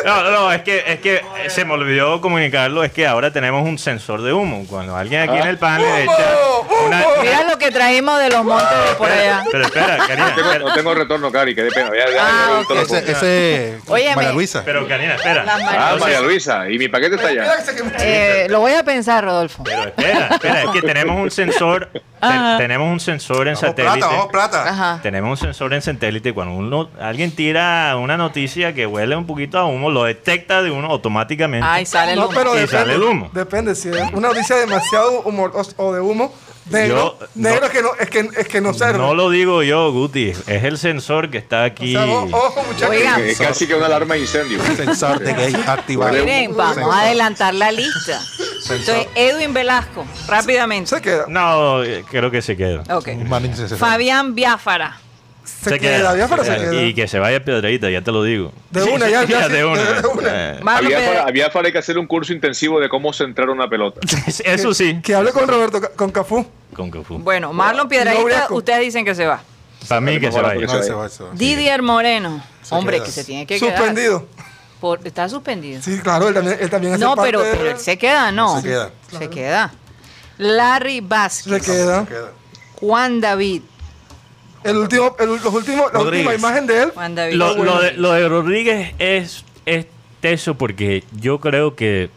No 0.05 0.31
no 0.31 0.51
es 0.51 0.61
que, 0.61 0.83
es 0.87 0.99
que 0.99 1.15
eh, 1.15 1.49
se 1.49 1.65
me 1.65 1.73
olvidó 1.73 2.21
comunicarlo, 2.21 2.83
es 2.83 2.91
que 2.91 3.07
ahora 3.07 3.31
tenemos 3.31 3.67
un 3.67 3.77
sensor 3.77 4.21
de 4.21 4.33
humo. 4.33 4.65
Cuando 4.69 4.95
alguien 4.95 5.21
aquí 5.29 5.37
en 5.39 5.47
el 5.47 5.57
panel 5.57 5.85
¡Humo! 6.07 6.13
echa 6.13 6.85
una... 6.85 7.03
Mira 7.21 7.43
lo 7.49 7.57
que 7.57 7.71
trajimos 7.71 8.19
de 8.19 8.29
los 8.29 8.43
montes 8.43 8.69
de 8.89 8.95
por 8.95 9.09
allá. 9.09 9.43
Pero 9.51 9.65
espera, 9.65 9.97
Karina, 10.07 10.29
No 10.29 10.35
tengo, 10.35 10.67
no 10.69 10.73
tengo 10.73 10.93
retorno, 10.95 11.31
Cari, 11.31 11.55
que 11.55 11.63
de 11.63 11.71
pena. 11.71 11.89
Ya, 11.91 12.11
ya, 12.11 12.21
Ah, 12.25 12.47
ya, 12.49 12.59
ok. 12.59 12.67
todo 12.67 12.77
lo 12.77 12.83
Ese, 12.83 13.11
ese 13.11 13.77
Óyeme. 13.87 14.15
María 14.15 14.31
Luisa. 14.33 14.61
pero 14.65 14.87
Karina, 14.87 15.15
espera. 15.15 15.45
Ah. 15.47 15.95
María 15.99 16.21
Luisa, 16.21 16.69
y 16.69 16.77
mi 16.77 16.87
paquete 16.87 17.15
está 17.15 17.27
allá. 17.29 17.55
Eh, 17.99 18.47
lo 18.49 18.59
voy 18.59 18.73
a 18.73 18.83
pensar, 18.83 19.23
Rodolfo. 19.23 19.63
Pero 19.63 19.83
espera, 20.03 20.27
espera, 20.35 20.63
es 20.63 20.69
que 20.69 20.81
tenemos 20.87 21.19
un 21.21 21.31
sensor, 21.31 21.89
te- 21.91 22.01
tenemos 22.57 22.91
un 22.91 22.99
sensor 22.99 23.47
en 23.47 23.55
vamos 23.55 23.59
satélite. 23.59 23.97
plata, 23.97 24.07
vamos 24.15 24.27
plata. 24.31 24.69
Ajá. 24.69 24.99
Tenemos 25.01 25.29
un 25.41 25.47
sensor 25.47 25.73
en 25.73 25.81
satélite 25.81 26.29
y 26.29 26.31
cuando 26.33 26.53
uno, 26.55 26.89
alguien 26.99 27.31
tira 27.31 27.95
una 27.97 28.17
noticia 28.17 28.73
que 28.73 28.85
huele 28.85 29.15
un 29.15 29.25
poquito 29.27 29.57
a 29.57 29.65
humo, 29.65 29.89
lo 29.89 30.03
detecta 30.03 30.61
de 30.61 30.71
uno 30.71 30.87
automáticamente. 30.89 31.67
Ay, 31.69 31.85
sale 31.85 32.13
el 32.13 32.19
No, 32.19 32.25
humo. 32.27 32.33
pero 32.35 32.51
Y 32.55 32.59
depende, 32.59 32.77
sale 32.77 32.93
el 32.95 33.03
humo. 33.03 33.29
Depende, 33.33 33.75
si 33.75 33.89
es 33.89 33.95
una 34.13 34.29
noticia 34.29 34.55
demasiado 34.57 35.21
humor 35.21 35.51
o, 35.55 35.83
o 35.83 35.93
de 35.93 35.99
humo, 36.01 36.33
negro, 36.69 37.17
Yo- 37.19 37.27
negro 37.35 37.59
no. 37.61 37.65
es 37.67 37.71
que 37.71 37.81
no, 37.81 37.89
es 37.99 38.09
que, 38.09 38.39
es 38.41 38.47
que 38.47 38.61
no 38.61 38.73
sirve. 38.73 38.93
no 38.97 39.13
lo 39.13 39.29
digo 39.29 39.63
yo, 39.63 39.91
Guti, 39.91 40.29
es 40.29 40.63
el 40.63 40.77
sensor 40.77 41.29
que 41.29 41.37
está 41.37 41.61
o 41.61 41.65
aquí. 41.65 41.91
sea, 41.91 42.05
o- 42.05 42.23
ojo, 42.31 42.63
muchachos. 42.67 42.89
Oigan. 42.89 43.21
Es 43.21 43.37
casi 43.37 43.67
que 43.67 43.75
una 43.75 43.87
alarma 43.87 44.13
de 44.15 44.21
incendio. 44.21 44.59
Sensor 44.75 45.19
de 45.19 45.33
gay 45.33 45.53
activado. 45.67 46.13
Miren, 46.13 46.55
vamos 46.55 46.93
a 46.93 47.01
adelantar 47.01 47.53
la 47.53 47.71
lista. 47.71 48.19
Entonces, 48.69 49.07
Edwin 49.15 49.53
Velasco, 49.53 50.05
rápidamente. 50.27 50.89
Se 50.89 51.01
queda. 51.01 51.25
No, 51.27 51.81
creo 52.09 52.31
que 52.31 52.41
se 52.41 52.55
queda. 52.57 52.83
Ok. 52.95 53.09
Manden 53.27 53.51
ese- 53.51 53.65
ese- 53.65 53.75
Fabián 53.77 54.35
Biafara. 54.35 54.99
Se, 55.45 55.77
queda, 55.77 56.15
ya 56.17 56.27
para 56.29 56.43
se 56.45 56.55
queda. 56.55 56.81
Y 56.83 56.93
que 56.93 57.07
se 57.07 57.19
vaya 57.19 57.43
Piedradita, 57.43 57.89
ya 57.89 58.01
te 58.01 58.11
lo 58.13 58.23
digo. 58.23 58.53
De 58.71 58.83
una, 58.83 59.09
ya, 59.09 59.23
ya, 59.25 59.47
sí, 59.47 59.51
de 59.53 59.65
una. 59.65 59.81
de 60.01 60.07
una. 60.07 60.29
Eh, 60.53 60.59
para, 60.63 61.23
había 61.23 61.51
para 61.51 61.71
que 61.71 61.77
hacer 61.77 61.97
un 61.97 62.07
curso 62.07 62.31
intensivo 62.31 62.79
de 62.79 62.87
cómo 62.87 63.11
centrar 63.11 63.49
una 63.49 63.67
pelota. 63.69 63.99
Eso 64.45 64.73
sí. 64.73 64.99
Que 65.03 65.15
hable 65.15 65.31
con 65.31 65.47
Roberto, 65.47 65.81
con 65.97 66.11
Cafú. 66.11 66.45
Con 66.73 66.89
Cafú. 66.89 67.19
Bueno, 67.19 67.51
Marlon 67.53 67.83
No, 67.83 67.89
Piedradita, 67.89 68.47
ustedes 68.51 68.79
dicen 68.81 69.03
que 69.03 69.15
se 69.15 69.25
va. 69.25 69.41
Para 69.89 69.99
mí 69.99 70.17
que 70.19 70.31
se 70.31 70.41
vaya. 70.41 70.65
No, 70.65 70.79
ese 70.79 70.93
va, 70.93 71.05
ese 71.07 71.23
va. 71.23 71.29
Didier 71.33 71.81
Moreno. 71.81 72.41
Se 72.61 72.73
Hombre, 72.75 72.97
queda. 72.97 73.05
que 73.05 73.11
se 73.11 73.23
tiene 73.25 73.45
que 73.45 73.59
quedar. 73.59 73.77
Suspendido. 73.77 74.25
Por- 74.83 74.99
está 75.07 75.29
suspendido. 75.29 75.81
Sí, 75.81 75.97
claro, 75.99 76.27
él 76.27 76.33
también, 76.33 76.57
él 76.59 76.69
también 76.69 76.93
hace 76.95 77.05
no, 77.05 77.15
parte 77.15 77.31
pero, 77.31 77.41
pero 77.49 77.71
él 77.71 77.79
se 77.79 77.97
queda, 77.97 78.33
no. 78.33 78.59
Se 78.59 78.67
queda. 78.67 78.91
Se 79.17 79.29
queda. 79.29 79.73
Larry 80.37 80.99
Vázquez. 80.99 81.63
Se 81.63 81.71
queda. 81.71 82.05
Juan 82.81 83.21
David. 83.21 83.61
El 84.61 84.75
último, 84.75 85.15
el, 85.17 85.29
los 85.29 85.45
últimos, 85.45 85.93
la 85.93 86.01
última 86.01 86.35
imagen 86.35 86.67
de 86.67 86.83
él. 86.83 86.91
Juan 86.93 87.15
David. 87.15 87.35
Lo, 87.35 87.63
lo 87.63 87.81
de, 87.81 87.93
lo 87.93 88.11
de 88.11 88.27
Rodríguez 88.27 88.93
es, 88.99 89.45
es 89.65 89.85
teso 90.19 90.55
porque 90.55 91.05
yo 91.13 91.39
creo 91.39 91.77
que 91.77 92.09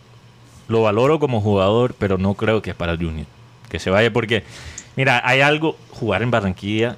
lo 0.67 0.83
valoro 0.83 1.21
como 1.21 1.41
jugador, 1.41 1.95
pero 1.97 2.19
no 2.19 2.35
creo 2.35 2.63
que 2.63 2.71
es 2.71 2.77
para 2.77 2.97
Junior. 2.97 3.29
Que 3.69 3.79
se 3.79 3.91
vaya 3.91 4.13
porque, 4.13 4.43
mira, 4.97 5.23
hay 5.25 5.41
algo, 5.41 5.77
jugar 5.93 6.21
en 6.25 6.33
Barranquilla 6.33 6.97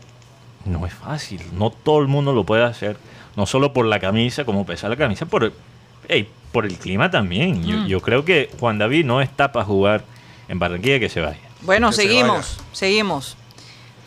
no 0.65 0.87
es 0.87 0.95
fácil. 0.95 1.43
No 1.53 1.69
todo 1.69 2.01
el 2.01 2.09
mundo 2.09 2.33
lo 2.33 2.45
puede 2.45 2.65
hacer. 2.65 2.97
No 3.39 3.47
solo 3.47 3.73
por 3.73 3.87
la 3.87 4.01
camisa, 4.01 4.45
como 4.45 4.67
pesa 4.67 4.89
la 4.89 4.97
camisa, 4.97 5.25
por, 5.25 5.53
ey, 6.09 6.29
por 6.51 6.67
el 6.67 6.77
clima 6.77 7.09
también. 7.09 7.63
Yo, 7.65 7.87
yo 7.87 8.01
creo 8.01 8.25
que 8.25 8.51
Juan 8.59 8.79
David 8.79 9.05
no 9.05 9.23
está 9.23 9.53
para 9.53 9.65
jugar 9.65 10.03
en 10.49 10.59
Barranquilla, 10.59 10.99
que 10.99 11.09
se 11.09 11.21
vaya. 11.21 11.39
Bueno, 11.61 11.91
Que 11.91 11.95
se 11.95 12.03
seguimos. 12.03 12.59
Seguimos. 12.73 13.37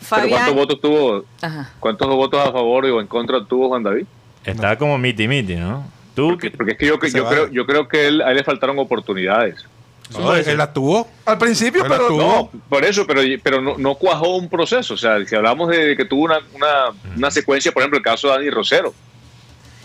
¿Pero 0.09 0.27
cuántos 0.27 0.39
Fabián. 0.39 0.55
votos 0.57 0.81
tuvo? 0.81 1.23
Ajá. 1.41 1.71
¿Cuántos 1.79 2.09
votos 2.09 2.45
a 2.45 2.51
favor 2.51 2.83
o 2.87 2.99
en 2.99 3.07
contra 3.07 3.45
tuvo 3.45 3.69
Juan 3.69 3.83
David? 3.83 4.05
Está 4.43 4.77
como 4.77 4.97
miti 4.97 5.29
miti, 5.29 5.55
¿no? 5.55 5.85
Tú, 6.13 6.31
Porque, 6.31 6.51
porque 6.51 6.73
es 6.73 6.77
que 6.77 6.87
yo, 6.87 6.99
que- 6.99 7.09
yo, 7.09 7.25
creo, 7.25 7.49
yo 7.49 7.65
creo 7.65 7.87
que 7.87 8.09
él, 8.09 8.21
a 8.21 8.31
él 8.31 8.35
le 8.35 8.43
faltaron 8.43 8.77
oportunidades. 8.79 9.63
No, 10.11 10.35
él, 10.35 10.43
él 10.45 10.57
la 10.57 10.73
tuvo. 10.73 11.07
Al 11.23 11.37
principio, 11.37 11.83
Pero 11.83 12.09
No, 12.09 12.49
por 12.67 12.83
eso, 12.83 13.07
pero, 13.07 13.21
pero 13.41 13.61
no, 13.61 13.77
no 13.77 13.95
cuajó 13.95 14.35
un 14.35 14.49
proceso. 14.49 14.95
O 14.95 14.97
sea, 14.97 15.25
si 15.25 15.33
hablamos 15.37 15.69
de 15.69 15.95
que 15.95 16.03
tuvo 16.03 16.25
una, 16.25 16.39
una, 16.53 16.89
una 17.15 17.31
secuencia, 17.31 17.71
por 17.71 17.81
ejemplo, 17.81 17.97
el 17.97 18.03
caso 18.03 18.27
de 18.27 18.33
Dani 18.33 18.49
Rosero. 18.49 18.93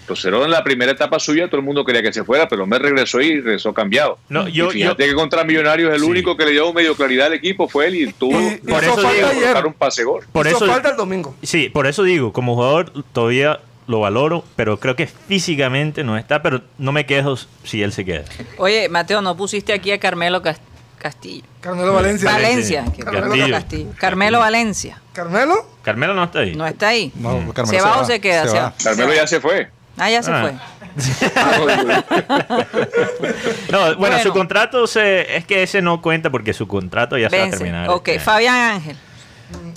Rosero 0.08 0.44
en 0.44 0.50
la 0.50 0.62
primera 0.62 0.92
etapa 0.92 1.18
suya 1.18 1.46
todo 1.48 1.58
el 1.58 1.64
mundo 1.66 1.84
quería 1.84 2.02
que 2.02 2.12
se 2.12 2.22
fuera, 2.24 2.48
pero 2.48 2.66
me 2.66 2.78
regresó 2.78 3.20
y 3.20 3.40
regresó 3.40 3.74
cambiado. 3.74 4.18
No, 4.28 4.48
Y 4.48 4.52
yo, 4.52 4.66
yo, 4.66 4.70
fíjate 4.70 5.06
que 5.06 5.14
contra 5.14 5.44
Millonarios 5.44 5.92
el 5.92 6.00
Sí. 6.00 6.06
único 6.06 6.36
que 6.36 6.44
le 6.44 6.52
dio 6.52 6.72
medio 6.72 6.94
claridad 6.94 7.26
al 7.26 7.34
equipo 7.34 7.68
fue 7.68 7.88
él 7.88 7.94
y 7.96 8.12
tuvo 8.12 8.40
Y- 8.40 8.54
y 8.54 8.56
Por 8.58 8.82
eso 8.84 8.94
falta 8.94 9.12
digo, 9.12 9.26
ayer. 9.28 9.42
colocar 9.42 9.66
un 9.66 9.72
pase 9.74 10.04
gol. 10.04 10.24
por 10.32 10.46
eso, 10.46 10.66
falta 10.66 10.90
el 10.90 10.96
domingo. 10.96 11.34
Sí, 11.42 11.68
por 11.68 11.86
eso 11.86 12.02
digo, 12.04 12.32
como 12.32 12.54
jugador 12.54 12.92
todavía 13.12 13.60
lo 13.88 14.00
valoro, 14.00 14.44
pero 14.56 14.78
creo 14.80 14.96
que 14.96 15.06
físicamente 15.06 16.02
no 16.04 16.16
está, 16.18 16.42
pero 16.42 16.62
no 16.78 16.92
me 16.92 17.06
quejo 17.06 17.36
si 17.64 17.82
él 17.82 17.92
se 17.92 18.04
queda. 18.04 18.24
Oye, 18.58 18.88
Mateo, 18.88 19.22
¿no 19.22 19.36
pusiste 19.36 19.72
aquí 19.72 19.92
a 19.92 19.98
Carmelo 20.00 20.42
Cas- 20.42 20.60
Castillo. 20.98 21.44
Carmelo 21.60 21.92
Valencia. 21.92 22.32
Valencia. 22.32 22.84
Carmelo 22.98 23.26
Castillo. 23.26 23.50
Castillo. 23.54 23.90
Carmelo 23.98 24.38
Valencia. 24.40 25.00
¿Carmelo? 25.12 25.54
Carmelo 25.82 26.14
no 26.14 26.24
está 26.24 26.38
ahí. 26.40 26.54
No 26.56 26.66
está 26.66 26.88
ahí. 26.88 27.12
No, 27.16 27.52
Carmelo 27.54 27.78
¿Se 27.78 27.84
va 27.84 28.00
o 28.00 28.04
se 28.04 28.20
queda? 28.20 28.48
Se 28.48 28.58
va. 28.58 28.74
Carmelo 28.82 29.14
ya 29.14 29.26
se 29.26 29.40
fue. 29.40 29.68
Ah, 29.98 30.10
ya 30.10 30.22
se 30.22 30.30
Ah. 30.30 30.42
fue. 30.42 30.54
No, 33.70 33.78
bueno, 33.80 33.96
Bueno. 33.98 34.18
su 34.20 34.32
contrato 34.32 34.86
se, 34.86 35.36
es 35.36 35.44
que 35.46 35.62
ese 35.62 35.82
no 35.82 36.00
cuenta 36.02 36.30
porque 36.30 36.52
su 36.52 36.66
contrato 36.68 37.16
ya 37.18 37.30
se 37.30 37.36
va 37.36 37.42
a 37.42 37.46
Vence. 37.46 37.58
terminar. 37.58 37.88
Ok, 37.90 38.08
este. 38.08 38.20
Fabián 38.20 38.54
Ángel. 38.56 38.96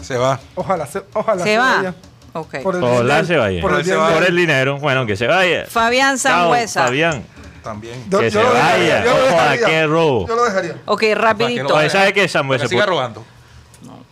Se 0.01 0.17
va. 0.17 0.39
Ojalá 0.55 0.86
se, 0.88 1.01
ojalá 1.13 1.43
Se 1.43 1.58
va. 1.58 1.75
vaya. 1.77 1.93
Ok. 2.34 2.55
Por 2.63 2.75
el 2.75 2.84
Ojalá 2.84 3.23
se 3.25 3.38
vaya. 3.38 3.62
Por 3.62 3.79
el 3.79 3.86
Por 3.89 4.23
el 4.27 4.36
dinero. 4.36 4.77
Bueno, 4.77 5.05
que 5.05 5.15
se 5.15 5.27
vaya. 5.27 5.65
Fabián 5.67 6.17
Sangüesa. 6.17 6.86
Fabián. 6.86 7.23
También. 7.63 8.05
Yo- 8.10 8.19
Que 8.19 8.29
yo 8.29 8.41
se 8.41 8.47
lo 8.47 8.53
vaya. 8.53 9.03
yo 9.03 9.12
lo 9.12 9.17
Ojo, 9.25 9.39
¿a 9.39 9.43
dejaría. 9.51 9.65
qué 9.67 9.88
robo? 9.88 10.27
Yo 10.27 10.36
lo 10.36 10.45
dejaría. 10.45 10.71
Ok, 10.86 10.86
¿Para 10.86 10.97
qué 10.99 11.15
rapidito. 11.15 11.75
Oye, 11.75 11.89
¿sabes 11.89 12.13
qué, 12.13 12.27
Samuel? 12.27 12.60
que 12.60 12.67
Se 12.67 12.69
siga 12.69 12.86
robando. 12.86 13.25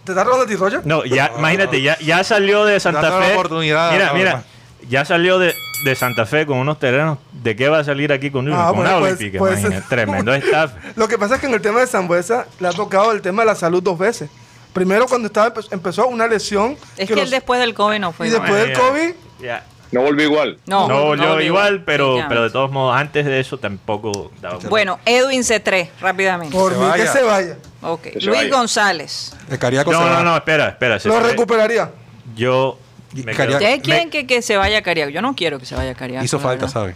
¿Te 0.03 0.11
está 0.13 0.23
robando 0.23 0.45
a 0.45 0.47
ti, 0.47 0.55
Roger? 0.55 0.81
No, 0.85 1.03
ya, 1.05 1.31
imagínate, 1.37 1.81
ya, 1.81 1.97
ya 1.99 2.23
salió 2.23 2.63
de 2.65 2.79
Santa 2.79 3.09
la 3.09 3.21
Fe. 3.25 3.33
oportunidad 3.33 3.91
mira, 3.91 4.13
mira, 4.13 4.43
ya 4.87 5.03
salió 5.03 5.37
de, 5.37 5.53
de 5.83 5.95
Santa 5.95 6.25
Fe 6.25 6.45
con 6.45 6.57
unos 6.57 6.79
terrenos. 6.79 7.17
¿De 7.31 7.55
qué 7.55 7.69
va 7.69 7.79
a 7.79 7.83
salir 7.83 8.11
aquí 8.11 8.29
con, 8.31 8.51
Ah, 8.53 8.67
con 8.67 8.77
bueno, 8.77 8.91
una 8.91 8.99
pues- 8.99 9.13
olímpica? 9.17 9.39
pues- 9.39 9.87
tremendo 9.89 10.33
staff. 10.33 10.71
Lo 10.95 11.07
que 11.07 11.17
pasa 11.17 11.35
es 11.35 11.41
que 11.41 11.47
en 11.47 11.53
el 11.53 11.61
tema 11.61 11.79
de 11.81 11.87
Zambuesa 11.87 12.45
le 12.59 12.67
ha 12.67 12.71
tocado 12.73 13.11
el 13.11 13.21
tema 13.21 13.43
de 13.43 13.47
la 13.47 13.55
salud 13.55 13.81
dos 13.83 13.97
veces. 13.97 14.29
Primero 14.73 15.07
cuando 15.07 15.27
estaba 15.27 15.53
empe- 15.53 15.67
empezó 15.71 16.07
una 16.07 16.27
lesión. 16.27 16.77
Es 16.97 17.07
que 17.09 17.21
él 17.21 17.29
después 17.29 17.59
del 17.59 17.73
COVID 17.73 17.99
no 17.99 18.11
fue. 18.11 18.27
Y 18.27 18.29
igual. 18.31 18.43
después 18.47 18.67
del 18.67 18.77
COVID, 18.77 19.13
Ya. 19.41 19.65
No 19.89 20.01
volvió 20.01 20.25
igual. 20.25 20.57
No, 20.65 20.85
No, 20.89 21.05
volvió 21.05 21.29
volvió 21.29 21.45
igual, 21.47 21.83
pero, 21.85 22.17
pero 22.27 22.43
de 22.43 22.49
todos 22.49 22.69
modos, 22.69 22.97
antes 22.97 23.25
de 23.25 23.39
eso 23.39 23.57
tampoco 23.57 24.31
daba 24.41 24.57
Bueno, 24.67 24.99
Edwin 25.05 25.43
C3, 25.43 25.87
rápidamente. 26.01 26.53
por 26.53 26.73
Se 26.73 26.77
mí 26.77 26.83
que 26.83 26.89
vaya. 26.89 27.11
se 27.13 27.23
vaya. 27.23 27.57
Ok. 27.81 28.01
Que 28.01 28.19
se 28.19 28.25
Luis 28.25 28.37
vaya. 28.39 28.49
González. 28.57 29.33
El 29.49 29.57
No, 29.85 30.09
no, 30.09 30.23
no, 30.25 30.35
espera, 30.35 30.67
espera. 30.67 30.99
se 30.99 31.07
Lo 31.07 31.21
recuperaría. 31.21 31.89
Yo. 32.35 32.77
¿Ustedes 33.13 33.81
quieren 33.81 34.09
que, 34.09 34.27
que 34.27 34.41
se 34.41 34.57
vaya 34.57 34.81
Cariaco? 34.81 35.09
Yo 35.11 35.21
no 35.21 35.35
quiero 35.35 35.59
que 35.59 35.65
se 35.65 35.75
vaya 35.75 35.93
Cariaco. 35.95 36.25
Hizo 36.25 36.39
falta. 36.39 36.67
¿sabes? 36.67 36.95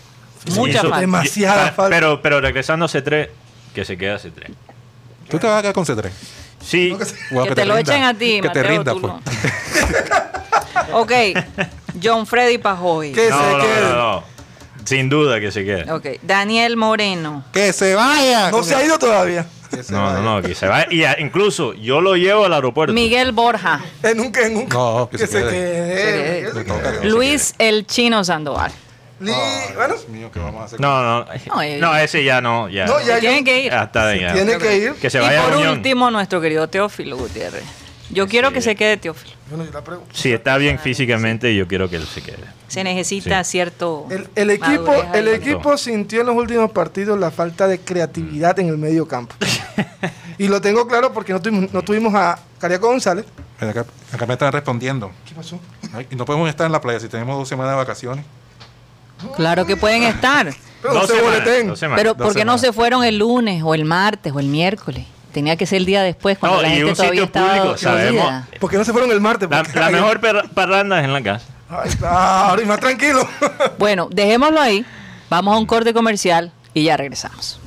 Mucha 0.56 0.74
hizo- 0.80 0.82
falta. 0.84 1.00
Demasiada 1.00 1.71
falta. 1.71 1.95
Pero, 1.95 2.21
pero 2.21 2.41
regresando 2.41 2.86
a 2.86 2.88
C3, 2.89 3.30
que 3.74 3.86
se 3.86 3.97
queda 3.97 4.17
C3. 4.17 4.54
Tú 5.30 5.39
te 5.39 5.47
vas 5.47 5.60
a 5.60 5.62
quedar 5.62 5.74
con 5.74 5.86
C3. 5.86 6.10
Sí, 6.63 6.95
Wow, 7.32 7.47
que 7.47 7.56
te 7.56 7.65
lo 7.65 7.76
rinda. 7.76 7.91
echen 7.93 8.04
a 8.04 8.13
ti, 8.13 8.39
Que 8.41 8.47
Mateo, 8.50 8.63
te 8.63 8.69
rinda, 8.69 8.91
tú 8.93 9.02
pues. 9.02 9.13
no. 9.13 11.00
Ok, 11.00 11.12
John 12.04 12.28
Freddy 12.28 12.58
Pajoy. 12.58 13.13
Que 13.13 13.30
no, 13.30 13.38
se 13.41 13.52
no, 13.52 13.60
quede. 13.60 13.82
no, 13.82 13.95
no. 13.97 14.24
Sin 14.86 15.10
duda 15.10 15.39
que 15.39 15.52
se 15.52 15.63
quede. 15.63 15.91
Ok, 15.91 16.06
Daniel 16.21 16.76
Moreno. 16.76 17.45
¡Que 17.54 17.71
se 17.71 17.95
vaya! 17.95 18.52
No 18.52 18.62
se 18.63 18.76
ha 18.76 18.84
ido 18.84 19.00
todavía. 19.00 19.45
Que 19.71 19.84
se 19.84 19.93
No, 19.93 20.03
vaya. 20.03 20.19
no, 20.19 20.36
no, 20.36 20.41
que 20.41 20.53
se 20.53 20.67
va. 20.67 20.86
Y 20.91 21.03
a- 21.05 21.19
incluso 21.19 21.73
yo 21.73 22.01
lo 22.01 22.15
llevo 22.15 22.45
al 22.45 22.53
aeropuerto. 22.53 22.93
Miguel 22.93 23.31
Borja. 23.31 23.79
En 24.03 24.19
un 24.19 24.31
que 24.31 24.45
en 24.47 24.57
un 24.57 24.69
No, 24.69 25.10
que 25.10 25.17
se 25.17 25.27
quede. 25.29 26.51
Se 26.51 27.05
Luis 27.05 27.55
el 27.57 27.88
Chino 27.88 28.23
Sandoval. 28.23 28.71
Li- 29.19 29.31
quede. 29.31 29.73
bueno, 29.75 29.93
Dios 29.93 30.10
mío, 30.10 30.29
¿qué 30.34 30.39
vamos 30.39 30.62
a 30.62 30.65
hacer? 30.65 30.79
No, 30.79 31.01
no. 31.03 31.25
No, 31.47 31.62
eh. 31.62 31.77
No, 31.79 31.95
ese 31.95 32.23
ya 32.23 32.41
no. 32.41 32.67
Ya, 32.69 32.86
no, 32.86 32.99
ya, 33.01 33.19
Tienen 33.19 33.45
ya- 33.45 33.51
que 33.51 33.62
ir. 33.62 33.71
De 33.71 34.19
ya. 34.19 34.34
tiene 34.34 34.57
que 34.57 34.77
ir. 34.77 34.93
Que 34.93 35.10
se 35.10 35.19
y 35.19 35.21
por 35.21 35.53
a 35.53 35.71
último, 35.71 36.12
nuestro 36.12 36.41
querido 36.41 36.67
Teófilo 36.67 37.17
Gutiérrez. 37.17 37.63
Yo 38.10 38.27
quiero 38.27 38.51
que 38.51 38.62
se 38.62 38.75
quede 38.75 38.97
Teófilo. 38.97 39.36
Bueno, 39.51 39.65
yo 39.65 39.71
la 39.71 39.83
pregunto. 39.83 40.09
Si 40.15 40.31
está 40.33 40.57
bien 40.57 40.79
físicamente, 40.79 41.53
yo 41.55 41.67
quiero 41.67 41.89
que 41.89 41.97
él 41.97 42.07
se 42.07 42.21
quede. 42.21 42.43
Se 42.67 42.83
necesita 42.83 43.43
Sí. 43.43 43.51
cierto. 43.51 44.07
El, 44.09 44.27
el 44.35 44.49
equipo, 44.49 44.93
el 45.13 45.27
equipo 45.27 45.77
sintió 45.77 46.21
en 46.21 46.27
los 46.27 46.35
últimos 46.35 46.71
partidos 46.71 47.19
la 47.19 47.29
falta 47.31 47.67
de 47.67 47.79
creatividad 47.79 48.57
en 48.59 48.69
el 48.69 48.77
medio 48.77 49.07
campo. 49.07 49.35
y 50.37 50.47
lo 50.47 50.61
tengo 50.61 50.87
claro 50.87 51.11
porque 51.13 51.33
no 51.33 51.41
tuvimos, 51.41 51.71
no 51.73 51.81
tuvimos 51.81 52.15
a 52.15 52.39
Cariaco 52.59 52.87
González. 52.87 53.25
Acá, 53.59 53.85
acá 54.11 54.25
me 54.25 54.33
están 54.33 54.51
respondiendo. 54.53 55.11
¿Qué 55.27 55.35
pasó? 55.35 55.59
Ay, 55.93 56.07
y 56.09 56.15
no 56.15 56.25
podemos 56.25 56.49
estar 56.49 56.65
en 56.65 56.71
la 56.71 56.81
playa 56.81 56.99
si 56.99 57.09
tenemos 57.09 57.37
dos 57.37 57.47
semanas 57.47 57.73
de 57.73 57.77
vacaciones. 57.77 58.25
Claro 59.35 59.65
que 59.65 59.77
pueden 59.77 60.03
estar. 60.03 60.51
Pero 60.81 60.93
Dos 60.95 61.03
no 61.03 61.07
se 61.07 61.15
semanas, 61.19 61.39
boleten. 61.43 61.67
dos 61.67 61.79
semanas. 61.79 61.99
Pero 62.01 62.13
dos 62.15 62.25
¿por 62.27 62.35
qué 62.35 62.43
no 62.45 62.57
se 62.57 62.73
fueron 62.73 63.03
el 63.03 63.19
lunes 63.19 63.61
o 63.63 63.75
el 63.75 63.85
martes 63.85 64.33
o 64.33 64.39
el 64.39 64.47
miércoles? 64.47 65.05
Tenía 65.32 65.56
que 65.56 65.65
ser 65.65 65.78
el 65.78 65.86
día 65.86 66.02
después 66.04 66.38
cuando 66.38 66.58
No, 66.58 66.62
la 66.63 66.67
y 66.70 66.72
gente 66.72 66.89
un 66.89 66.96
todavía 66.96 67.12
sitio 67.22 67.24
estaba 67.26 67.56
público, 67.58 67.78
sabemos. 67.78 68.24
dolida. 68.24 68.48
¿Por 68.60 68.70
qué 68.70 68.78
no 68.78 68.84
se 68.86 68.91
fueron 68.91 69.12
el 69.12 69.22
martes? 69.22 69.50
La, 69.50 69.63
Porque- 69.63 69.80
la 69.80 69.89
mejor 69.89 70.20
parranda 70.54 71.00
es 71.00 71.06
en 71.06 71.13
la 71.13 71.22
casa. 71.22 71.46
claro, 71.98 72.62
y 72.62 72.65
más 72.65 72.80
tranquilo. 72.82 73.26
Bueno, 73.80 74.10
dejémoslo 74.12 74.60
ahí. 74.60 74.86
Vamos 75.30 75.56
a 75.56 75.58
un 75.58 75.65
corte 75.65 75.94
comercial 75.94 76.52
y 76.74 76.84
ya 76.84 76.98
regresamos. 76.98 77.61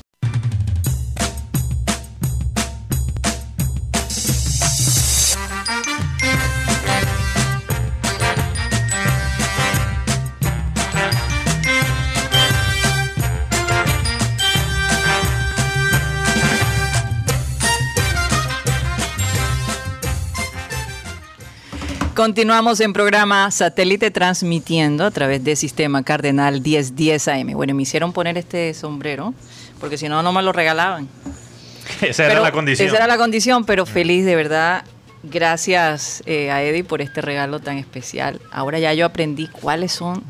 Continuamos 22.14 22.78
en 22.78 22.92
programa 22.92 23.50
satélite 23.50 24.12
transmitiendo 24.12 25.04
a 25.04 25.10
través 25.10 25.42
del 25.42 25.56
sistema 25.56 26.04
Cardenal 26.04 26.60
1010 26.60 27.26
AM. 27.26 27.52
Bueno, 27.54 27.74
me 27.74 27.82
hicieron 27.82 28.12
poner 28.12 28.38
este 28.38 28.72
sombrero 28.72 29.34
porque 29.80 29.98
si 29.98 30.08
no, 30.08 30.22
no 30.22 30.32
me 30.32 30.40
lo 30.40 30.52
regalaban. 30.52 31.08
Esa 32.00 32.26
era 32.26 32.34
Pero 32.34 32.44
la 32.44 32.52
condición. 32.52 32.86
Esa 32.86 32.98
era 32.98 33.08
la 33.08 33.16
condición, 33.16 33.64
pero 33.64 33.84
feliz 33.84 34.24
de 34.24 34.36
verdad. 34.36 34.84
Gracias 35.24 36.22
eh, 36.26 36.52
a 36.52 36.62
Eddie 36.62 36.84
por 36.84 37.02
este 37.02 37.20
regalo 37.20 37.58
tan 37.58 37.78
especial. 37.78 38.40
Ahora 38.52 38.78
ya 38.78 38.94
yo 38.94 39.06
aprendí 39.06 39.48
cuáles 39.48 39.90
son 39.90 40.22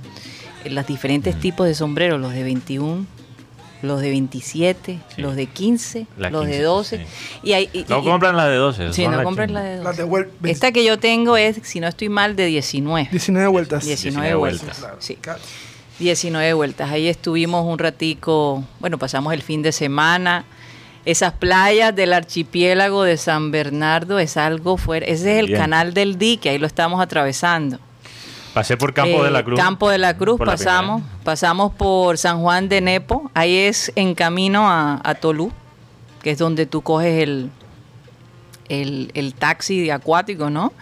los 0.65 0.87
diferentes 0.87 1.39
tipos 1.39 1.67
de 1.67 1.75
sombreros, 1.75 2.19
los 2.19 2.33
de 2.33 2.45
21, 2.45 3.05
los 3.85 4.01
de 4.01 4.11
27, 4.11 4.99
Sí. 5.15 5.21
los 5.23 5.37
de 5.37 5.47
15, 5.47 6.07
La 6.19 6.31
los 6.31 6.45
de 6.47 6.53
15, 6.53 6.63
12. 6.65 6.99
sí. 6.99 7.05
Y 7.43 7.53
hay, 7.53 7.69
y- 7.73 7.85
No 7.89 8.01
y- 8.01 8.05
compran 8.05 8.37
la 8.37 8.47
de 8.49 8.57
12. 8.57 8.93
Sí, 8.93 9.05
no 9.07 9.13
las 9.17 9.23
compren 9.25 9.49
chinas. 9.49 9.63
la 9.63 9.69
de 9.69 9.77
12. 9.77 9.85
Las 9.85 10.43
de 10.43 10.51
Esta 10.51 10.73
que 10.73 10.85
yo 10.85 10.99
tengo 10.99 11.37
es, 11.37 11.61
si 11.63 11.81
no 11.81 11.87
estoy 11.89 12.09
mal, 12.09 12.37
de 12.37 12.47
19. 12.47 13.09
19 13.11 13.47
vueltas. 13.49 13.85
19 13.85 14.11
19 14.29 14.35
vueltas. 14.37 14.81
vueltas. 14.81 15.05
Sí. 15.05 15.17
claro. 15.17 15.41
19 15.99 16.53
vueltas. 16.55 16.91
Ahí 16.91 17.07
estuvimos 17.07 17.65
un 17.65 17.79
ratico, 17.79 18.65
bueno, 18.81 18.99
pasamos 18.99 19.33
el 19.33 19.43
fin 19.43 19.63
de 19.63 19.71
semana. 19.73 20.45
Esas 21.05 21.35
playas 21.35 21.95
del 21.95 22.13
archipiélago 22.15 23.03
de 23.05 23.17
San 23.19 23.51
Bernardo 23.51 24.19
es 24.19 24.37
algo 24.37 24.77
fuera. 24.79 25.05
Ese 25.07 25.35
es 25.35 25.39
el 25.41 25.47
Bien. 25.49 25.61
canal 25.61 25.95
del 25.95 26.19
dique, 26.19 26.49
ahí 26.49 26.59
lo 26.59 26.67
estamos 26.67 27.01
atravesando. 27.01 27.79
Pasé 28.55 28.77
por 28.77 28.95
Campo 28.95 29.21
Eh, 29.23 29.25
de 29.25 29.31
la 29.33 29.43
Cruz. 29.43 29.59
Campo 29.59 29.91
de 29.91 29.99
la 29.99 30.17
Cruz 30.17 30.39
Por 30.39 30.47
pasamos, 30.47 31.03
pasamos 31.25 31.73
por 31.73 32.17
San 32.19 32.41
Juan 32.41 32.69
de 32.69 32.81
Nepo, 32.81 33.31
ahí 33.35 33.57
es 33.57 33.93
en 33.97 34.15
camino 34.15 34.71
a, 34.71 35.01
a 35.03 35.15
Tolú, 35.17 35.53
que 36.23 36.31
es 36.31 36.39
donde 36.39 36.65
tú 36.65 36.81
coges 36.83 37.23
el, 37.23 37.51
el, 38.69 39.11
el 39.15 39.35
taxi 39.35 39.83
de 39.83 39.93
acuático, 39.93 40.51
¿no? 40.51 40.73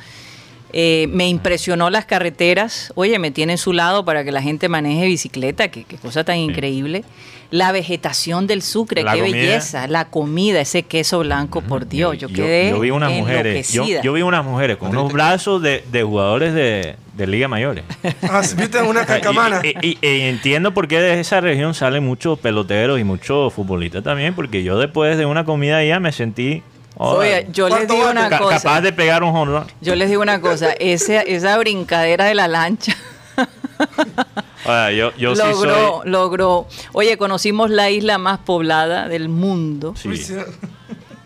Eh, 0.75 1.07
me 1.11 1.29
impresionó 1.29 1.91
las 1.91 2.07
carreteras, 2.07 2.93
oye, 2.95 3.19
me 3.19 3.31
tienen 3.31 3.59
su 3.59 3.73
lado 3.75 4.05
para 4.07 4.25
que 4.25 4.33
la 4.33 4.41
gente 4.41 4.69
maneje 4.71 5.05
bicicleta, 5.07 5.69
qué, 5.69 5.85
qué 5.85 5.97
cosa 5.97 6.25
tan 6.25 6.39
increíble. 6.39 7.05
La 7.51 7.71
vegetación 7.73 8.47
del 8.47 8.63
Sucre, 8.63 9.03
La 9.03 9.13
qué 9.13 9.19
comida. 9.21 9.37
belleza, 9.37 9.87
la 9.87 10.07
comida, 10.07 10.63
ese 10.63 10.85
queso 10.85 11.19
blanco, 11.19 11.61
por 11.61 11.87
Dios, 11.87 12.17
yo, 12.17 12.29
quedé 12.29 12.71
yo 12.71 12.81
vi 12.81 12.91
unas 12.91 13.13
mujeres. 13.13 13.69
Yo, 13.71 13.83
enloquecida. 13.83 14.03
yo 14.03 14.13
vi 14.15 14.23
unas 14.23 14.43
mujeres 14.43 14.79
con 14.79 14.89
unos 14.89 15.13
brazos 15.13 15.61
de, 15.61 15.85
de 15.93 16.03
jugadores 16.03 16.55
de, 16.55 16.97
de 17.15 17.27
Liga 17.27 17.49
Mayores. 17.49 17.85
Ah, 18.23 18.41
viste 18.57 18.81
una 18.81 19.03
Y- 19.03 19.05
cancamana. 19.07 19.61
Y, 19.63 19.77
y- 19.87 19.99
y 20.01 20.21
entiendo 20.23 20.73
por 20.73 20.89
qué 20.89 20.99
de 21.01 21.21
esa 21.21 21.43
región 21.43 21.75
salen 21.75 22.03
muchos 22.07 22.39
peloteros 22.39 22.99
y 22.99 23.05
muchos 23.05 23.53
futbolistas 23.53 24.03
también, 24.03 24.35
porque 24.35 24.63
yo 24.63 24.79
después 24.79 25.19
de 25.19 25.27
una 25.27 25.45
comida 25.45 25.77
allá 25.77 26.01
me 26.01 26.13
sentí 26.13 26.63
Oye, 26.97 27.47
yo 27.53 27.69
les 27.69 27.77
¿Cuánto 27.79 27.95
digo 27.95 28.11
una 28.11 28.29
ca- 28.29 28.39
cosa. 28.39 28.57
capaz 28.59 28.81
de 28.83 28.93
pegar 28.93 29.23
un 29.23 29.35
honrón. 29.35 29.67
Yo 29.81 29.95
les 29.95 30.09
digo 30.11 30.21
una 30.23 30.41
cosa, 30.41 30.73
esa, 30.73 31.23
esa 31.23 31.57
brincadera 31.59 32.27
de 32.27 32.35
la 32.35 32.49
lancha 32.49 32.95
yo, 34.95 35.13
yo 35.17 35.35
sí 35.35 35.43
logró, 35.43 36.01
soy. 36.03 36.11
logró. 36.11 36.67
Oye, 36.93 37.17
conocimos 37.17 37.71
la 37.71 37.91
isla 37.91 38.19
más 38.19 38.39
poblada 38.41 39.09
del 39.09 39.29
mundo. 39.29 39.95
sí. 39.97 40.17
Sí. 40.17 40.35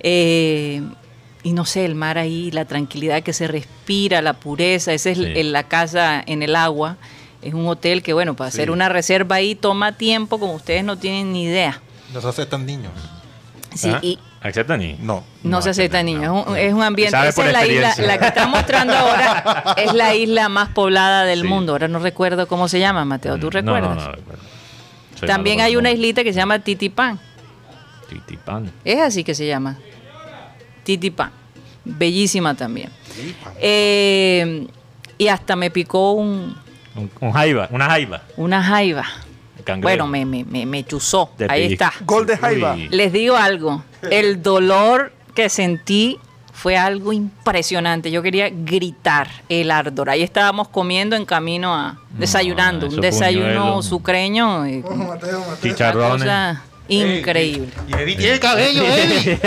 Eh, 0.01 0.82
y 1.43 1.53
no 1.53 1.64
sé, 1.64 1.84
el 1.84 1.95
mar 1.97 2.16
ahí, 2.18 2.51
la 2.53 2.64
tranquilidad 2.64 3.22
que 3.22 3.32
se 3.32 3.47
respira, 3.49 4.22
la 4.22 4.34
pureza, 4.34 4.93
esa 4.93 5.11
es 5.11 5.18
Sí. 5.18 5.24
el- 5.34 5.53
la 5.53 5.64
casa 5.64 6.22
en 6.26 6.43
el 6.43 6.55
agua. 6.57 6.97
Es 7.43 7.55
un 7.55 7.66
hotel 7.68 8.03
que, 8.03 8.12
bueno, 8.12 8.34
para 8.34 8.51
Sí. 8.51 8.57
hacer 8.59 8.70
una 8.70 8.88
reserva 8.88 9.36
ahí 9.36 9.55
toma 9.55 9.93
tiempo, 9.93 10.38
como 10.38 10.55
ustedes 10.55 10.84
no 10.84 10.97
tienen 10.97 11.32
ni 11.32 11.45
idea. 11.45 11.80
No 12.12 12.20
se 12.20 12.28
aceptan 12.28 12.66
niños. 12.66 12.93
Sí, 13.74 13.91
y 14.03 14.18
¿Aceptan 14.47 14.82
y? 14.82 14.94
No. 15.01 15.24
no, 15.42 15.62
se 15.62 15.70
acepta 15.70 15.99
aceptan, 15.99 16.07
niños. 16.07 16.22
no. 16.24 16.40
Es, 16.40 16.47
un, 16.49 16.57
es 16.57 16.72
un 16.74 16.82
ambiente. 16.82 17.16
Esa 17.16 17.32
por 17.34 17.47
es 17.47 17.53
la 17.53 17.66
isla, 17.66 17.94
la 17.99 18.18
que 18.18 18.26
está 18.26 18.47
mostrando 18.47 18.94
ahora 18.97 19.74
es 19.76 19.92
la 19.92 20.14
isla 20.14 20.49
más 20.49 20.68
poblada 20.70 21.24
del 21.24 21.42
Sí. 21.42 21.47
mundo. 21.47 21.72
Ahora 21.72 21.88
no 21.88 21.99
recuerdo 21.99 22.47
cómo 22.49 22.68
se 22.68 22.78
llama, 22.80 23.05
Mateo. 23.05 23.36
¿Tú 23.38 23.47
No, 23.47 23.51
recuerdas? 23.51 23.97
No, 23.97 24.03
no, 24.05 24.12
recuerdo. 24.12 24.42
Soy 25.18 25.28
También 25.28 25.61
hay 25.61 25.76
una 25.76 25.90
islita 25.90 26.22
que 26.22 26.32
se 26.32 26.38
llama 26.38 26.59
Titipán. 26.59 27.18
Titipán. 28.09 28.70
Es 28.84 29.01
así 29.01 29.24
que 29.24 29.34
se 29.34 29.47
llama. 29.47 29.76
Titi 30.84 31.11
Pan. 31.11 31.30
Bellísima 31.84 32.55
también. 32.55 32.90
Eh, 33.59 34.66
y 35.18 35.28
hasta 35.28 35.57
me 35.57 35.70
picó 35.70 36.12
un, 36.12 36.57
Un, 36.94 37.11
un 37.20 37.32
jaiba, 37.32 37.66
una 37.70 37.86
jaiba. 37.86 38.22
una 38.36 38.62
jaiba. 38.62 39.05
Cangrejo. 39.67 39.83
Bueno, 39.83 40.07
me, 40.07 40.25
me, 40.25 40.45
me, 40.45 40.64
me 40.64 40.85
chuzó. 40.85 41.31
Ahí 41.49 41.73
está. 41.75 41.93
Gol 42.07 42.25
de 42.25 42.39
Jaiba. 42.39 42.75
Uy. 42.75 42.89
Les 42.91 43.12
digo 43.12 43.37
algo. 43.37 43.85
El 44.11 44.43
dolor 44.43 45.12
que 45.35 45.51
sentí 45.51 46.19
fue 46.55 46.79
algo 46.79 47.12
impresionante. 47.12 48.11
Yo 48.11 48.23
quería 48.23 48.49
gritar 48.51 49.29
el 49.51 49.71
ardor. 49.71 50.09
Ahí 50.09 50.23
estábamos 50.23 50.69
comiendo 50.69 51.14
en 51.17 51.27
camino 51.27 51.75
a 51.75 51.99
desayunando. 52.17 52.87
un 52.87 53.01
desayuno 53.03 53.83
sucreño. 53.83 54.61
Ojo, 54.62 54.95
Mateo, 54.95 55.05
Mateo. 55.05 55.41
una 55.47 55.61
Chicharrones. 55.61 56.23
cosa 56.23 56.62
increíble. 56.89 57.69
Y 57.89 57.93
Eddie 57.95 58.17
tiene 58.17 58.39
cabello, 58.41 58.83
Eddie. 58.87 59.33
Eddie 59.33 59.39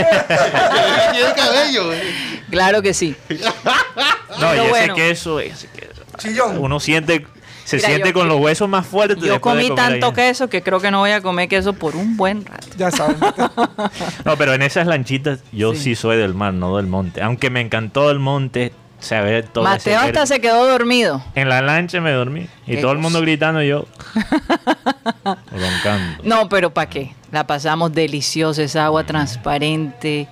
tiene 1.13 1.33
cabello. 1.35 1.93
eh. 1.93 2.01
Claro 2.51 2.81
que 2.81 2.93
sí. 2.93 3.15
No, 3.29 3.35
y 3.35 3.39
Pero 4.39 4.53
ese 4.61 4.69
bueno. 4.69 4.95
queso, 4.95 5.39
ese 5.39 5.67
queso. 5.67 6.03
Chillón. 6.17 6.57
Uno 6.59 6.79
siente, 6.79 7.25
se 7.69 7.77
Mira, 7.77 7.87
siente 7.89 8.09
yo- 8.09 8.13
con 8.13 8.27
los 8.27 8.39
huesos 8.39 8.67
más 8.67 8.85
fuertes. 8.87 9.23
Yo 9.23 9.39
comí 9.39 9.69
tanto 9.75 10.07
ahí. 10.07 10.13
queso 10.13 10.49
que 10.49 10.61
creo 10.61 10.79
que 10.79 10.89
no 10.91 10.99
voy 10.99 11.11
a 11.11 11.21
comer 11.21 11.47
queso 11.47 11.73
por 11.73 11.95
un 11.95 12.17
buen 12.17 12.45
rato. 12.45 12.67
Ya 12.77 12.89
saben. 12.91 13.17
No, 14.25 14.35
pero 14.37 14.53
en 14.53 14.61
esas 14.61 14.87
lanchitas 14.87 15.39
yo 15.51 15.73
sí. 15.73 15.79
Sí. 15.79 15.95
soy 15.95 16.17
del 16.17 16.33
mar, 16.33 16.53
no 16.53 16.75
del 16.77 16.87
monte. 16.87 17.21
Aunque 17.21 17.49
me 17.49 17.61
encantó 17.61 18.09
el 18.11 18.19
monte, 18.19 18.73
saber 18.99 19.47
todo 19.47 19.65
ese 19.73 19.91
Mateo 19.91 19.99
hasta 19.99 20.25
se 20.25 20.41
quedó 20.41 20.67
dormido. 20.67 21.23
En 21.35 21.47
la 21.49 21.61
lancha 21.61 22.01
me 22.01 22.11
dormí. 22.11 22.47
Y 22.67 22.77
todo 22.77 22.91
el 22.91 22.97
mundo 22.97 23.21
gritando 23.21 23.61
y 23.63 23.69
yo. 23.69 23.85
roncando. 25.25 26.23
No, 26.23 26.49
pero 26.49 26.73
¿para 26.73 26.89
qué? 26.89 27.13
La 27.31 27.45
pasamos 27.47 27.93
deliciosa, 27.93 28.63
esa 28.63 28.85
agua 28.85 29.03
transparente. 29.05 30.27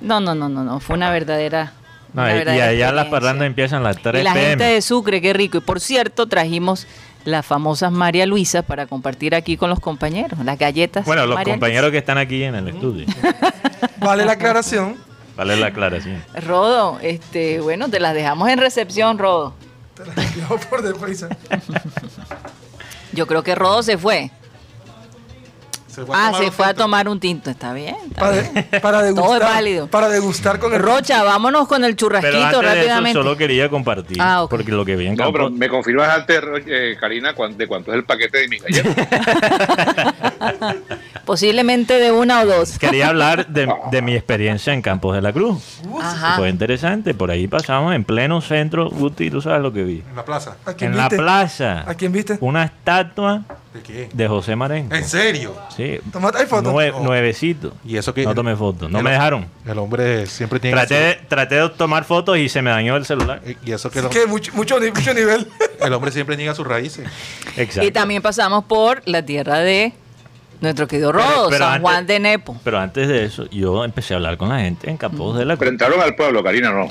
No, 0.00 0.20
no, 0.20 0.34
no, 0.34 0.48
no, 0.48 0.64
no. 0.64 0.80
Fue 0.80 0.96
una 0.96 1.10
verdadera. 1.10 1.72
No, 2.14 2.28
y, 2.28 2.40
allá 2.40 2.92
las 2.92 3.06
parrandas 3.06 3.46
empiezan 3.46 3.80
a 3.80 3.84
las 3.84 4.02
3 4.02 4.20
Y 4.20 4.24
la 4.24 4.34
pm. 4.34 4.48
gente 4.48 4.64
de 4.64 4.82
Sucre, 4.82 5.20
qué 5.22 5.32
rico. 5.32 5.58
Y 5.58 5.60
por 5.60 5.80
cierto, 5.80 6.26
trajimos 6.26 6.86
las 7.24 7.46
famosas 7.46 7.90
María 7.92 8.26
Luisa 8.26 8.62
para 8.62 8.86
compartir 8.86 9.34
aquí 9.34 9.56
con 9.56 9.70
los 9.70 9.80
compañeros, 9.80 10.38
las 10.44 10.58
galletas. 10.58 11.04
Bueno, 11.06 11.24
los 11.26 11.36
María 11.36 11.54
compañeros 11.54 11.90
que 11.90 11.98
están 11.98 12.18
aquí 12.18 12.42
en 12.42 12.54
el 12.54 12.68
estudio. 12.68 13.06
Vale 13.98 14.24
la 14.24 14.32
aclaración. 14.32 14.96
Vale 15.36 15.56
la 15.56 15.68
aclaración. 15.68 16.22
Rodo, 16.46 16.98
este, 17.00 17.60
bueno, 17.60 17.88
te 17.88 18.00
las 18.00 18.14
dejamos 18.14 18.48
en 18.50 18.58
recepción, 18.58 19.18
Rodo. 19.18 19.54
Te 19.94 20.04
la 20.04 20.22
envió 20.22 20.58
por 20.68 20.82
deprisa. 20.82 21.28
Yo 23.12 23.26
creo 23.26 23.42
que 23.42 23.54
Rodo 23.54 23.82
se 23.82 23.96
fue. 23.96 24.30
Se 25.92 26.00
Ah, 26.00 26.04
tomar 26.32 26.34
se 26.36 26.50
fue 26.50 26.64
a 26.64 26.68
tinto. 26.70 26.82
tomar 26.84 27.08
un 27.08 27.20
tinto. 27.20 27.50
Está 27.50 27.72
bien. 27.74 27.94
está 28.08 28.20
Para, 28.20 28.40
bien. 28.40 28.68
para 28.80 29.02
degustar. 29.02 29.24
Todo 29.28 29.36
es 29.36 29.54
válido. 29.54 29.86
Para 29.88 30.08
degustar 30.08 30.58
con 30.58 30.72
el 30.72 30.80
Rocha, 30.80 31.22
vámonos 31.22 31.68
con 31.68 31.84
el 31.84 31.92
Pero 31.94 31.96
churrasquito 31.96 32.36
antes 32.38 32.50
de 32.60 32.66
eso, 32.66 32.74
rápidamente. 32.74 33.18
solo 33.20 33.36
quería 33.36 33.68
compartir. 33.68 34.16
Ah, 34.20 34.42
ok. 34.44 34.50
Porque 34.50 34.72
lo 34.72 34.84
que 34.84 34.96
vi 34.96 35.06
en 35.06 35.12
No, 35.16 35.24
campo. 35.24 35.32
pero 35.34 35.50
me 35.50 35.68
confirmas 35.68 36.08
antes, 36.08 36.40
eh, 36.66 36.96
Karina, 36.98 37.34
cuán- 37.34 37.56
de 37.58 37.66
cuánto 37.66 37.90
es 37.92 37.98
el 37.98 38.04
paquete 38.04 38.38
de 38.38 38.48
mi 38.48 38.58
galleta. 38.58 39.06
Posiblemente 41.24 41.94
de 42.00 42.10
una 42.10 42.40
o 42.42 42.46
dos. 42.46 42.78
Quería 42.78 43.08
hablar 43.08 43.46
de, 43.48 43.72
de 43.90 44.02
mi 44.02 44.14
experiencia 44.14 44.72
en 44.72 44.82
Campos 44.82 45.14
de 45.14 45.22
la 45.22 45.32
Cruz. 45.32 45.80
Ajá. 46.00 46.36
Fue 46.36 46.48
interesante. 46.48 47.14
Por 47.14 47.30
ahí 47.30 47.46
pasamos 47.46 47.94
en 47.94 48.04
pleno 48.04 48.40
centro. 48.40 48.88
Guti, 48.90 49.30
tú 49.30 49.40
sabes 49.40 49.60
lo 49.62 49.72
que 49.72 49.82
vi. 49.84 50.02
En 50.08 50.16
la 50.16 50.24
plaza. 50.24 50.56
¿A 50.66 50.74
quién 50.74 50.92
En 50.92 50.96
la 50.96 51.08
plaza. 51.08 51.84
¿A 51.88 51.94
quién 51.94 52.12
viste? 52.12 52.38
Una 52.40 52.64
estatua 52.64 53.42
¿De 53.74 53.80
qué? 53.80 54.08
de 54.12 54.28
José 54.28 54.54
Marenco. 54.54 54.94
¿En 54.94 55.04
serio? 55.04 55.54
Sí. 55.74 55.98
Tomate, 56.12 56.38
hay 56.38 56.46
fotos. 56.46 56.72
Nue- 56.72 56.92
No. 56.92 57.00
nuevecito. 57.00 57.72
Y 57.86 57.96
eso 57.96 58.12
que. 58.12 58.24
No 58.24 58.34
tomé 58.34 58.54
fotos. 58.54 58.90
No 58.90 58.98
el- 58.98 59.04
me 59.04 59.10
dejaron. 59.12 59.46
El 59.66 59.78
hombre 59.78 60.26
siempre 60.26 60.60
tiene. 60.60 60.76
Traté 60.76 60.94
de, 60.94 61.14
traté 61.28 61.54
de 61.54 61.68
tomar 61.70 62.04
fotos 62.04 62.36
y 62.36 62.48
se 62.50 62.60
me 62.60 62.70
dañó 62.70 62.96
el 62.96 63.06
celular. 63.06 63.40
su- 63.44 63.54
Y 63.64 63.72
eso 63.72 63.90
que 63.90 64.00
Es 64.00 64.04
el, 64.04 64.10
que 64.10 64.26
mucho, 64.26 64.52
mucho, 64.54 64.78
ni- 64.78 64.90
mucho 64.90 65.14
nivel. 65.14 65.48
el 65.80 65.92
hombre 65.94 66.10
siempre 66.12 66.36
niega 66.36 66.54
sus 66.54 66.66
raíces. 66.66 67.08
Exacto. 67.56 67.86
Y 67.88 67.90
también 67.92 68.20
pasamos 68.20 68.64
por 68.64 69.02
la 69.06 69.24
tierra 69.24 69.60
de 69.60 69.94
nuestro 70.60 70.86
querido 70.86 71.10
Rodo, 71.10 71.48
pero 71.48 71.64
San 71.64 71.68
antes- 71.74 71.80
Juan 71.82 72.06
de 72.06 72.20
Nepo. 72.20 72.56
Pero 72.62 72.78
antes 72.78 73.08
de 73.08 73.24
eso, 73.24 73.46
yo 73.50 73.84
empecé 73.84 74.12
a 74.14 74.18
hablar 74.18 74.36
con 74.36 74.50
la 74.50 74.60
gente 74.60 74.88
en 74.90 74.96
Campos 74.98 75.36
de 75.36 75.44
la 75.46 75.56
Pero 75.56 75.70
Cruz. 75.70 75.72
entraron 75.82 76.00
al 76.02 76.14
pueblo, 76.14 76.42
Karina, 76.44 76.70
no. 76.72 76.88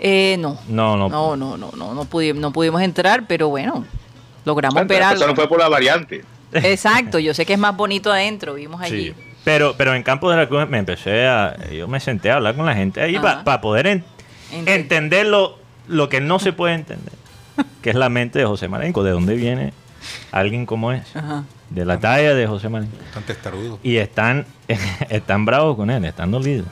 Eh, 0.00 0.36
no. 0.40 0.58
No, 0.68 0.96
no. 0.96 1.08
No, 1.08 1.36
no, 1.36 1.56
no, 1.56 1.70
no, 1.76 1.94
no, 1.94 2.04
pudi- 2.04 2.34
no 2.34 2.52
pudimos 2.52 2.82
entrar, 2.82 3.24
pero 3.26 3.48
bueno, 3.48 3.86
logramos 4.44 4.86
ver 4.86 5.02
Eso 5.02 5.26
no 5.26 5.34
fue 5.34 5.48
por 5.48 5.58
la 5.58 5.68
variante. 5.68 6.24
Exacto, 6.52 7.18
yo 7.18 7.34
sé 7.34 7.44
que 7.46 7.54
es 7.54 7.58
más 7.58 7.76
bonito 7.76 8.12
adentro, 8.12 8.54
vimos 8.54 8.80
allí. 8.80 9.08
Sí. 9.08 9.14
Pero, 9.44 9.74
pero 9.76 9.94
en 9.94 10.02
Campos 10.02 10.30
de 10.32 10.38
la 10.40 10.48
Cruz 10.48 10.68
me 10.68 10.78
empecé 10.78 11.26
a. 11.26 11.54
Yo 11.70 11.86
me 11.88 12.00
senté 12.00 12.30
a 12.30 12.36
hablar 12.36 12.54
con 12.54 12.64
la 12.64 12.74
gente 12.74 13.00
ahí 13.02 13.18
para 13.18 13.60
poder 13.60 13.86
en- 13.88 14.04
Ente- 14.52 14.74
entender 14.74 15.26
lo, 15.26 15.58
lo 15.88 16.08
que 16.08 16.20
no 16.20 16.38
se 16.38 16.52
puede 16.52 16.74
entender. 16.74 17.12
Que 17.82 17.90
es 17.90 17.96
la 17.96 18.08
mente 18.08 18.38
de 18.38 18.46
José 18.46 18.68
Marenco. 18.68 19.02
¿De 19.04 19.10
dónde 19.10 19.34
viene 19.34 19.72
alguien 20.32 20.64
como 20.64 20.92
es? 20.92 21.14
Ajá. 21.14 21.44
De 21.70 21.84
la 21.84 21.98
talla 22.00 22.34
de 22.34 22.46
José 22.46 22.68
Marenco. 22.68 22.96
Tan 23.12 23.22
testarudo. 23.24 23.78
Y 23.82 23.96
están, 23.98 24.46
están 25.10 25.44
bravos 25.44 25.76
con 25.76 25.90
él, 25.90 26.04
están 26.04 26.30
dolidos. 26.30 26.66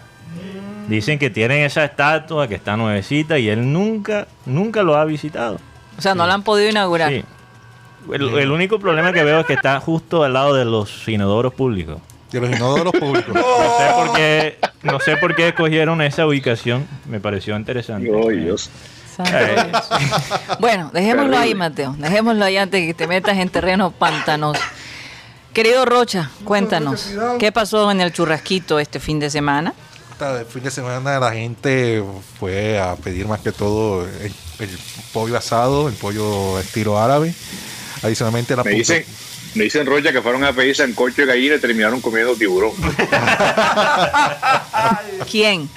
Dicen 0.88 1.18
que 1.18 1.28
tienen 1.30 1.64
esa 1.64 1.84
estatua 1.84 2.48
que 2.48 2.54
está 2.54 2.76
nuevecita 2.76 3.38
y 3.38 3.48
él 3.48 3.72
nunca, 3.72 4.26
nunca 4.46 4.82
lo 4.82 4.96
ha 4.96 5.04
visitado. 5.04 5.58
O 5.98 6.02
sea, 6.02 6.14
no 6.14 6.26
la 6.26 6.34
han 6.34 6.42
podido 6.42 6.70
inaugurar. 6.70 7.10
Sí. 7.10 7.24
El, 8.12 8.38
el 8.38 8.50
único 8.50 8.78
problema 8.78 9.12
que 9.12 9.22
veo 9.22 9.40
es 9.40 9.46
que 9.46 9.55
está 9.55 9.78
justo 9.80 10.24
al 10.24 10.32
lado 10.32 10.55
de 10.55 10.64
los 10.64 11.07
inodoros 11.09 11.55
públicos. 11.55 11.98
De 12.30 12.40
los 12.40 12.50
inodoros 12.50 12.92
públicos. 12.92 13.34
No 13.36 13.78
sé 13.78 13.92
por 13.94 14.16
qué, 14.16 14.59
no 14.82 15.00
sé 15.00 15.16
por 15.16 15.34
qué 15.34 15.48
escogieron 15.48 16.00
esa 16.03 16.26
ubicación. 16.26 16.86
Me 17.07 17.20
pareció 17.20 17.57
interesante. 17.57 18.11
Oh, 18.12 18.30
Dios. 18.30 18.70
Eh. 19.18 19.72
Bueno, 20.59 20.90
dejémoslo 20.92 21.36
ahí. 21.36 21.55
Mateo. 21.55 21.94
Dejémoslo 21.98 22.44
ahí 22.44 22.57
antes 22.57 22.80
de 22.80 22.86
que 22.86 22.94
te 22.94 23.07
metas 23.07 23.36
en 23.36 23.48
terreno 23.48 23.90
pantanoso. 23.90 24.61
Querido 25.53 25.84
Rocha, 25.84 26.30
cuéntanos. 26.44 27.11
¿qué 27.38 27.53
pasó 27.53 27.90
en 27.90 28.00
el 28.00 28.12
churrasquito 28.12 28.78
este 28.78 28.98
fin 29.00 29.20
de 29.20 29.28
semana? 29.28 29.74
Esta 30.12 30.44
fin 30.46 30.62
de 30.62 30.70
semana 30.70 31.18
la 31.18 31.32
gente 31.32 32.03
fue 32.38 32.80
a 32.80 32.96
pedir 32.96 33.26
más 33.26 33.40
que 33.40 33.53
todo 33.53 34.07
el, 34.07 34.32
el 34.61 34.78
pollo 35.12 35.36
asado, 35.36 35.88
el 35.88 35.94
pollo 35.94 36.59
estilo 36.59 36.98
árabe. 36.98 37.34
Adicionalmente 38.03 38.57
la 38.57 38.64
Me 38.64 38.72
dicen, 38.72 39.05
me 39.55 39.64
dicen 39.64 39.86
Rocha 39.86 40.12
que 40.12 40.20
fueron 40.20 40.44
a 40.44 40.53
pedir 40.53 40.74
sancocho 40.74 41.22
de 41.22 41.26
gallina 41.26 41.57
y 41.57 41.61
terminaron 41.61 42.00
comiendo 42.00 42.34
tiburón. 42.34 42.72
¿Quién? 45.30 45.68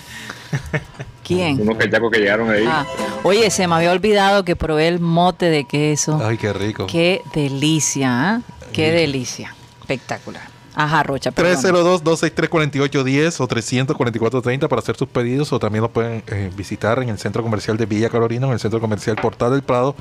¿Quién? 1.23 1.59
Unos 1.59 1.77
cachacos 1.77 2.11
que 2.11 2.19
llegaron 2.19 2.49
ahí. 2.49 2.65
Ah, 2.67 2.85
oye, 3.23 3.49
se 3.49 3.67
me 3.67 3.75
había 3.75 3.91
olvidado 3.91 4.45
que 4.45 4.55
probé 4.55 4.87
el 4.87 4.99
mote 4.99 5.47
de 5.47 5.65
queso. 5.65 6.19
Ay, 6.23 6.37
qué 6.37 6.53
rico. 6.53 6.87
Qué 6.87 7.21
delicia, 7.33 8.09
¿ah? 8.09 8.41
Qué 8.71 8.91
delicia. 8.91 9.55
Espectacular. 9.81 10.43
Ajá, 10.75 11.03
Rocha. 11.03 11.31
perdón. 11.31 11.55
302-263-4810 12.03 13.39
o 13.39 13.47
344-30 13.47 14.67
para 14.67 14.79
hacer 14.79 14.97
sus 14.97 15.07
pedidos 15.07 15.51
o 15.53 15.59
también 15.59 15.83
lo 15.83 15.89
pueden 15.89 16.21
eh, 16.27 16.51
visitar 16.55 17.01
en 17.01 17.09
el 17.09 17.17
centro 17.17 17.41
comercial 17.41 17.77
de 17.77 17.85
Villa 17.85 18.09
Carolina, 18.09 18.45
en 18.47 18.53
el 18.53 18.59
centro 18.59 18.81
comercial 18.81 19.15
Portal 19.15 19.51
del 19.51 19.63
Prado 19.63 19.95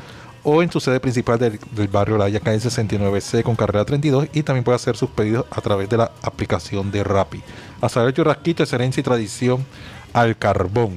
o 0.45 0.63
en 0.63 0.71
su 0.71 0.79
sede 0.79 1.01
principal 1.01 1.39
del, 1.39 1.59
del 1.73 1.89
barrio 1.89 2.17
La 2.19 2.27
Haya, 2.27 2.39
calle 2.41 2.59
69C 2.59 3.43
con 3.43 3.57
carrera 3.57 3.85
32 3.85 4.29
y 4.33 4.43
también 4.43 4.63
puede 4.63 4.77
hacer 4.77 4.97
sus 4.97 5.11
pedidos 5.11 5.47
a 5.51 5.61
través 5.61 5.89
de 5.89 5.97
la 5.97 6.11
aplicación 6.23 6.91
de 6.93 7.03
Rappi. 7.03 7.43
A 7.81 7.89
saber 7.89 8.13
churrasquito, 8.15 8.63
excelencia 8.63 9.01
y 9.01 9.05
tradición 9.05 9.65
al 10.13 10.37
carbón. 10.37 10.93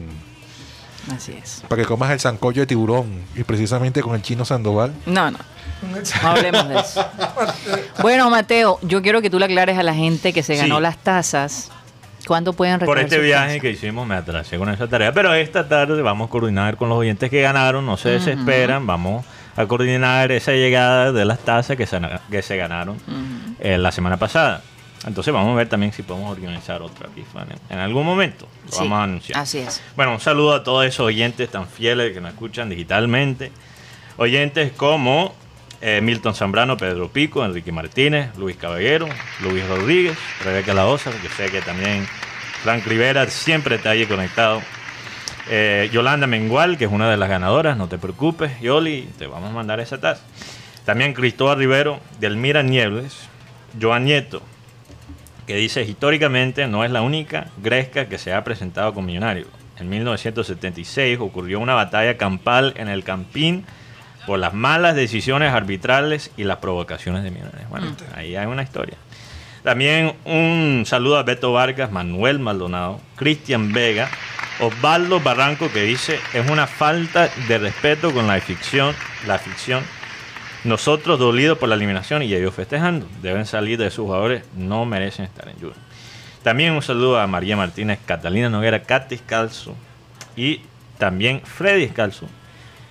Así 1.15 1.31
es. 1.41 1.63
Para 1.69 1.81
que 1.81 1.87
comas 1.87 2.11
el 2.11 2.19
sancocho 2.19 2.59
de 2.59 2.67
tiburón 2.67 3.05
y 3.35 3.43
precisamente 3.43 4.01
con 4.01 4.13
el 4.15 4.21
chino 4.21 4.43
Sandoval. 4.43 4.93
No, 5.05 5.31
no. 5.31 5.37
No 6.21 6.27
hablemos 6.29 6.67
de 6.67 6.79
eso. 6.79 7.05
Bueno, 8.01 8.29
Mateo, 8.29 8.79
yo 8.81 9.01
quiero 9.01 9.21
que 9.21 9.29
tú 9.29 9.39
le 9.39 9.45
aclares 9.45 9.77
a 9.77 9.83
la 9.83 9.93
gente 9.93 10.33
que 10.33 10.43
se 10.43 10.55
Sí. 10.55 10.61
ganó 10.61 10.79
las 10.79 10.97
tazas. 10.97 11.71
¿Cuándo 12.25 12.51
pueden 12.51 12.79
Por 12.79 12.99
este 12.99 13.19
viaje 13.19 13.61
que 13.61 13.69
hicimos 13.71 14.05
me 14.05 14.15
atrasé 14.15 14.57
con 14.57 14.67
esa 14.69 14.87
tarea, 14.89 15.13
pero 15.13 15.33
esta 15.33 15.69
tarde 15.69 16.01
vamos 16.01 16.27
a 16.27 16.29
coordinar 16.29 16.75
con 16.75 16.89
los 16.89 16.97
oyentes 16.97 17.29
que 17.29 17.41
ganaron, 17.41 17.85
no 17.85 17.95
se 17.95 18.09
desesperan, 18.09 18.85
vamos 18.85 19.23
a 19.57 19.65
coordinar 19.65 20.31
esa 20.31 20.53
llegada 20.53 21.11
de 21.11 21.25
las 21.25 21.39
tazas 21.39 21.75
que 21.75 21.85
se, 21.85 21.99
que 22.31 22.41
se 22.41 22.55
ganaron 22.57 22.97
eh, 23.59 23.77
la 23.77 23.91
semana 23.91 24.17
pasada. 24.17 24.61
Entonces 25.05 25.33
vamos 25.33 25.53
a 25.53 25.55
ver 25.55 25.67
también 25.69 25.91
si 25.93 26.03
podemos 26.03 26.31
organizar 26.31 26.81
otra 26.81 27.09
rifa 27.15 27.43
en, 27.43 27.55
en 27.69 27.79
algún 27.79 28.05
momento. 28.05 28.47
Lo 28.65 28.71
Sí, 28.71 28.77
vamos 28.79 28.99
a 28.99 29.03
anunciar. 29.03 29.39
Así 29.39 29.59
es. 29.59 29.81
Bueno, 29.95 30.13
un 30.13 30.19
saludo 30.19 30.53
a 30.55 30.63
todos 30.63 30.85
esos 30.85 31.05
oyentes 31.07 31.49
tan 31.49 31.67
fieles 31.67 32.13
que 32.13 32.21
nos 32.21 32.31
escuchan 32.31 32.69
digitalmente. 32.69 33.51
Oyentes 34.17 34.71
como 34.73 35.35
eh, 35.81 36.01
Milton 36.01 36.33
Zambrano, 36.33 36.77
Pedro 36.77 37.09
Pico, 37.09 37.45
Enrique 37.45 37.71
Martínez, 37.71 38.35
Luis 38.37 38.57
Caballero, 38.57 39.07
Luis 39.41 39.67
Rodríguez, 39.67 40.17
Rebeca 40.43 40.73
La 40.73 40.87
Osa, 40.87 41.11
yo 41.23 41.29
sé 41.35 41.51
que 41.51 41.61
también 41.61 42.07
Frank 42.63 42.85
Rivera 42.85 43.27
siempre 43.27 43.75
está 43.75 43.91
ahí 43.91 44.05
conectado. 44.05 44.61
Eh, 45.49 45.89
Yolanda 45.93 46.27
Mengual, 46.27 46.77
que 46.77 46.85
es 46.85 46.91
una 46.91 47.09
de 47.09 47.17
las 47.17 47.29
ganadoras, 47.29 47.77
no 47.77 47.87
te 47.87 47.97
preocupes, 47.97 48.59
Yoli, 48.59 49.07
te 49.17 49.27
vamos 49.27 49.49
a 49.49 49.53
mandar 49.53 49.79
esa 49.79 49.99
taza. 49.99 50.21
También 50.85 51.13
Cristóbal 51.13 51.57
Rivero, 51.57 51.99
Delmira 52.19 52.63
Niebles, 52.63 53.29
Joan 53.79 54.05
Nieto, 54.05 54.41
que 55.45 55.55
dice 55.55 55.83
históricamente 55.83 56.67
no 56.67 56.83
es 56.83 56.91
la 56.91 57.01
única 57.01 57.47
gresca 57.61 58.07
que 58.07 58.17
se 58.17 58.33
ha 58.33 58.43
presentado 58.43 58.93
con 58.93 59.05
Millonario. 59.05 59.47
en 59.79 59.89
1976 59.89 61.19
ocurrió 61.19 61.59
una 61.59 61.75
batalla 61.75 62.17
campal 62.17 62.73
en 62.77 62.89
el 62.89 63.03
Campín 63.03 63.63
por 64.25 64.39
las 64.39 64.53
malas 64.53 64.95
decisiones 64.95 65.53
arbitrales 65.53 66.31
y 66.35 66.43
las 66.43 66.57
provocaciones 66.57 67.23
de 67.23 67.31
Millonarios. 67.31 67.69
Bueno, 67.69 67.87
ahí 68.15 68.35
hay 68.35 68.47
una 68.47 68.63
historia. 68.63 68.97
También 69.67 70.13
un 70.23 70.83
saludo 70.85 71.17
a 71.17 71.23
Beto 71.23 71.51
Vargas, 71.51 71.91
Manuel 71.91 72.39
Maldonado, 72.39 73.01
Cristian 73.17 73.73
Vega, 73.73 74.07
Osvaldo 74.61 75.19
Barranco 75.19 75.69
que 75.73 75.81
dice 75.81 76.21
es 76.33 76.49
una 76.49 76.67
falta 76.67 77.27
de 77.49 77.57
respeto 77.57 78.13
con 78.13 78.27
la 78.27 78.39
ficción, 78.39 78.95
la 79.27 79.37
ficción. 79.37 79.83
Nosotros 80.63 81.19
dolidos 81.19 81.57
por 81.57 81.67
la 81.67 81.75
eliminación 81.75 82.23
y 82.23 82.33
ellos 82.33 82.55
festejando. 82.55 83.07
Deben 83.21 83.45
salir 83.45 83.77
de 83.77 83.89
sus 83.89 84.05
jugadores, 84.05 84.45
no 84.55 84.85
merecen 84.85 85.25
estar 85.25 85.49
en 85.49 85.55
Junior. 85.55 85.75
También 86.43 86.71
un 86.71 86.81
saludo 86.81 87.19
a 87.19 87.27
María 87.27 87.57
Martínez, 87.57 87.99
Catalina 88.05 88.49
Noguera, 88.49 88.83
Katy 88.83 89.17
Calzo 89.17 89.75
y 90.37 90.61
también 90.97 91.41
Freddy 91.41 91.89
Calzo, 91.89 92.29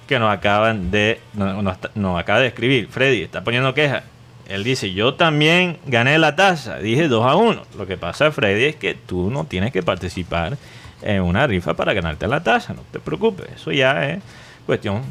que 0.07 0.19
nos 0.19 0.31
acaban 0.31 0.91
de 0.91 1.23
nos- 1.33 1.79
nos 1.95 2.21
acaba 2.21 2.41
de 2.41 2.49
escribir. 2.49 2.89
Freddy 2.91 3.23
está 3.23 3.43
poniendo 3.43 3.73
queja. 3.73 4.03
Él 4.49 4.63
dice, 4.65 4.93
yo 4.93 5.15
también 5.15 5.79
gané 5.87 6.19
la 6.19 6.37
taza, 6.37 6.79
dije 6.79 7.09
2 7.09 7.25
a 7.27 7.35
1. 7.37 7.63
Lo 7.79 7.87
que 7.87 7.97
pasa, 7.97 8.31
Freddy, 8.31 8.65
es 8.65 8.77
que 8.77 8.95
tú 8.95 9.31
no 9.31 9.45
tienes 9.45 9.73
que 9.73 9.83
participar 9.83 10.57
en 11.03 11.23
una 11.23 11.47
rifa 11.47 11.75
para 11.75 11.93
ganarte 11.93 12.27
la 12.29 12.43
taza, 12.43 12.73
no 12.73 12.83
te 12.91 13.01
preocupes, 13.01 13.47
eso 13.57 13.73
ya 13.73 14.09
es 14.09 14.23
cuestión. 14.65 15.03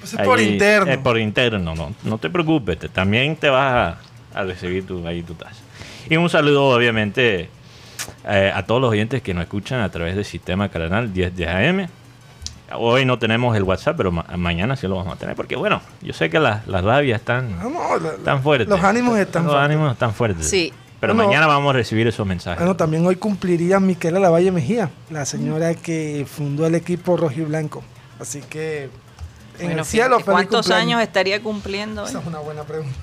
Pues 0.00 0.14
es 0.14 0.20
por 0.20 0.40
interno. 0.40 0.92
Es 0.92 0.98
por 0.98 1.18
interno, 1.18 1.74
no, 1.74 1.92
no 2.04 2.18
te 2.18 2.30
preocupes, 2.30 2.78
te- 2.78 2.88
también 2.88 3.34
te 3.36 3.48
vas 3.48 3.98
a, 4.34 4.40
a 4.40 4.44
recibir 4.44 4.86
tu, 4.86 5.04
ahí 5.06 5.22
tu 5.22 5.34
taza. 5.34 5.56
Y 6.08 6.16
un 6.16 6.30
saludo, 6.30 6.66
obviamente, 6.68 7.50
eh, 8.28 8.52
a 8.54 8.62
todos 8.64 8.80
los 8.80 8.90
oyentes 8.90 9.22
que 9.22 9.34
nos 9.34 9.42
escuchan 9.42 9.80
a 9.80 9.90
través 9.90 10.14
del 10.14 10.24
sistema 10.24 10.68
Cardenal 10.68 11.12
10 11.12 11.36
de 11.36 11.48
AM. 11.48 11.88
Hoy 12.76 13.04
no 13.04 13.18
tenemos 13.18 13.56
el 13.56 13.62
WhatsApp, 13.62 13.96
pero 13.96 14.12
ma- 14.12 14.26
mañana 14.36 14.76
sí 14.76 14.86
lo 14.86 14.96
vamos 14.96 15.14
a 15.14 15.16
tener. 15.18 15.34
Porque, 15.36 15.56
bueno, 15.56 15.80
yo 16.02 16.12
sé 16.12 16.28
que 16.28 16.38
las 16.38 16.66
las 16.66 16.84
rabias 16.84 17.20
están, 17.20 17.58
No, 17.58 17.98
la- 17.98 18.10
están 18.10 18.42
fuertes. 18.42 18.68
Los 18.68 18.82
ánimos 18.84 19.18
están 19.18 19.44
Los 19.44 19.52
fuertes. 19.52 19.70
ánimos 19.70 19.92
están 19.92 20.14
fuertes. 20.14 20.48
Sí. 20.48 20.72
Pero 21.00 21.14
Bueno, 21.14 21.28
mañana 21.28 21.46
vamos 21.46 21.70
a 21.70 21.72
recibir 21.74 22.06
esos 22.08 22.26
mensajes. 22.26 22.58
Bueno, 22.58 22.74
también 22.76 23.06
hoy 23.06 23.16
cumpliría 23.16 23.78
Miquela 23.78 24.18
Lavalle 24.18 24.50
Mejía, 24.50 24.90
la 25.10 25.24
señora 25.24 25.72
que 25.74 26.26
fundó 26.28 26.66
el 26.66 26.74
equipo 26.74 27.16
rojiblanco. 27.16 27.84
Así 28.20 28.40
que 28.42 28.90
en 29.60 29.66
Bueno, 29.66 29.80
el 29.80 29.84
cielo 29.86 30.18
¿Cuántos 30.24 30.62
cumpleaños. 30.66 30.94
años 30.96 31.02
estaría 31.02 31.40
cumpliendo? 31.40 32.02
hoy? 32.02 32.08
Esa 32.08 32.18
es 32.18 32.26
una 32.26 32.40
buena 32.40 32.64
pregunta. 32.64 32.98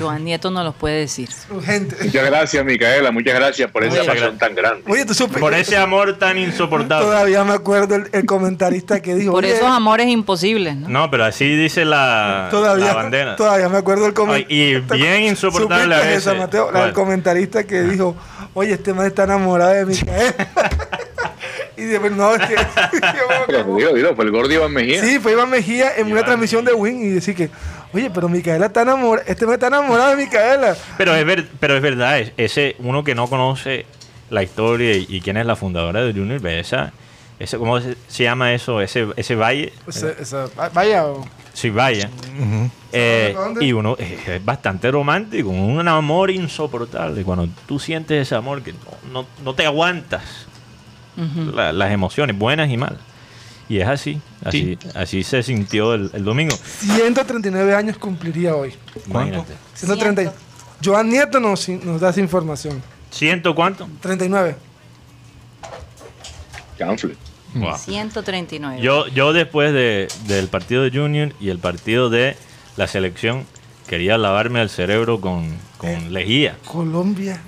Joan 0.00 0.24
Nieto 0.24 0.50
no 0.50 0.64
los 0.64 0.74
puede 0.74 1.00
decir. 1.00 1.28
Urgente. 1.50 1.96
Muchas 2.02 2.26
gracias, 2.26 2.64
Micaela. 2.64 3.10
Muchas 3.10 3.34
gracias 3.34 3.70
por 3.70 3.84
esa 3.84 4.04
pasión 4.04 4.38
tan 4.38 4.54
grande. 4.54 4.82
Oye, 4.90 5.04
tú. 5.04 5.14
Por 5.28 5.54
ese 5.54 5.76
amor 5.76 6.18
tan 6.18 6.38
insoportable. 6.38 7.04
Todavía 7.06 7.44
me 7.44 7.52
acuerdo 7.52 7.94
el, 7.96 8.08
el 8.12 8.26
comentarista 8.26 9.00
que 9.00 9.14
dijo. 9.14 9.32
Por 9.32 9.44
"Oye, 9.44 9.54
esos 9.54 9.68
amores 9.68 10.06
imposibles, 10.08 10.76
¿no? 10.76 10.88
No, 10.88 11.10
pero 11.10 11.24
así 11.24 11.54
dice 11.56 11.84
la, 11.84 12.48
todavía, 12.50 12.86
la 12.86 12.94
bandera. 12.94 13.36
todavía 13.36 13.68
me 13.68 13.78
acuerdo 13.78 14.04
el 14.06 14.10
Ay, 14.10 14.14
comentarista. 14.14 14.96
y 14.96 14.98
bien 15.00 15.22
insoportable 15.24 15.94
a 15.94 16.00
veces. 16.00 16.36
Mateo, 16.36 16.66
la 16.66 16.72
¿Cuál? 16.72 16.84
del 16.86 16.92
comentarista 16.94 17.64
que 17.64 17.82
dijo, 17.82 18.16
oye, 18.54 18.72
este 18.72 18.94
man 18.94 19.06
está 19.06 19.24
enamorado 19.24 19.72
de 19.72 19.86
Micaela. 19.86 20.34
y 21.76 21.82
dice, 21.82 22.00
"Pero 22.00 22.14
no, 22.16 22.34
es 22.34 22.46
que... 22.46 22.56
Pero 23.46 23.94
dilo, 23.94 24.14
fue 24.14 24.24
el 24.24 24.30
gordo 24.30 24.52
Iván 24.52 24.72
Mejía. 24.72 25.02
Sí, 25.04 25.18
fue 25.18 25.32
Iván 25.32 25.50
Mejía 25.50 25.96
en 25.96 26.10
una 26.12 26.24
transmisión 26.24 26.64
de 26.64 26.72
Win 26.72 27.02
y 27.04 27.08
decir 27.08 27.34
que, 27.34 27.50
oye, 27.92 28.10
pero 28.10 28.28
Micaela 28.28 28.66
está 28.66 28.82
enamorada, 28.82 29.26
este 29.28 29.46
me 29.46 29.54
está 29.54 29.66
enamorado 29.68 30.10
de 30.10 30.16
Micaela. 30.24 30.76
Pero 30.98 31.14
es, 31.14 31.24
ver- 31.24 31.48
pero 31.60 31.76
es 31.76 31.82
verdad, 31.82 32.18
es- 32.20 32.32
ese 32.36 32.76
uno 32.80 33.02
que 33.04 33.14
no 33.14 33.28
conoce 33.28 33.86
la 34.30 34.42
historia 34.42 34.94
y, 34.94 35.06
y 35.08 35.20
quién 35.20 35.36
es 35.36 35.46
la 35.46 35.56
fundadora 35.56 36.02
de 36.02 36.12
Junior, 36.12 36.40
ve 36.40 36.60
esa, 36.60 36.92
ese, 37.38 37.58
¿cómo 37.58 37.80
se, 37.80 37.96
se 38.08 38.22
llama 38.24 38.52
eso? 38.52 38.80
Ese, 38.80 39.06
ese 39.16 39.34
valle. 39.34 39.72
Esa- 39.88 40.48
vaya, 40.72 41.04
Sí, 41.52 41.68
valle. 41.70 42.08
Eh, 42.92 43.32
¿Dónde? 43.36 43.64
y 43.64 43.72
uno 43.72 43.96
es, 43.98 44.28
es 44.28 44.44
bastante 44.44 44.90
romántico, 44.90 45.48
un 45.50 45.86
amor 45.88 46.30
insoportable. 46.30 47.22
Cuando 47.24 47.48
tú 47.66 47.78
sientes 47.78 48.22
ese 48.26 48.34
amor 48.36 48.62
que 48.62 48.72
no, 48.72 48.78
no, 49.22 49.26
no 49.44 49.54
te 49.54 49.66
aguantas 49.66 50.22
la- 51.54 51.72
las 51.72 51.90
emociones, 51.92 52.38
buenas 52.38 52.70
y 52.70 52.76
malas. 52.76 52.98
Y 53.70 53.78
es 53.80 53.86
así, 53.88 54.20
así, 54.44 54.76
así 54.94 55.22
se 55.22 55.42
sintió 55.42 55.94
el, 55.94 56.10
el 56.12 56.24
domingo. 56.24 56.54
139 56.80 57.74
años 57.74 57.96
cumpliría 57.96 58.54
hoy. 58.56 58.74
Imagínate. 59.06 59.54
130. 59.74 60.34
Joan 60.84 61.08
Nieto 61.08 61.38
nos, 61.40 61.68
nos 61.68 62.00
da 62.00 62.10
esa 62.10 62.20
información. 62.20 62.82
¿Ciento 63.10 63.54
cuánto? 63.54 63.88
39. 64.00 64.56
Canfle. 66.78 67.16
Wow. 67.54 67.76
139. 67.76 68.80
Yo, 68.82 69.06
yo 69.08 69.32
después 69.32 69.72
de, 69.72 70.08
del 70.26 70.48
partido 70.48 70.82
de 70.82 70.90
Junior 70.90 71.32
y 71.40 71.50
el 71.50 71.58
partido 71.58 72.08
de 72.10 72.36
la 72.76 72.86
selección, 72.86 73.44
quería 73.86 74.16
lavarme 74.18 74.62
el 74.62 74.70
cerebro 74.70 75.20
con, 75.20 75.48
con 75.78 76.12
lejía. 76.12 76.56
Colombia. 76.64 77.40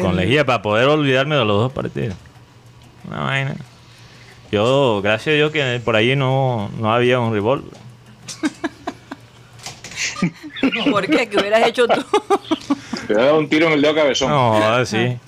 Con 0.00 0.10
el- 0.12 0.16
lejía 0.16 0.44
para 0.44 0.62
poder 0.62 0.88
olvidarme 0.88 1.36
de 1.36 1.44
los 1.44 1.58
dos 1.60 1.72
partidos. 1.72 2.16
Una 3.06 3.20
vaina. 3.20 3.56
Yo, 4.52 5.00
gracias 5.02 5.32
a 5.32 5.36
Dios 5.36 5.52
que 5.52 5.80
por 5.84 5.96
ahí 5.96 6.14
no, 6.16 6.70
no 6.78 6.92
había 6.92 7.18
un 7.20 7.32
revólver. 7.32 7.72
¿Por 10.90 11.06
qué? 11.06 11.28
¿Qué 11.28 11.36
hubieras 11.36 11.66
hecho 11.66 11.86
tú? 11.86 12.04
Te 13.06 13.14
a 13.14 13.24
dar 13.24 13.34
un 13.34 13.48
tiro 13.48 13.66
en 13.66 13.74
el 13.74 13.82
dedo 13.82 13.94
cabezón. 13.94 14.30
No, 14.30 14.84
sí. 14.84 15.18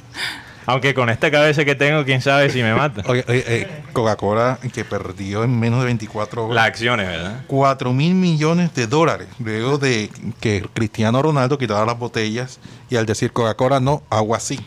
Aunque 0.66 0.92
con 0.92 1.08
esta 1.08 1.30
cabeza 1.30 1.64
que 1.64 1.74
tengo, 1.74 2.04
quién 2.04 2.20
sabe 2.20 2.50
si 2.50 2.62
me 2.62 2.74
mata. 2.74 3.02
Oye, 3.06 3.24
oye, 3.26 3.42
eh, 3.46 3.66
Coca-Cola 3.94 4.58
que 4.74 4.84
perdió 4.84 5.42
en 5.42 5.58
menos 5.58 5.80
de 5.80 5.86
24 5.86 6.44
horas. 6.44 6.54
Las 6.54 6.66
acciones, 6.66 7.08
¿verdad? 7.08 7.44
4 7.46 7.92
mil 7.94 8.14
millones 8.14 8.74
de 8.74 8.86
dólares 8.86 9.28
luego 9.38 9.78
de 9.78 10.10
que 10.40 10.66
Cristiano 10.74 11.22
Ronaldo 11.22 11.56
quitara 11.56 11.86
las 11.86 11.98
botellas 11.98 12.60
y 12.90 12.96
al 12.96 13.06
decir 13.06 13.32
Coca-Cola 13.32 13.80
no, 13.80 14.02
agua 14.10 14.40
sí. 14.40 14.60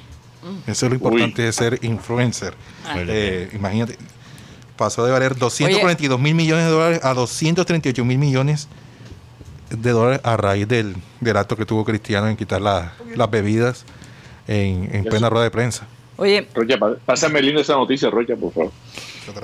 Eso 0.66 0.88
es 0.88 0.90
lo 0.90 0.96
importante 0.96 1.44
de 1.44 1.52
ser 1.52 1.78
influencer. 1.84 2.56
Eh, 2.96 3.50
imagínate, 3.54 3.96
pasó 4.82 5.06
de 5.06 5.12
valer 5.12 5.36
242 5.38 6.20
mil 6.20 6.34
millones 6.34 6.66
de 6.66 6.72
dólares 6.72 7.00
a 7.04 7.14
238 7.14 8.04
mil 8.04 8.18
millones 8.18 8.68
de 9.70 9.92
dólares 9.92 10.22
a 10.24 10.36
raíz 10.38 10.68
del, 10.68 10.96
del 11.20 11.38
acto 11.38 11.56
que 11.56 11.66
tuvo 11.68 11.86
Cristiano 11.86 12.28
en 12.28 12.36
quitar 12.36 12.60
la- 12.62 12.94
las 13.16 13.30
bebidas 13.30 13.86
en, 14.48 14.90
en 14.94 15.04
plena 15.06 15.30
rueda 15.30 15.44
de 15.44 15.52
prensa. 15.52 15.86
Oye, 16.18 16.48
Rocha, 16.54 16.78
pásame 17.06 17.42
linda 17.42 17.62
esa 17.62 17.74
noticia, 17.76 18.10
Rocha, 18.10 18.36
por 18.36 18.54
favor. 18.54 18.72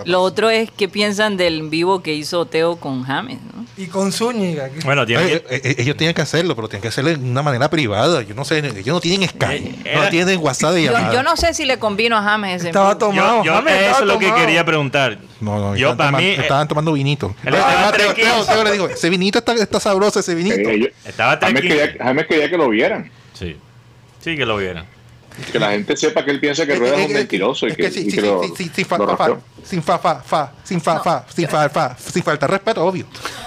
lo 0.06 0.22
otro 0.22 0.50
es 0.50 0.70
qué 0.72 0.88
piensan 0.88 1.38
del 1.38 1.70
vivo 1.70 2.02
que 2.04 2.14
hizo 2.14 2.46
Teo 2.46 2.76
con 2.78 3.04
James, 3.04 3.38
¿no? 3.56 3.66
Y 3.82 3.88
con 3.88 4.12
Zúñiga. 4.12 4.70
Bueno, 4.86 5.06
tiene 5.06 5.24
Oye, 5.24 5.42
que- 5.44 5.56
eh, 5.56 5.62
eh, 5.64 5.76
ellos 5.80 5.96
tienen 5.98 6.14
que 6.16 6.22
hacerlo, 6.22 6.56
pero 6.56 6.68
tienen 6.68 6.82
que 6.82 6.88
hacerlo 6.90 7.12
de 7.12 7.16
una 7.18 7.42
manera 7.44 7.70
privada. 7.70 8.22
Yo 8.24 8.34
no 8.36 8.44
sé, 8.44 8.58
ellos 8.60 8.88
no 8.88 9.00
tienen 9.00 9.30
Skype, 9.30 9.76
Eh, 9.86 9.96
no 9.96 10.10
tienen 10.10 10.40
WhatsApp 10.40 10.74
de 10.74 10.84
Yo, 10.84 10.92
llamada. 10.92 11.14
yo 11.14 11.24
no 11.24 11.38
sé 11.38 11.54
si 11.54 11.66
le 11.66 11.78
convino 11.80 12.18
a 12.18 12.24
James 12.24 12.58
ese 12.58 12.68
Estaba 12.70 12.90
vivo. 12.96 13.00
tomado. 13.00 13.38
yo, 13.38 13.44
yo- 13.46 13.54
James 13.54 13.74
eso 13.74 13.82
estaba 13.86 14.00
es 14.00 14.06
lo 14.08 14.20
que 14.20 14.34
quería 14.34 14.66
preguntar. 14.66 15.18
No, 15.40 15.60
no, 15.60 15.76
yo 15.76 15.92
estaban 15.92 15.98
para 15.98 16.08
tomando- 16.10 16.18
mí 16.20 16.26
eh, 16.26 16.42
estaban 16.42 16.68
tomando 16.68 16.94
vinito. 16.94 17.36
Él 17.46 17.54
estaba 17.54 17.92
Teo, 17.92 18.06
tranquilo. 18.06 18.28
Teo- 18.28 18.46
Teo 18.46 18.64
le 18.64 18.72
dijo, 18.72 18.88
ese 18.90 19.10
vinito 19.10 19.40
está, 19.40 19.54
está 19.54 19.80
sabroso, 19.80 20.20
ese 20.20 20.34
vinito. 20.36 20.70
Eh, 20.70 20.94
estaba 21.06 21.38
James 21.42 21.62
quería, 21.62 21.96
James 22.00 22.28
quería 22.28 22.50
que 22.50 22.58
lo 22.58 22.70
vieran. 22.70 23.12
Sí, 23.34 23.56
sí 24.20 24.36
que 24.36 24.46
lo 24.46 24.58
vieran. 24.58 24.86
Que 25.52 25.60
la 25.60 25.72
gente 25.72 25.96
sepa 25.96 26.26
que 26.26 26.32
él 26.32 26.40
piensa 26.40 26.66
que 26.66 26.76
Rueda 26.76 26.98
es 26.98 27.08
un 27.08 27.14
mentiroso 27.14 27.68
y 27.68 27.76
que, 27.76 27.92
sin 27.92 28.10
fa- 28.86 28.98
lo 28.98 29.08
fa- 29.08 29.18
fa- 29.18 29.28
raspó. 29.28 29.44
sin 29.64 29.84
fa, 29.84 30.00
fa, 30.00 30.16
fa, 30.22 30.52
sin 30.64 30.82
fa, 30.82 31.00
fa, 31.00 31.26
sin 31.34 31.48
fa, 31.48 31.70
fa, 31.70 31.96
sin 31.98 32.24
falta 32.24 32.48
de 32.48 32.52
respeto, 32.54 32.84
obvio. 32.86 33.06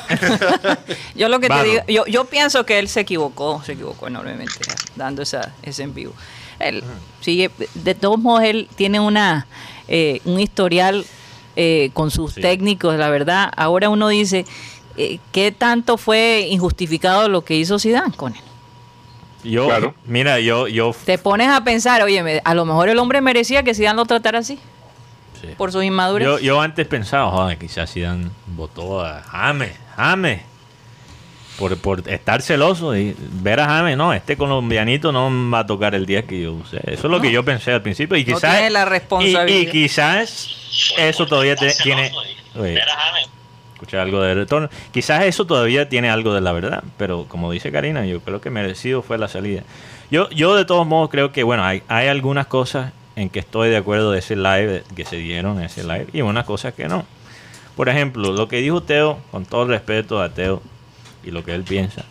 Yo 1.15 1.29
lo 1.29 1.41
que 1.41 1.49
te 1.49 1.63
digo, 1.65 1.81
yo, 1.89 2.07
yo 2.07 2.25
pienso 2.25 2.65
que 2.65 2.79
él 2.79 2.89
se 2.89 3.01
equivocó, 3.01 3.63
se 3.65 3.73
equivocó 3.73 4.07
enormemente 4.09 4.55
dando 4.97 5.23
esa, 5.23 5.53
ese 5.63 5.83
en 5.83 5.95
vivo. 5.95 6.13
Él 6.59 6.83
sigue, 7.21 7.51
de 7.75 7.95
todos 7.95 8.19
modos 8.19 8.43
él 8.45 8.69
tiene 8.77 9.01
una 9.01 9.47
eh, 9.89 10.21
un 10.25 10.39
historial 10.41 11.05
eh, 11.57 11.91
con 11.95 12.11
sus 12.11 12.35
Sí. 12.35 12.41
técnicos, 12.41 12.97
la 12.97 13.09
verdad. 13.11 13.51
Ahora 13.57 13.89
uno 13.89 14.09
dice 14.09 14.45
eh, 14.97 15.19
qué 15.33 15.53
tanto 15.53 15.97
fue 15.97 16.47
injustificado 16.51 17.29
lo 17.29 17.45
que 17.45 17.57
hizo 17.57 17.79
Zidane 17.79 18.15
con 18.17 18.35
él. 18.35 18.41
Yo, 19.45 19.67
Claro. 19.67 19.95
mira, 20.07 20.39
yo, 20.41 20.69
yo, 20.69 20.95
Te 21.05 21.17
pones 21.19 21.49
a 21.49 21.65
pensar, 21.65 22.03
oye, 22.03 22.41
a 22.45 22.55
lo 22.55 22.65
mejor 22.67 22.89
el 22.89 22.99
hombre 22.99 23.21
merecía 23.21 23.63
que 23.63 23.75
Zidane 23.75 23.97
lo 23.97 24.05
tratara 24.05 24.41
así 24.41 24.59
sí. 25.41 25.49
por 25.57 25.73
sus 25.73 25.83
inmaduras. 25.85 26.27
yo, 26.27 26.39
yo 26.39 26.61
antes 26.61 26.87
pensaba, 26.87 27.31
joder, 27.31 27.57
quizás 27.59 27.91
Zidane 27.93 28.29
votó 28.49 29.01
a 29.05 29.23
James, 29.23 29.73
James, 29.97 30.43
por, 31.59 31.77
por 31.79 32.09
estar 32.09 32.41
celoso 32.43 32.97
y 32.97 33.15
ver 33.19 33.61
a 33.61 33.67
James, 33.67 33.97
no, 33.97 34.13
este 34.15 34.37
colombianito 34.37 35.13
no 35.13 35.31
va 35.51 35.61
a 35.61 35.67
tocar 35.67 35.95
el 35.95 36.07
día 36.07 36.23
que 36.27 36.41
yo 36.43 36.53
usé. 36.55 36.79
Eso 36.87 37.07
es 37.07 37.11
lo 37.11 37.21
que 37.21 37.31
yo 37.33 37.45
pensé 37.45 37.73
al 37.73 37.83
principio 37.83 38.17
y 38.17 38.25
No 38.25 38.35
quizás 38.37 38.53
tiene 38.57 38.71
la 38.71 38.85
responsabilidad. 38.87 39.47
Y, 39.47 39.69
y 39.69 39.71
quizás 39.71 40.49
eso 40.97 41.27
todavía 41.27 41.57
te- 41.57 41.75
tiene 41.83 42.13
oye, 42.57 42.81
escuché 43.81 43.99
algo 43.99 44.21
de 44.21 44.35
retorno. 44.35 44.69
Quizás 44.93 45.25
eso 45.25 45.47
todavía 45.47 45.89
tiene 45.89 46.11
algo 46.11 46.35
de 46.35 46.43
la 46.43 46.53
verdad, 46.53 46.85
pero 46.99 47.25
como 47.27 47.51
dice 47.51 47.73
Karina, 47.73 48.05
yo 48.05 48.21
creo 48.21 48.41
que 48.41 48.51
merecido 48.51 49.01
fue 49.01 49.17
la 49.17 49.27
salida. 49.27 49.63
Yo, 50.11 50.29
yo 50.31 50.55
de 50.55 50.67
todos 50.67 50.87
modos 50.87 51.09
creo 51.09 51.33
que, 51.33 51.43
bueno, 51.45 51.65
hay, 51.65 51.83
hay 51.89 52.09
algunas 52.09 52.47
cosas 52.47 52.93
en 53.17 53.31
que 53.31 53.39
estoy 53.39 53.71
de 53.71 53.79
acuerdo 53.79 54.13
de 54.13 54.19
ese 54.19 54.37
live 54.37 54.85
que 54.95 55.07
se 55.07 55.17
dieron 55.17 55.59
en 55.59 55.65
ese 55.65 55.83
live 55.83 56.09
y 56.13 56.21
unas 56.21 56.45
cosas 56.45 56.75
que 56.75 56.89
no. 56.89 57.07
Por 57.75 57.89
ejemplo, 57.89 58.33
lo 58.33 58.49
que 58.49 58.59
dijo 58.59 58.83
Teo, 58.83 59.19
con 59.31 59.47
todo 59.47 59.63
el 59.63 59.69
respeto 59.69 60.21
a 60.21 60.29
Teo 60.29 60.61
y 61.25 61.31
lo 61.31 61.43
que 61.43 61.55
él 61.55 61.63
piensa, 61.63 62.05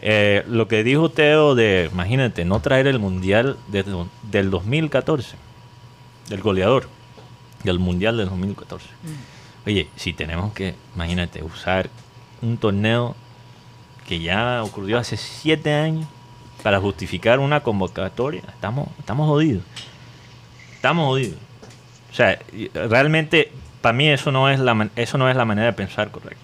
eh, 0.00 0.44
lo 0.46 0.68
que 0.68 0.84
dijo 0.84 1.08
Teo 1.08 1.56
de, 1.56 1.90
imagínate, 1.92 2.44
no 2.44 2.60
traer 2.60 2.86
el 2.86 3.00
mundial 3.00 3.56
desde, 3.66 3.92
del 4.22 4.50
2014, 4.50 5.36
del 6.28 6.42
goleador, 6.42 6.86
del 7.64 7.80
mundial 7.80 8.16
del 8.18 8.28
2014. 8.28 8.86
Oye, 9.66 9.88
si 9.96 10.12
tenemos 10.12 10.52
que, 10.52 10.74
imagínate, 10.94 11.42
usar 11.42 11.90
un 12.42 12.56
torneo 12.56 13.16
que 14.06 14.20
ya 14.20 14.62
ocurrió 14.62 14.98
hace 14.98 15.16
siete 15.16 15.72
años 15.74 16.06
para 16.62 16.80
justificar 16.80 17.38
una 17.40 17.60
convocatoria, 17.62 18.42
estamos, 18.48 18.88
estamos 18.98 19.26
jodidos. 19.28 19.64
Estamos 20.74 21.06
jodidos. 21.06 21.38
O 22.12 22.14
sea, 22.14 22.38
realmente 22.74 23.50
para 23.80 23.92
mí 23.92 24.08
eso 24.08 24.32
no 24.32 24.48
es 24.48 24.58
la 24.60 24.88
eso 24.96 25.18
no 25.18 25.28
es 25.28 25.36
la 25.36 25.44
manera 25.44 25.66
de 25.66 25.72
pensar 25.72 26.10
correcta. 26.10 26.40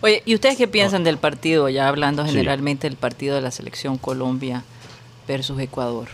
Oye, 0.00 0.22
¿y 0.24 0.34
ustedes 0.34 0.56
qué 0.56 0.68
piensan 0.68 1.04
del 1.04 1.18
partido? 1.18 1.68
Ya 1.68 1.88
hablando 1.88 2.24
Sí. 2.24 2.30
generalmente 2.30 2.88
del 2.88 2.96
partido 2.96 3.34
de 3.34 3.42
la 3.42 3.50
selección 3.50 3.98
Colombia 3.98 4.62
versus 5.26 5.58
Ecuador. 5.60 6.08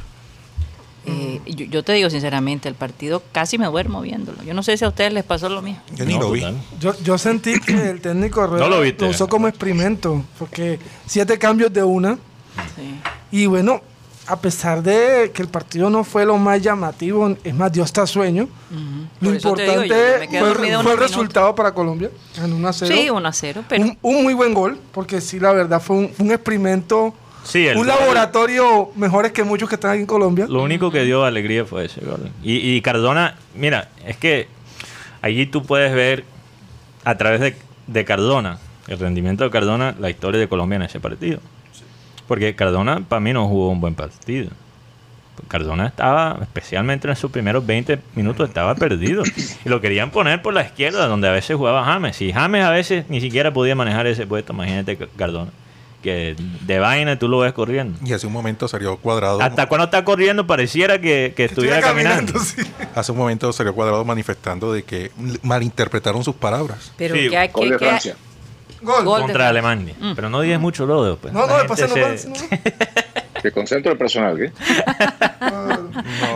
Eh, 1.06 1.40
yo, 1.46 1.66
yo 1.66 1.82
te 1.84 1.92
digo 1.92 2.10
sinceramente, 2.10 2.68
el 2.68 2.74
partido 2.74 3.22
casi 3.32 3.58
me 3.58 3.66
duermo 3.66 4.00
viéndolo. 4.00 4.42
Yo 4.42 4.54
no 4.54 4.62
sé 4.62 4.76
si 4.76 4.84
a 4.84 4.88
ustedes 4.88 5.12
les 5.12 5.24
pasó 5.24 5.48
lo 5.48 5.62
mismo. 5.62 5.80
Yo 5.94 6.04
ni 6.04 6.14
No, 6.14 6.20
lo 6.20 6.30
vi. 6.32 6.40
total. 6.40 6.56
Yo, 6.80 6.94
yo 7.02 7.16
sentí 7.18 7.60
que 7.60 7.72
el 7.90 8.00
técnico 8.00 8.46
No 8.46 8.68
lo 8.68 8.80
viste. 8.80 9.04
usó 9.04 9.28
como 9.28 9.46
experimento, 9.48 10.24
porque 10.38 10.78
siete 11.06 11.38
cambios 11.38 11.72
de 11.72 11.82
una. 11.84 12.14
Sí. 12.74 13.00
Y 13.30 13.46
bueno, 13.46 13.80
a 14.28 14.40
pesar 14.40 14.82
de 14.82 15.30
que 15.32 15.42
el 15.42 15.48
partido 15.48 15.88
no 15.90 16.02
fue 16.02 16.26
lo 16.26 16.36
más 16.38 16.60
llamativo, 16.60 17.36
es 17.44 17.54
más, 17.54 17.70
dio 17.70 17.84
hasta 17.84 18.04
sueño. 18.08 18.48
Lo 19.20 19.30
digo, 19.30 19.50
importante 19.50 19.88
yo- 19.88 19.94
fue, 20.40 20.66
el- 20.68 20.82
fue 20.82 20.96
resultado 20.96 21.54
para 21.54 21.72
Colombia. 21.72 22.10
Ganó 22.36 22.56
1 22.56 22.68
a 22.68 22.72
0. 22.72 22.94
Sí, 22.96 23.08
1 23.10 23.28
a 23.28 23.32
0, 23.32 23.64
pero 23.68 23.84
un, 23.84 23.98
un 24.02 24.22
muy 24.24 24.34
buen 24.34 24.52
gol, 24.52 24.80
porque 24.92 25.20
sí, 25.20 25.38
la 25.38 25.52
verdad, 25.52 25.80
fue 25.80 25.96
un, 25.96 26.10
un 26.18 26.32
experimento, 26.32 27.14
Sí, 27.46 27.66
el 27.66 27.76
un 27.76 27.86
gol- 27.86 27.96
laboratorio 27.98 28.90
mejores 28.96 29.32
que 29.32 29.44
muchos 29.44 29.68
que 29.68 29.76
están 29.76 29.92
aquí 29.92 30.00
en 30.00 30.06
Colombia. 30.06 30.46
Lo 30.48 30.62
único 30.62 30.90
que 30.90 31.04
dio 31.04 31.24
alegría 31.24 31.64
fue 31.64 31.84
ese 31.86 32.00
gol. 32.02 32.30
Y, 32.42 32.56
y 32.76 32.80
Cardona, 32.80 33.36
mira, 33.54 33.88
es 34.04 34.16
que 34.16 34.48
allí 35.22 35.46
tú 35.46 35.62
puedes 35.62 35.94
ver 35.94 36.24
a 37.04 37.16
través 37.16 37.40
de, 37.40 37.56
de 37.86 38.04
Cardona, 38.04 38.58
el 38.88 38.98
rendimiento 38.98 39.44
de 39.44 39.50
Cardona, 39.50 39.94
la 39.98 40.10
historia 40.10 40.40
de 40.40 40.48
Colombia 40.48 40.76
en 40.76 40.82
ese 40.82 41.00
partido. 41.00 41.40
Porque 42.26 42.54
Cardona 42.56 43.00
para 43.08 43.20
mí 43.20 43.32
no 43.32 43.46
jugó 43.48 43.70
un 43.70 43.80
buen 43.80 43.94
partido. 43.94 44.50
Cardona 45.48 45.86
estaba, 45.86 46.38
especialmente 46.40 47.06
en 47.08 47.14
sus 47.14 47.30
primeros 47.30 47.64
20 47.66 47.98
minutos, 48.14 48.48
estaba 48.48 48.74
perdido. 48.74 49.22
Y 49.64 49.68
lo 49.68 49.80
querían 49.80 50.10
poner 50.10 50.40
por 50.42 50.54
la 50.54 50.62
izquierda, 50.62 51.06
donde 51.06 51.28
a 51.28 51.32
veces 51.32 51.56
jugaba 51.56 51.84
James. 51.84 52.20
Y 52.22 52.32
James 52.32 52.64
a 52.64 52.70
veces 52.70 53.04
ni 53.10 53.20
siquiera 53.20 53.52
podía 53.52 53.74
manejar 53.76 54.06
ese 54.06 54.26
puesto, 54.26 54.52
imagínate 54.54 54.96
Cardona. 55.16 55.50
Que 56.02 56.36
de 56.60 56.78
vaina 56.78 57.18
tú 57.18 57.26
lo 57.28 57.38
ves 57.40 57.52
corriendo. 57.52 57.98
Y 58.04 58.12
hace 58.12 58.26
un 58.26 58.32
momento 58.32 58.68
salió 58.68 58.96
cuadrado. 58.98 59.40
Hasta 59.42 59.66
cuando 59.66 59.86
está 59.86 60.04
corriendo 60.04 60.46
pareciera 60.46 61.00
que, 61.00 61.32
que 61.36 61.46
estuviera 61.46 61.80
caminando. 61.80 62.38
sí. 62.38 62.62
Hace 62.94 63.12
un 63.12 63.18
momento 63.18 63.52
salió 63.52 63.74
cuadrado 63.74 64.04
manifestando 64.04 64.72
de 64.72 64.84
que 64.84 65.10
malinterpretaron 65.42 66.22
sus 66.22 66.34
palabras. 66.36 66.92
pero 66.96 67.14
Sí, 67.16 67.28
Gol 67.28 67.48
que, 67.52 67.60
de 67.64 67.70
que- 67.70 67.78
Francia. 67.86 68.16
Gol. 68.82 69.04
Gol. 69.04 69.20
Contra 69.22 69.44
de- 69.44 69.50
Alemania. 69.50 69.94
Mm. 69.98 70.12
Pero 70.14 70.28
no 70.30 70.40
digas 70.42 70.60
mucho 70.60 70.86
lo 70.86 71.02
después. 71.04 71.32
No, 71.32 71.40
no, 71.40 71.46
La 71.48 71.58
después 71.64 71.80
se 71.80 71.88
nos 71.88 72.20
se- 72.20 73.05
Que 73.46 73.52
concentro 73.52 73.92
el 73.92 73.98
personal, 73.98 74.36
¿qué? 74.36 74.50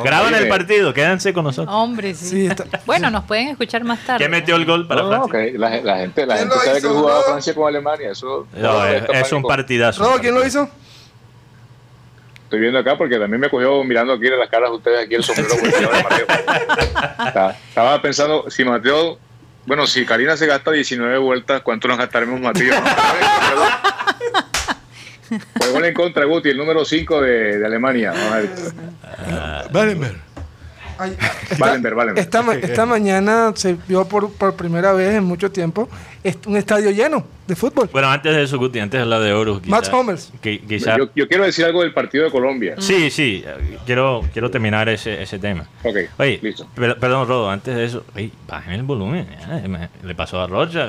Graban 0.04 0.32
el 0.32 0.46
partido, 0.46 0.94
quédense 0.94 1.32
con 1.32 1.42
nosotros. 1.42 1.74
Hombre, 1.74 2.14
sí. 2.14 2.26
Sí, 2.28 2.46
está- 2.46 2.64
Bueno, 2.86 3.10
nos 3.10 3.24
pueden 3.24 3.48
escuchar 3.48 3.82
más 3.82 3.98
tarde. 4.06 4.18
¿Quién 4.18 4.30
metió 4.30 4.54
el 4.54 4.64
gol 4.64 4.86
para 4.86 5.02
No, 5.02 5.10
no, 5.10 5.26
Francia? 5.28 5.58
la, 5.58 5.80
la 5.80 5.96
gente, 5.98 6.24
la 6.24 6.36
¿Quién 6.36 6.48
gente 6.50 6.64
sabe 6.64 6.78
hizo, 6.78 6.88
que 6.88 6.94
jugaba 6.94 7.18
no? 7.18 7.24
Francia 7.24 7.52
con 7.54 7.66
Alemania. 7.66 8.10
Eso, 8.12 8.46
No, 8.54 8.86
es, 8.86 9.32
un 9.32 9.42
partidazo. 9.42 10.04
Rodo, 10.04 10.20
¿quién 10.20 10.34
lo 10.34 10.46
hizo? 10.46 10.70
Estoy 12.44 12.60
viendo 12.60 12.78
acá 12.78 12.96
porque 12.96 13.18
también 13.18 13.40
me 13.40 13.50
cogió 13.50 13.82
mirando 13.82 14.12
aquí 14.12 14.28
en 14.28 14.38
las 14.38 14.48
caras 14.48 14.70
de 14.70 14.76
ustedes 14.76 15.04
aquí 15.06 15.16
el 15.16 15.24
sombrero 15.24 15.48
volteado 15.60 15.92
de 15.92 16.02
Mateo. 16.04 16.26
Está- 17.26 17.56
Estaba 17.70 18.00
pensando, 18.02 18.48
si 18.48 18.64
Mateo, 18.64 19.18
bueno, 19.66 19.84
si 19.88 20.06
Karina 20.06 20.36
se 20.36 20.46
gasta 20.46 20.70
19 20.70 21.18
vueltas, 21.18 21.60
¿cuánto 21.62 21.88
nos 21.88 21.98
gastaremos 21.98 22.40
Mateo? 22.40 22.72
Pues 25.54 25.72
gol 25.72 25.84
en 25.84 25.94
contra, 25.94 26.24
Guti, 26.24 26.48
el 26.50 26.56
número 26.56 26.84
5 26.84 27.20
de, 27.22 27.58
de 27.58 27.66
Alemania. 27.66 28.12
Vamos 28.12 28.32
a 28.32 28.36
ver. 28.38 28.50
Wallenberg. 29.72 30.16
Ay, 30.98 31.16
Wallenberg, 31.58 31.96
Wallenberg. 31.96 32.22
Esta, 32.26 32.42
ma- 32.42 32.54
esta 32.54 32.84
mañana 32.84 33.52
se 33.54 33.74
vio 33.88 34.04
por, 34.06 34.30
por 34.34 34.54
primera 34.54 34.92
vez 34.92 35.14
en 35.14 35.24
mucho 35.24 35.50
tiempo 35.50 35.88
est- 36.22 36.46
un 36.46 36.58
estadio 36.58 36.90
lleno 36.90 37.24
de 37.46 37.56
fútbol. 37.56 37.88
Bueno, 37.90 38.10
antes 38.10 38.34
de 38.36 38.42
eso, 38.42 38.58
Guti, 38.58 38.80
antes 38.80 38.98
de 38.98 39.02
hablar 39.04 39.22
de 39.22 39.32
Oro. 39.32 39.62
Max 39.66 39.88
Hummels. 39.90 40.30
qui- 40.42 40.60
quizá- 40.66 40.98
Yo, 40.98 41.08
yo 41.16 41.26
quiero 41.26 41.44
decir 41.44 41.64
algo 41.64 41.80
del 41.80 41.94
partido 41.94 42.24
de 42.24 42.30
Colombia. 42.30 42.74
Sí, 42.80 43.10
sí, 43.10 43.42
eh, 43.46 43.78
quiero, 43.86 44.20
quiero 44.30 44.50
terminar 44.50 44.90
ese, 44.90 45.22
ese 45.22 45.38
tema. 45.38 45.66
Ok, 45.84 45.96
Oye, 46.18 46.38
listo. 46.42 46.66
per- 46.74 46.98
perdón, 46.98 47.26
Rodo, 47.26 47.48
antes 47.50 47.74
de 47.74 47.84
eso, 47.84 48.04
oye, 48.14 48.30
bajen 48.46 48.74
el 48.74 48.82
volumen. 48.82 49.26
ya, 49.40 49.66
me- 49.68 49.88
le 50.02 50.14
pasó 50.14 50.38
a 50.42 50.46
Rocha. 50.48 50.86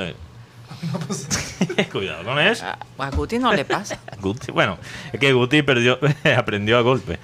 eh. 1.78 1.88
Cuidado 1.91 2.24
con 2.24 2.39
eso. 2.39 2.65
Ah, 2.65 2.78
A 2.97 3.09
Guti 3.11 3.39
no 3.39 3.53
le 3.53 3.65
pasa. 3.65 3.99
Guti, 4.22 4.51
bueno, 4.51 4.78
es 5.11 5.19
que 5.19 5.34
Guti 5.34 5.61
perdió, 5.61 5.99
aprendió 6.38 6.78
a 6.78 6.82
golpe. 6.82 7.19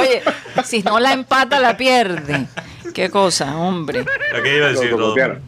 Oye, 0.00 0.22
si 0.64 0.82
no 0.82 0.98
la 1.00 1.12
empata, 1.12 1.58
la 1.60 1.76
pierde. 1.76 2.46
Qué 2.94 3.10
cosa, 3.10 3.56
hombre. 3.56 4.04
¿Qué 4.42 4.56
iba 4.56 4.66
a 4.66 4.70
decir, 4.70 4.90
Rodo? 4.90 5.14
cocotearon. 5.14 5.42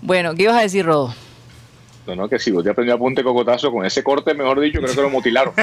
Bueno, 0.00 0.34
¿qué 0.34 0.44
ibas 0.44 0.56
a 0.56 0.62
decir, 0.62 0.84
Rodo? 0.84 1.14
No, 2.06 2.14
no, 2.14 2.28
que 2.28 2.38
si 2.38 2.50
Guti 2.50 2.68
aprendió 2.68 2.94
a 2.94 2.98
punte 2.98 3.22
cocotazo 3.24 3.70
con 3.72 3.84
ese 3.84 4.02
corte, 4.02 4.32
mejor 4.34 4.60
dicho, 4.60 4.80
creo 4.80 4.94
que 4.94 5.02
lo 5.02 5.10
mutilaron. 5.10 5.54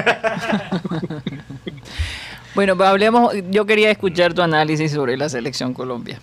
Bueno, 2.56 2.78
pues 2.78 2.88
hablemos. 2.90 3.34
Yo 3.50 3.66
quería 3.66 3.90
escuchar 3.90 4.34
tu 4.34 4.42
análisis 4.42 4.92
sobre 4.92 5.18
la 5.18 5.30
selección 5.30 5.74
Colombia. 5.74 6.20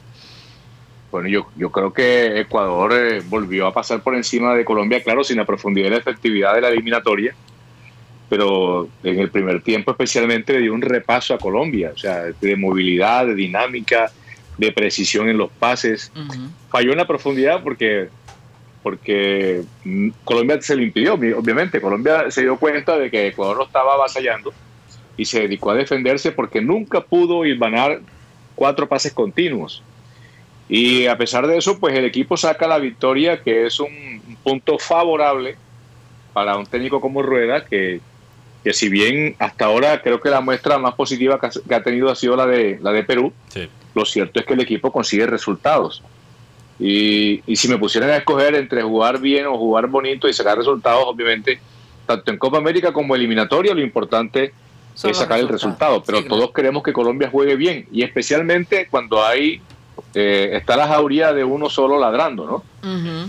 Bueno, 1.11 1.29
yo, 1.29 1.49
yo 1.57 1.71
creo 1.71 1.93
que 1.93 2.41
Ecuador 2.41 2.93
eh, 2.95 3.23
volvió 3.29 3.67
a 3.67 3.73
pasar 3.75 4.01
por 4.03 4.15
encima 4.15 4.55
de 4.55 4.65
Colombia, 4.65 5.03
claro, 5.03 5.25
sin 5.25 5.39
la 5.39 5.45
profundidad 5.45 5.89
y 5.89 5.91
la 5.91 5.97
efectividad 5.97 6.55
de 6.55 6.61
la 6.61 6.69
eliminatoria, 6.69 7.35
pero 8.29 8.89
en 9.03 9.19
el 9.19 9.29
primer 9.31 9.61
tiempo 9.63 9.91
especialmente 9.91 10.53
le 10.53 10.61
dio 10.61 10.73
un 10.73 10.83
repaso 10.83 11.35
a 11.35 11.39
Colombia, 11.39 11.91
o 11.93 11.99
sea, 11.99 12.27
de 12.41 12.57
movilidad, 12.57 13.27
de 13.27 13.35
dinámica, 13.35 14.11
de 14.57 14.71
precisión 14.73 15.29
en 15.29 15.37
los 15.39 15.51
pases. 15.51 16.13
Falló 16.69 16.93
en 16.93 16.99
la 16.99 17.07
profundidad 17.09 17.61
porque, 17.65 18.09
porque 18.85 19.63
mm, 19.85 20.11
Colombia 20.23 20.61
se 20.61 20.77
lo 20.77 20.83
impidió, 20.83 21.17
obvi- 21.19 21.35
obviamente. 21.37 21.81
Colombia 21.81 22.31
se 22.31 22.43
dio 22.43 22.57
cuenta 22.57 22.97
de 22.97 23.11
que 23.11 23.27
Ecuador 23.27 23.57
lo 23.57 23.65
estaba 23.65 23.95
avasallando 23.95 24.53
y 25.17 25.25
se 25.25 25.41
dedicó 25.41 25.73
a 25.73 25.75
defenderse 25.75 26.31
porque 26.31 26.61
nunca 26.61 27.01
pudo 27.01 27.45
hilvanar 27.45 28.01
cuatro 28.55 28.89
pases 28.89 29.13
continuos. 29.13 29.83
Y 30.73 31.07
a 31.07 31.19
pesar 31.19 31.47
de 31.49 31.59
eso, 31.59 31.81
pues 31.81 31.95
el 31.99 32.05
equipo 32.05 32.37
saca 32.37 32.69
la 32.69 32.79
victoria, 32.79 33.43
que 33.43 33.67
es 33.67 33.81
un, 33.81 33.89
un 34.27 34.37
punto 34.37 34.79
favorable 34.79 35.57
para 36.33 36.57
un 36.57 36.65
técnico 36.65 37.01
como 37.01 37.23
Rueda, 37.23 37.65
que, 37.65 38.01
que 38.63 38.73
si 38.73 38.89
bien 38.89 39.35
hasta 39.41 39.65
ahora 39.65 40.01
creo 40.01 40.21
que 40.21 40.31
la 40.31 40.41
muestra 40.41 40.79
más 40.79 40.95
positiva 40.95 41.41
que 41.41 41.47
ha, 41.47 41.51
que 41.51 41.75
ha 41.75 41.83
tenido 41.83 42.09
ha 42.09 42.15
sido 42.15 42.37
la 42.37 42.47
de, 42.47 42.79
la 42.81 42.93
de 42.93 43.03
Perú, 43.03 43.33
Sí. 43.49 43.69
lo 43.97 44.05
cierto 44.05 44.39
es 44.39 44.47
que 44.47 44.55
el 44.55 44.61
equipo 44.61 44.93
consigue 44.93 45.27
resultados. 45.27 46.05
Y, 46.79 47.43
y 47.47 47.57
si 47.57 47.67
me 47.69 47.77
pusieran 47.77 48.11
a 48.11 48.17
escoger 48.19 48.55
entre 48.55 48.83
jugar 48.83 49.19
bien 49.21 49.47
o 49.47 49.59
jugar 49.59 49.89
bonito 49.89 50.29
y 50.29 50.33
sacar 50.33 50.57
resultados, 50.57 51.03
obviamente, 51.05 51.61
tanto 52.07 52.31
en 52.31 52.39
Copa 52.39 52.59
América 52.59 52.93
como 52.93 53.15
eliminatoria, 53.17 53.75
lo 53.75 53.83
importante 53.83 54.53
Son 54.95 55.11
es 55.11 55.17
sacar 55.19 55.41
el 55.41 55.49
resultado. 55.49 56.03
Pero 56.05 56.19
Sí, 56.19 56.25
claro. 56.25 56.37
todos 56.43 56.55
queremos 56.55 56.83
que 56.85 56.93
Colombia 56.93 57.29
juegue 57.29 57.57
bien. 57.57 57.87
Y 57.93 58.03
especialmente 58.03 58.87
cuando 58.91 59.23
hay 59.25 59.61
eh, 60.15 60.51
está 60.55 60.77
la 60.77 60.87
jauría 60.89 61.33
de 61.33 61.45
uno 61.45 61.69
solo 61.71 61.99
ladrando, 61.99 62.47
¿no? 62.47 62.63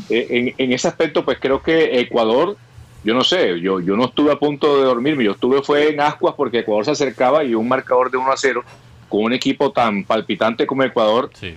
Eh, 0.09 0.27
en, 0.29 0.53
en 0.57 0.73
ese 0.73 0.87
aspecto, 0.87 1.23
pues 1.25 1.37
creo 1.39 1.61
que 1.61 1.99
Ecuador, 1.99 2.57
yo 3.03 3.13
no 3.13 3.23
sé, 3.23 3.59
yo, 3.59 3.79
yo 3.79 3.95
no 3.95 4.05
estuve 4.05 4.31
a 4.31 4.35
punto 4.37 4.77
de 4.77 4.83
dormirme, 4.83 5.23
yo 5.23 5.31
estuve 5.31 5.61
fue 5.61 5.89
en 5.89 6.01
ascuas 6.01 6.35
porque 6.35 6.59
Ecuador 6.59 6.85
se 6.85 6.91
acercaba 6.91 7.43
y 7.43 7.55
un 7.55 7.67
marcador 7.67 8.11
de 8.11 8.17
1 8.17 8.31
a 8.31 8.37
0 8.37 8.63
con 9.09 9.23
un 9.23 9.33
equipo 9.33 9.71
tan 9.71 10.03
palpitante 10.03 10.65
como 10.67 10.83
Ecuador, 10.83 11.29
Sí. 11.33 11.53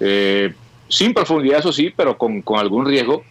eh, 0.00 0.52
sin 0.88 1.14
profundidad, 1.14 1.60
eso 1.60 1.72
sí, 1.72 1.92
pero 1.96 2.18
con, 2.18 2.42
con 2.42 2.58
algún 2.58 2.84
riesgo, 2.84 3.22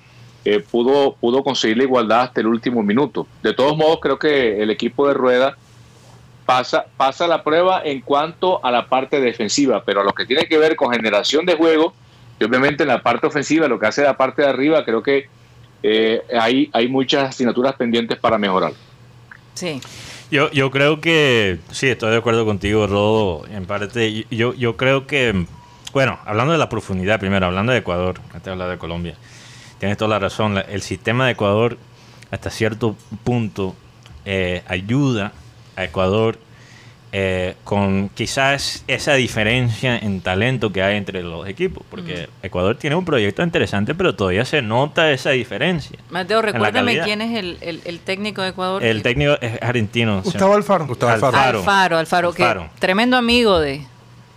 eh, 0.46 0.60
pudo, 0.72 1.16
pudo 1.20 1.44
conseguir 1.44 1.78
la 1.78 1.84
igualdad 1.84 2.22
hasta 2.22 2.40
el 2.42 2.48
último 2.48 2.82
minuto. 2.82 3.28
De 3.44 3.54
todos 3.54 3.76
modos, 3.76 4.00
creo 4.02 4.18
que 4.18 4.62
el 4.64 4.70
equipo 4.70 5.08
de 5.08 5.14
Rueda 5.14 5.58
pasa, 6.50 6.88
pasa 6.98 7.28
la 7.28 7.44
prueba 7.44 7.84
en 7.86 8.02
cuanto 8.02 8.66
a 8.66 8.72
la 8.72 8.88
parte 8.88 9.22
defensiva, 9.22 9.84
pero 9.86 10.02
a 10.02 10.04
lo 10.04 10.14
que 10.14 10.26
tiene 10.26 10.48
que 10.48 10.58
ver 10.58 10.76
con 10.76 10.92
generación 10.92 11.46
de 11.46 11.54
juego, 11.54 11.94
y 12.40 12.44
obviamente 12.44 12.82
en 12.82 12.88
la 12.90 13.04
parte 13.04 13.28
ofensiva, 13.28 13.68
lo 13.68 13.78
que 13.78 13.86
hace 13.86 14.02
la 14.02 14.18
parte 14.18 14.42
de 14.42 14.48
arriba, 14.48 14.84
creo 14.84 15.04
que 15.04 15.30
eh, 15.84 16.24
hay, 16.42 16.68
hay 16.74 16.88
muchas 16.88 17.30
asignaturas 17.30 17.76
pendientes 17.76 18.18
para 18.18 18.40
mejorar. 18.40 18.72
Sí. 19.54 19.80
Yo, 20.32 20.50
yo 20.50 20.72
creo 20.72 21.00
que, 21.02 21.60
sí, 21.70 21.88
estoy 21.88 22.10
de 22.10 22.18
acuerdo 22.18 22.46
contigo, 22.46 22.88
Rodo, 22.88 23.46
en 23.48 23.66
parte. 23.68 24.26
Yo, 24.32 24.56
yo 24.56 24.76
creo 24.76 25.06
que, 25.06 25.46
bueno, 25.94 26.18
hablando 26.26 26.54
de 26.54 26.58
la 26.58 26.70
profundidad 26.70 27.20
primero, 27.20 27.46
hablando 27.46 27.74
de 27.74 27.78
Ecuador, 27.78 28.20
antes 28.30 28.44
de 28.46 28.52
hablar 28.52 28.72
de 28.72 28.80
Colombia, 28.80 29.14
tienes 29.78 29.98
toda 29.98 30.10
la 30.10 30.20
razón, 30.20 30.56
la- 30.56 30.62
el 30.62 30.82
sistema 30.82 31.28
de 31.28 31.34
Ecuador 31.34 31.78
hasta 32.32 32.50
cierto 32.50 32.96
punto 33.24 33.76
eh, 34.26 34.64
ayuda 34.68 35.32
a 35.80 35.84
Ecuador 35.86 36.38
eh, 37.12 37.56
con 37.64 38.10
quizás 38.10 38.84
esa 38.88 39.16
diferencia 39.16 39.98
en 39.98 40.22
talento 40.22 40.72
que 40.72 40.84
hay 40.84 40.96
entre 40.96 41.24
los 41.24 41.48
equipos, 41.48 41.84
porque 41.90 42.30
Ecuador 42.44 42.76
tiene 42.78 42.96
un 42.96 43.04
proyecto 43.06 43.42
interesante, 43.42 43.96
pero 43.96 44.14
todavía 44.14 44.46
se 44.46 44.62
nota 44.62 45.12
esa 45.12 45.32
diferencia. 45.32 45.98
Mateo, 46.12 46.44
recuérdame 46.44 47.00
quién 47.02 47.22
es 47.24 47.36
el, 47.40 47.58
el- 47.62 47.82
el 47.86 48.00
técnico 48.00 48.44
de 48.44 48.50
Ecuador. 48.50 48.84
El 48.84 49.02
técnico 49.02 49.38
es 49.42 49.60
argentino. 49.60 50.22
Gustavo 50.22 50.54
Alfaro. 50.54 50.86
Gustavo 50.86 51.12
Alfaro. 51.14 51.36
Alfaro. 51.38 51.60
Alfaro, 51.60 51.98
Alfaro, 51.98 52.34
que 52.34 52.44
Alfaro. 52.44 52.70
tremendo 52.78 53.18
amigo 53.18 53.60
de, 53.60 53.82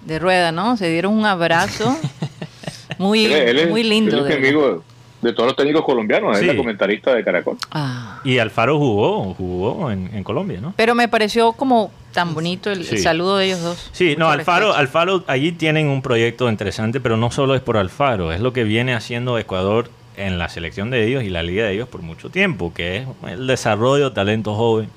de 0.07 0.19
Rueda, 0.19 0.51
¿no? 0.51 0.79
Se 0.79 0.89
dieron 0.89 1.13
un 1.13 1.27
abrazo 1.27 1.95
muy, 2.99 3.27
Él, 3.27 3.33
es- 3.33 3.51
él 3.51 3.59
es- 3.59 3.69
muy 3.69 3.83
lindo. 3.83 4.17
él 4.17 4.23
es 4.23 4.29
de 4.29 4.35
amigo 4.49 4.83
de 5.23 5.33
todos 5.33 5.47
los 5.47 5.57
técnicos 5.57 5.85
colombianos, 5.85 6.37
Sí. 6.37 6.45
es 6.45 6.49
la 6.53 6.57
comentarista 6.57 7.15
de 7.15 7.25
Caracol. 7.25 7.57
Ah. 7.71 8.21
Y 8.25 8.39
Alfaro 8.39 8.77
jugó, 8.79 9.33
jugó 9.35 9.91
en, 9.91 10.11
en 10.15 10.25
Colombia, 10.25 10.61
¿no? 10.61 10.75
Pero 10.77 10.95
me 10.95 11.09
pareció 11.09 11.53
como 11.53 11.91
tan 12.13 12.35
bonito 12.35 12.71
el, 12.71 12.85
saludo 12.99 13.39
de 13.39 13.47
ellos 13.47 13.63
dos. 13.63 13.91
Sí, 13.93 14.09
Mucho 14.11 14.19
no, 14.19 14.31
Alfaro, 14.31 14.67
respeto. 14.67 14.79
Alfaro, 14.81 15.25
allí 15.29 15.53
tienen 15.53 15.87
un 15.87 16.03
proyecto 16.03 16.49
interesante, 16.51 17.01
pero 17.01 17.17
no 17.17 17.31
solo 17.31 17.55
es 17.55 17.61
por 17.63 17.77
Alfaro, 17.79 18.33
es 18.33 18.41
lo 18.41 18.53
que 18.53 18.65
viene 18.65 18.95
haciendo 18.95 19.39
Ecuador 19.39 19.89
en 20.17 20.39
la 20.39 20.49
selección 20.51 20.91
de 20.91 21.07
ellos 21.07 21.23
y 21.25 21.31
la 21.31 21.43
liga 21.43 21.65
de 21.65 21.73
ellos 21.73 21.89
por 21.89 22.03
mucho 22.03 22.29
tiempo, 22.29 22.75
que 22.75 22.99
es 22.99 23.07
el 23.27 23.47
desarrollo 23.47 24.11
de 24.11 24.15
talento 24.15 24.55
joven. 24.55 24.91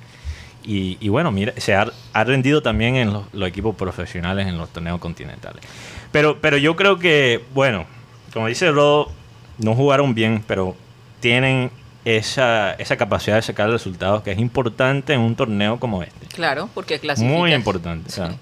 Y, 0.68 0.98
y 1.00 1.10
bueno, 1.10 1.32
mira, 1.32 1.54
se 1.58 1.76
ha, 1.76 1.88
ha 2.12 2.24
rendido 2.24 2.62
también 2.64 2.96
en 2.96 3.14
los, 3.14 3.24
los 3.34 3.48
equipos 3.48 3.76
profesionales 3.76 4.48
en 4.48 4.58
los 4.58 4.70
torneos 4.70 5.00
continentales. 5.00 5.64
Pero, 6.12 6.40
pero 6.42 6.58
yo 6.58 6.76
creo 6.76 6.98
que, 6.98 7.42
bueno, 7.54 7.86
como 8.34 8.48
dice 8.48 8.72
Rodo, 8.72 9.10
no 9.58 9.74
jugaron 9.76 10.14
bien, 10.14 10.44
pero 10.48 10.76
tienen 11.20 11.72
esa, 12.04 12.74
esa 12.74 12.98
capacidad 12.98 13.36
de 13.38 13.42
sacar 13.42 13.70
resultados 13.70 14.22
que 14.24 14.32
es 14.32 14.40
importante 14.40 15.14
en 15.14 15.22
un 15.22 15.36
torneo 15.36 15.80
como 15.80 16.04
este. 16.04 16.28
Claro, 16.28 16.70
porque 16.74 17.00
clasifica. 17.00 17.34
Muy 17.36 17.54
importante. 17.54 18.10
Sí. 18.10 18.18
claro. 18.18 18.36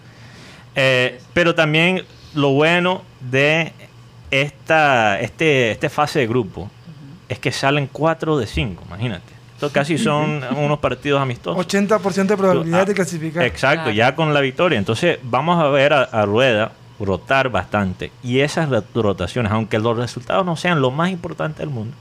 Eh, 0.75 1.19
pero 1.33 1.53
también 1.55 2.03
lo 2.33 2.49
bueno 2.51 3.03
de 3.21 3.71
esta 4.31 5.19
este, 5.19 5.71
este 5.71 5.89
fase 5.89 6.19
de 6.19 6.27
grupo 6.27 6.69
es 7.29 7.39
que 7.39 7.51
salen 7.51 7.87
4 7.91 8.37
de 8.37 8.47
5, 8.47 8.83
imagínate. 8.87 9.33
Esto 9.53 9.71
casi 9.71 9.97
son 9.97 10.41
unos 10.57 10.79
partidos 10.79 11.21
amistosos. 11.21 11.65
80% 11.67 12.25
de 12.25 12.37
probabilidad 12.37 12.81
Ah, 12.81 12.85
de 12.85 12.93
clasificar. 12.93 13.43
Exacto, 13.45 13.83
Claro. 13.83 13.91
ya 13.95 14.15
con 14.15 14.33
la 14.33 14.41
victoria. 14.41 14.77
Entonces 14.79 15.19
vamos 15.23 15.63
a 15.63 15.67
ver 15.69 15.93
a, 15.93 16.01
a 16.03 16.25
Rueda 16.25 16.71
rotar 17.05 17.49
bastante. 17.49 18.11
Y 18.23 18.39
esas 18.39 18.69
ro- 18.69 18.83
rotaciones, 18.95 19.51
aunque 19.51 19.79
los 19.79 19.97
resultados 19.97 20.45
no 20.45 20.55
sean 20.55 20.81
lo 20.81 20.91
más 20.91 21.09
importante 21.11 21.59
del 21.59 21.69
mundo, 21.69 21.95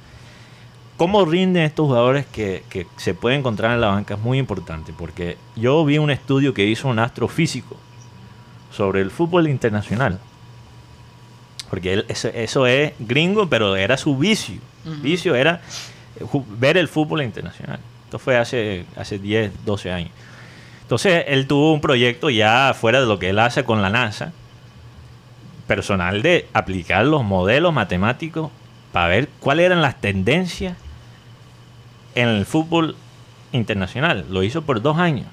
cómo 0.97 1.25
rinden 1.25 1.65
estos 1.65 1.87
jugadores 1.87 2.27
que, 2.27 2.63
que 2.71 2.87
se 2.97 3.15
pueden 3.15 3.41
encontrar 3.41 3.73
en 3.73 3.81
la 3.81 3.89
banca 3.89 4.15
es 4.15 4.21
muy 4.21 4.39
importante. 4.39 4.93
Porque 4.97 5.37
yo 5.57 5.85
vi 5.85 5.99
un 5.99 6.11
estudio 6.11 6.55
que 6.55 6.65
hizo 6.67 6.89
un 6.89 6.99
astrofísico 6.99 7.77
sobre 8.71 9.01
el 9.01 9.11
fútbol 9.11 9.49
internacional. 9.49 10.19
Porque 11.71 11.93
él- 11.95 12.05
eso, 12.09 12.29
eso 12.29 12.67
es 12.67 12.93
gringo, 12.99 13.49
pero 13.49 13.77
era 13.77 13.97
su 13.97 14.17
vicio. 14.17 14.61
Vicio 15.03 15.35
era 15.35 15.61
eh, 16.21 16.25
ver 16.59 16.77
el 16.77 16.89
fútbol 16.89 17.23
internacional. 17.23 17.79
Esto 18.05 18.19
fue 18.19 18.37
hace, 18.37 18.85
hace 18.97 19.19
10, 19.19 19.65
12 19.65 19.91
años. 19.91 20.11
Entonces, 20.83 21.25
él 21.29 21.47
tuvo 21.47 21.73
un 21.73 21.81
proyecto 21.81 22.29
ya 22.29 22.75
fuera 22.79 23.01
de 23.01 23.07
lo 23.07 23.19
que 23.19 23.31
él 23.31 23.39
hace 23.39 23.65
con 23.65 23.81
la 23.81 23.89
NASA, 23.89 24.33
personal 25.67 26.23
de 26.23 26.49
aplicar 26.53 27.05
los 27.07 27.25
modelos 27.25 27.73
matemáticos 27.73 28.51
para 28.93 29.09
ver 29.09 29.29
cuáles 29.41 29.67
eran 29.67 29.83
las 29.83 30.01
tendencias 30.01 30.77
en 32.15 32.29
el 32.29 32.47
fútbol 32.47 32.97
internacional. 33.53 34.27
Lo 34.31 34.43
hizo 34.43 34.63
por 34.63 34.83
dos 34.83 34.99
años. 34.99 35.27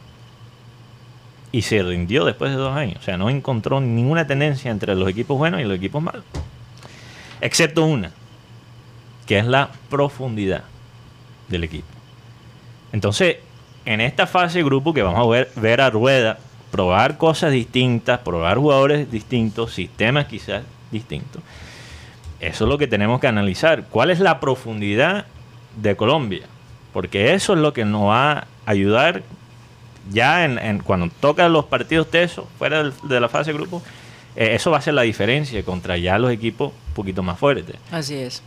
Y 1.52 1.64
se 1.64 1.82
rindió 1.82 2.26
después 2.26 2.52
de 2.52 2.58
dos 2.58 2.76
años. 2.76 2.98
O 3.00 3.02
sea, 3.02 3.18
no 3.18 3.30
encontró 3.30 3.82
ninguna 3.82 4.28
tendencia 4.28 4.72
entre 4.72 4.96
los 4.96 5.10
equipos 5.10 5.38
buenos 5.38 5.62
y 5.62 5.64
los 5.64 5.78
equipos 5.78 6.02
malos. 6.02 6.24
Excepto 7.42 7.86
una, 7.86 8.12
que 9.26 9.40
es 9.40 9.46
la 9.46 9.72
profundidad 9.90 10.64
del 11.48 11.64
equipo. 11.64 11.88
Entonces, 12.92 13.38
en 13.86 14.02
esta 14.02 14.28
fase 14.28 14.64
grupo 14.64 14.94
que 14.94 15.02
vamos 15.02 15.26
a 15.26 15.30
ver, 15.30 15.52
ver 15.56 15.82
a 15.82 15.90
Rueda 15.90 16.38
probar 16.72 17.18
cosas 17.18 17.52
distintas, 17.52 18.20
probar 18.20 18.58
jugadores 18.58 19.12
distintos, 19.12 19.74
sistemas 19.74 20.26
quizás 20.28 20.64
distintos. 20.92 21.42
Eso 22.40 22.64
es 22.66 22.70
lo 22.70 22.78
que 22.78 22.88
tenemos 22.88 23.20
que 23.20 23.28
analizar. 23.28 23.86
¿Cuál 23.90 24.10
es 24.12 24.20
la 24.20 24.40
profundidad 24.40 25.26
de 25.82 25.96
Colombia? 25.96 26.46
Porque 26.94 27.34
eso 27.34 27.54
es 27.54 27.60
lo 27.60 27.74
que 27.74 27.86
nos 27.86 28.04
va 28.10 28.32
a 28.32 28.48
ayudar 28.66 29.24
ya 30.12 30.46
en, 30.46 30.80
cuando 30.80 31.10
tocan 31.20 31.52
los 31.54 31.66
partidos 31.66 32.10
tesos 32.10 32.46
fuera 32.58 32.84
del- 32.84 32.94
de 33.04 33.20
la 33.20 33.30
fase 33.30 33.52
de 33.52 33.58
grupo. 33.60 33.82
eh, 34.36 34.54
eso 34.56 34.72
va 34.72 34.78
a 34.78 34.82
ser 34.82 34.94
la 34.94 35.02
diferencia 35.02 35.62
contra 35.64 35.98
ya 35.98 36.18
los 36.18 36.32
equipos 36.32 36.72
un 36.90 36.94
poquito 36.94 37.22
más 37.24 37.38
fuertes. 37.38 37.76
Así 37.92 38.16
es. 38.16 38.42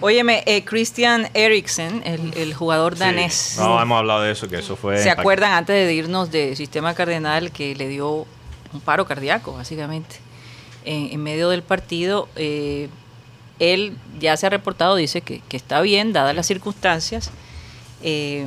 Óyeme, 0.00 0.42
eh, 0.46 0.64
Christian 0.64 1.28
Eriksen, 1.34 2.02
el, 2.04 2.32
el 2.36 2.54
jugador 2.54 2.96
danés. 2.96 3.34
Sí. 3.34 3.60
No, 3.60 3.80
hemos 3.80 3.98
hablado 3.98 4.22
de 4.22 4.32
eso, 4.32 4.48
que 4.48 4.58
eso 4.58 4.76
fue... 4.76 5.02
¿Se 5.02 5.10
acuerdan 5.10 5.52
antes 5.52 5.86
de 5.86 5.94
irnos 5.94 6.30
de 6.30 6.56
Sistema 6.56 6.94
Cardenal 6.94 7.50
que 7.50 7.74
le 7.74 7.88
dio 7.88 8.26
un 8.72 8.80
paro 8.84 9.06
cardíaco, 9.06 9.52
básicamente? 9.52 10.16
En, 10.84 11.12
en 11.12 11.22
medio 11.22 11.48
del 11.48 11.62
partido, 11.62 12.28
eh, 12.36 12.88
él 13.58 13.96
ya 14.18 14.36
se 14.36 14.46
ha 14.46 14.50
reportado, 14.50 14.96
dice 14.96 15.20
que, 15.20 15.40
que 15.48 15.56
está 15.56 15.80
bien, 15.80 16.12
dadas 16.12 16.34
las 16.34 16.46
circunstancias. 16.46 17.30
eh, 18.02 18.46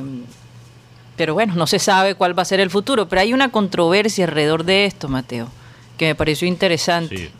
pero 1.16 1.32
bueno, 1.32 1.54
no 1.54 1.66
se 1.66 1.78
sabe 1.78 2.14
cuál 2.14 2.38
va 2.38 2.42
a 2.42 2.44
ser 2.44 2.60
el 2.60 2.68
futuro. 2.68 3.08
Pero 3.08 3.22
hay 3.22 3.32
una 3.32 3.50
controversia 3.50 4.26
alrededor 4.26 4.64
de 4.64 4.84
esto, 4.84 5.08
Mateo, 5.08 5.48
que 5.96 6.08
me 6.08 6.14
pareció 6.14 6.46
interesante. 6.46 7.16
Sí. 7.16 7.30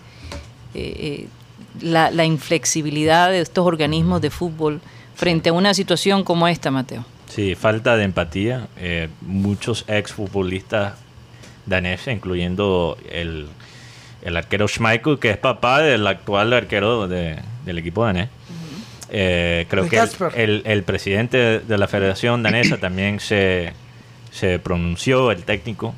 Eh, 0.74 1.28
la, 1.80 2.10
la 2.10 2.24
inflexibilidad 2.24 3.30
de 3.30 3.40
estos 3.40 3.66
organismos 3.66 4.20
de 4.20 4.30
fútbol 4.30 4.80
frente 5.14 5.48
a 5.50 5.52
una 5.52 5.74
situación 5.74 6.24
como 6.24 6.46
esta, 6.48 6.70
Mateo. 6.70 7.04
Sí, 7.28 7.54
falta 7.54 7.96
de 7.96 8.04
empatía. 8.04 8.68
Eh, 8.78 9.08
muchos 9.22 9.84
exfutbolistas 9.88 10.94
daneses, 11.66 12.14
incluyendo 12.14 12.96
el, 13.10 13.48
el 14.22 14.36
arquero 14.36 14.68
Schmeichel, 14.68 15.18
que 15.18 15.30
es 15.30 15.36
papá 15.36 15.80
del 15.80 16.06
actual 16.06 16.52
arquero 16.52 17.08
de- 17.08 17.38
del 17.64 17.78
equipo 17.78 18.04
danés. 18.04 18.28
Eh, 19.08 19.66
creo 19.68 19.84
De 19.84 19.90
que 19.90 19.98
el, 19.98 20.10
el- 20.34 20.62
el 20.66 20.82
presidente 20.82 21.36
de, 21.36 21.58
de 21.60 21.78
la 21.78 21.86
Federación 21.88 22.42
Danesa 22.42 22.76
también 22.80 23.20
se, 23.20 23.72
se 24.32 24.58
pronunció, 24.58 25.30
el 25.30 25.44
técnico. 25.44 25.94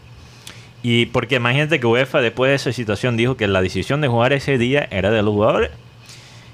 Y 0.90 1.04
porque 1.06 1.34
imagínate 1.34 1.78
que 1.80 1.86
UEFA 1.86 2.22
después 2.22 2.48
de 2.48 2.54
esa 2.54 2.72
situación 2.72 3.18
dijo 3.18 3.36
que 3.36 3.46
la 3.46 3.60
decisión 3.60 4.00
de 4.00 4.08
jugar 4.08 4.32
ese 4.32 4.56
día 4.56 4.88
era 4.90 5.10
de 5.10 5.20
los 5.22 5.34
jugadores. 5.34 5.70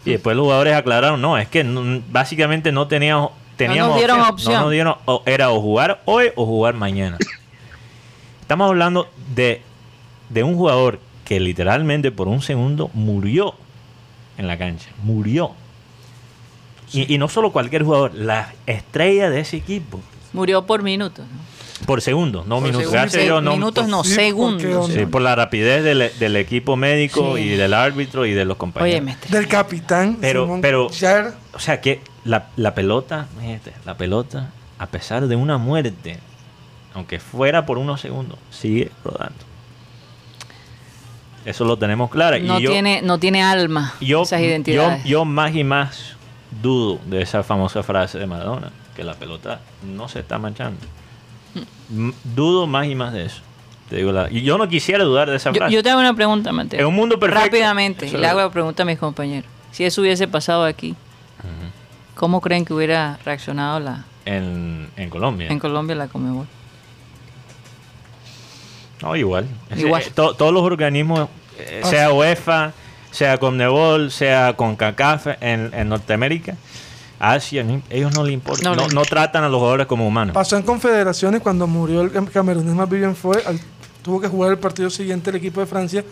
Y 0.04 0.10
después 0.10 0.34
los 0.36 0.42
jugadores 0.44 0.74
aclararon, 0.74 1.20
no, 1.22 1.38
es 1.38 1.46
que 1.46 1.62
no- 1.62 2.02
básicamente 2.10 2.72
no 2.72 2.88
teníamos, 2.88 3.30
teníamos 3.56 3.96
dieron 3.96 4.18
No 4.18 4.28
opción. 4.30 4.60
nos 4.62 4.70
dieron, 4.72 4.96
o- 5.04 5.22
era 5.24 5.50
o 5.50 5.60
jugar 5.60 6.02
hoy 6.04 6.30
o 6.34 6.46
jugar 6.46 6.74
mañana. 6.74 7.16
Estamos 8.40 8.68
hablando 8.68 9.08
de, 9.36 9.62
de 10.30 10.42
un 10.42 10.56
jugador 10.56 10.98
que 11.24 11.38
literalmente 11.38 12.10
por 12.10 12.26
un 12.26 12.42
segundo 12.42 12.90
murió 12.92 13.54
en 14.36 14.48
la 14.48 14.58
cancha. 14.58 14.88
Murió. 15.04 15.52
Y, 16.92 17.14
y 17.14 17.18
no 17.18 17.28
solo 17.28 17.52
cualquier 17.52 17.84
jugador, 17.84 18.14
la 18.14 18.52
estrella 18.66 19.30
de 19.30 19.38
ese 19.40 19.58
equipo. 19.58 20.00
Murió 20.32 20.66
por 20.66 20.82
minutos. 20.82 21.24
¿no? 21.24 21.53
Por 21.86 22.00
segundo, 22.00 22.44
no 22.46 22.56
Por 22.56 22.64
minutos. 22.64 22.80
segundo. 22.82 22.92
Gracias 22.92 23.14
a 23.14 23.18
Se- 23.18 23.24
Dios, 23.24 23.42
no- 23.42 23.50
minutos 23.52 23.88
no, 23.88 24.04
Sí, 24.04 24.14
segundos. 24.14 24.90
Sí, 24.92 25.06
por 25.06 25.22
la 25.22 25.34
rapidez 25.34 25.82
del, 25.84 26.10
del 26.18 26.36
equipo 26.36 26.76
médico 26.76 27.36
Sí. 27.36 27.42
y 27.42 27.48
del 27.56 27.74
árbitro 27.74 28.24
y 28.26 28.32
de 28.32 28.44
los 28.44 28.56
compañeros. 28.56 29.00
Oye. 29.06 29.16
Del 29.30 29.48
capitán. 29.48 30.18
Pero- 30.20 30.44
Simón 30.44 30.60
pero-. 30.60 30.86
O 30.86 31.58
sea 31.58 31.80
que 31.80 32.00
la, 32.24 32.48
la 32.56 32.74
pelota, 32.74 33.26
fíjate, 33.40 33.72
la 33.84 33.96
pelota, 33.96 34.50
a 34.78 34.86
pesar 34.86 35.26
de 35.26 35.36
una 35.36 35.58
muerte, 35.58 36.18
aunque 36.94 37.18
fuera 37.18 37.66
por 37.66 37.76
unos 37.78 38.00
segundos, 38.00 38.38
sigue 38.50 38.90
rodando. 39.04 39.44
Eso 41.44 41.64
lo 41.64 41.76
tenemos 41.76 42.08
claro. 42.10 42.38
No, 42.40 42.58
y 42.58 42.62
yo, 42.62 42.70
tiene, 42.70 43.02
no 43.02 43.18
tiene 43.18 43.42
alma 43.42 43.94
yo, 44.00 44.22
esas 44.22 44.40
yo, 44.40 44.46
identidades. 44.46 45.04
yo 45.04 45.24
más 45.26 45.54
y 45.54 45.62
más 45.64 46.16
dudo 46.62 46.98
de 47.06 47.20
esa 47.20 47.42
famosa 47.42 47.82
frase 47.82 48.18
de 48.18 48.26
Maradona, 48.26 48.70
que 48.96 49.04
la 49.04 49.14
pelota 49.14 49.60
no 49.82 50.08
se 50.08 50.20
está 50.20 50.38
manchando. 50.38 50.80
Dudo 52.34 52.66
más 52.66 52.86
y 52.86 52.94
más 52.94 53.12
de 53.12 53.26
eso. 53.26 53.40
Te 53.88 53.96
digo 53.96 54.12
la, 54.12 54.30
y 54.30 54.42
yo 54.42 54.56
no 54.58 54.66
quisiera 54.68 55.04
dudar 55.04 55.28
de 55.30 55.36
esa 55.36 55.50
Yo, 55.52 55.58
frase. 55.58 55.74
yo 55.74 55.82
te 55.82 55.90
hago 55.90 56.00
una 56.00 56.14
pregunta, 56.14 56.52
Mateo. 56.52 56.80
En 56.80 56.86
un 56.86 56.94
mundo 56.94 57.18
perfecto. 57.18 57.44
Rápidamente, 57.44 58.10
le 58.10 58.26
hago 58.26 58.40
la 58.40 58.50
pregunta 58.50 58.82
a 58.82 58.86
mis 58.86 58.98
compañeros. 58.98 59.48
Si 59.72 59.84
eso 59.84 60.00
hubiese 60.00 60.26
pasado 60.26 60.64
aquí, 60.64 60.94
¿cómo 62.14 62.40
creen 62.40 62.64
que 62.64 62.72
hubiera 62.72 63.18
reaccionado 63.24 63.80
la, 63.80 64.04
en, 64.24 64.88
en 64.96 65.10
Colombia. 65.10 65.48
en 65.50 65.58
Colombia 65.58 65.94
la 65.96 66.08
Comebol? 66.08 66.46
No, 69.02 69.16
igual. 69.16 69.46
Igual. 69.76 70.02
Eh, 70.02 70.10
to- 70.14 70.34
todos 70.34 70.52
los 70.52 70.62
organismos, 70.62 71.28
eh, 71.58 71.82
sea 71.84 72.12
UEFA, 72.12 72.72
sea 73.10 73.36
Conmebol, 73.38 74.10
sea 74.10 74.54
CONCACAF 74.56 75.26
en, 75.40 75.70
en 75.74 75.88
Norteamérica, 75.88 76.56
Asia, 77.32 77.64
ellos 77.90 78.12
no 78.14 78.24
le 78.24 78.32
importan. 78.32 78.76
No 78.76 78.82
No, 78.82 78.88
no 78.88 79.02
tratan 79.02 79.44
a 79.44 79.48
los 79.48 79.58
jugadores 79.58 79.86
como 79.86 80.06
humanos. 80.06 80.34
Pasó 80.34 80.56
en 80.56 80.62
confederaciones 80.62 81.40
cuando 81.42 81.66
murió 81.66 82.02
el 82.02 82.12
cam- 82.12 82.28
camerunés 82.30 82.74
más 82.74 82.88
bien 82.88 83.14
fue, 83.16 83.42
al- 83.46 83.60
tuvo 84.02 84.20
que 84.20 84.28
jugar 84.28 84.50
el 84.52 84.58
partido 84.58 84.90
siguiente 84.90 85.30
el 85.30 85.36
equipo 85.36 85.60
de 85.60 85.66
Francia. 85.66 86.04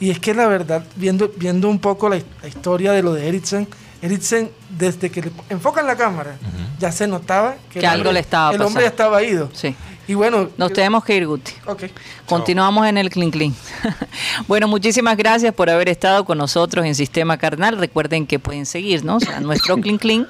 Y 0.00 0.10
es 0.10 0.18
que 0.18 0.32
la 0.34 0.46
verdad, 0.46 0.84
viendo, 0.96 1.30
viendo 1.36 1.68
un 1.68 1.78
poco 1.78 2.08
la, 2.08 2.18
la 2.42 2.48
historia 2.48 2.92
de 2.92 3.02
lo 3.02 3.12
de 3.12 3.28
Eriksen, 3.28 3.68
Eriksen, 4.02 4.50
desde 4.70 5.10
que 5.10 5.22
le 5.22 5.30
enfocan 5.50 5.86
la 5.86 5.96
cámara, 5.96 6.36
ya 6.78 6.90
se 6.90 7.06
notaba 7.06 7.56
que, 7.70 7.74
Que 7.74 7.78
el 7.80 7.84
algo 7.86 8.00
hombre- 8.02 8.12
le 8.14 8.20
estaba 8.20 8.54
el 8.54 8.62
hombre 8.62 8.82
ya 8.84 8.88
estaba 8.88 9.22
ido. 9.22 9.50
Sí. 9.52 9.74
Y 10.08 10.14
bueno, 10.14 10.48
Nos 10.56 10.72
tenemos 10.72 11.04
que 11.04 11.14
ir, 11.16 11.26
Guti. 11.26 11.52
ok. 11.66 11.84
Continuamos 12.26 12.86
en 12.88 12.98
el 12.98 13.10
Clean 13.10 13.30
Clean. 13.30 13.54
bueno, 14.48 14.66
muchísimas 14.66 15.16
gracias 15.16 15.54
por 15.54 15.70
haber 15.70 15.88
estado 15.88 16.24
con 16.24 16.38
nosotros 16.38 16.84
en 16.86 16.94
Sistema 16.96 17.36
Carnal. 17.38 17.78
Recuerden 17.78 18.26
que 18.26 18.38
pueden 18.38 18.66
seguirnos 18.66 19.28
a 19.28 19.38
nuestro 19.40 19.76
Clean 19.80 19.98
Clean. 19.98 20.26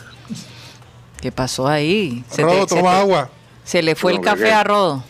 ¿Qué 1.20 1.32
pasó 1.32 1.68
ahí? 1.68 2.24
Se, 2.30 2.42
Rodo, 2.42 2.66
te- 2.66 2.74
se 2.74 2.80
toma 2.80 2.90
te- 2.92 2.96
agua. 3.00 3.30
se 3.64 3.82
le 3.82 3.94
fue 3.94 4.12
el 4.12 4.20
café 4.20 4.52
a 4.52 4.64
Rodo. 4.64 5.04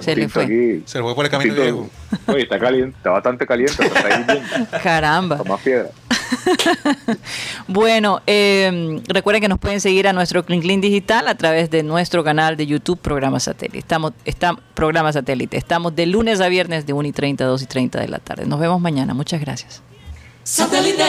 Se 0.00 0.16
le 0.16 0.28
fue. 0.28 0.44
Aquí, 0.44 0.82
Se 0.86 0.98
le 0.98 1.04
fue 1.04 1.14
por 1.14 1.24
el 1.24 1.30
camino 1.30 1.88
oye, 2.26 2.42
está 2.42 2.58
caliente, 2.58 2.96
está 2.96 3.10
bastante 3.10 3.46
caliente, 3.46 3.84
está 3.84 4.06
ahí 4.06 4.22
hirviendo, 4.22 4.68
Caramba. 4.82 5.36
está 5.36 5.48
más 5.48 5.60
piedra. 5.60 5.90
Bueno, 7.68 8.20
eh, 8.26 9.00
recuerden 9.08 9.40
que 9.42 9.48
nos 9.48 9.58
pueden 9.58 9.80
seguir 9.80 10.08
a 10.08 10.12
nuestro 10.12 10.44
Clean 10.44 10.80
Digital 10.80 11.28
a 11.28 11.34
través 11.34 11.70
de 11.70 11.82
nuestro 11.82 12.22
canal 12.24 12.56
de 12.56 12.66
YouTube 12.66 12.98
Programa 12.98 13.40
Satélite. 13.40 13.78
Estamos, 13.78 14.12
está, 14.24 14.56
Programa 14.74 15.12
Satélite. 15.12 15.56
Estamos 15.56 15.94
de 15.94 16.06
lunes 16.06 16.40
a 16.40 16.48
viernes 16.48 16.86
de 16.86 16.92
1 16.92 17.08
y 17.08 17.12
30 17.12 17.44
a 17.44 17.46
2 17.46 17.62
y 17.62 17.66
30 17.66 18.00
de 18.00 18.08
la 18.08 18.18
tarde. 18.18 18.46
Nos 18.46 18.60
vemos 18.60 18.80
mañana. 18.80 19.14
Muchas 19.14 19.40
gracias. 19.40 19.82
Satellite. 20.44 21.04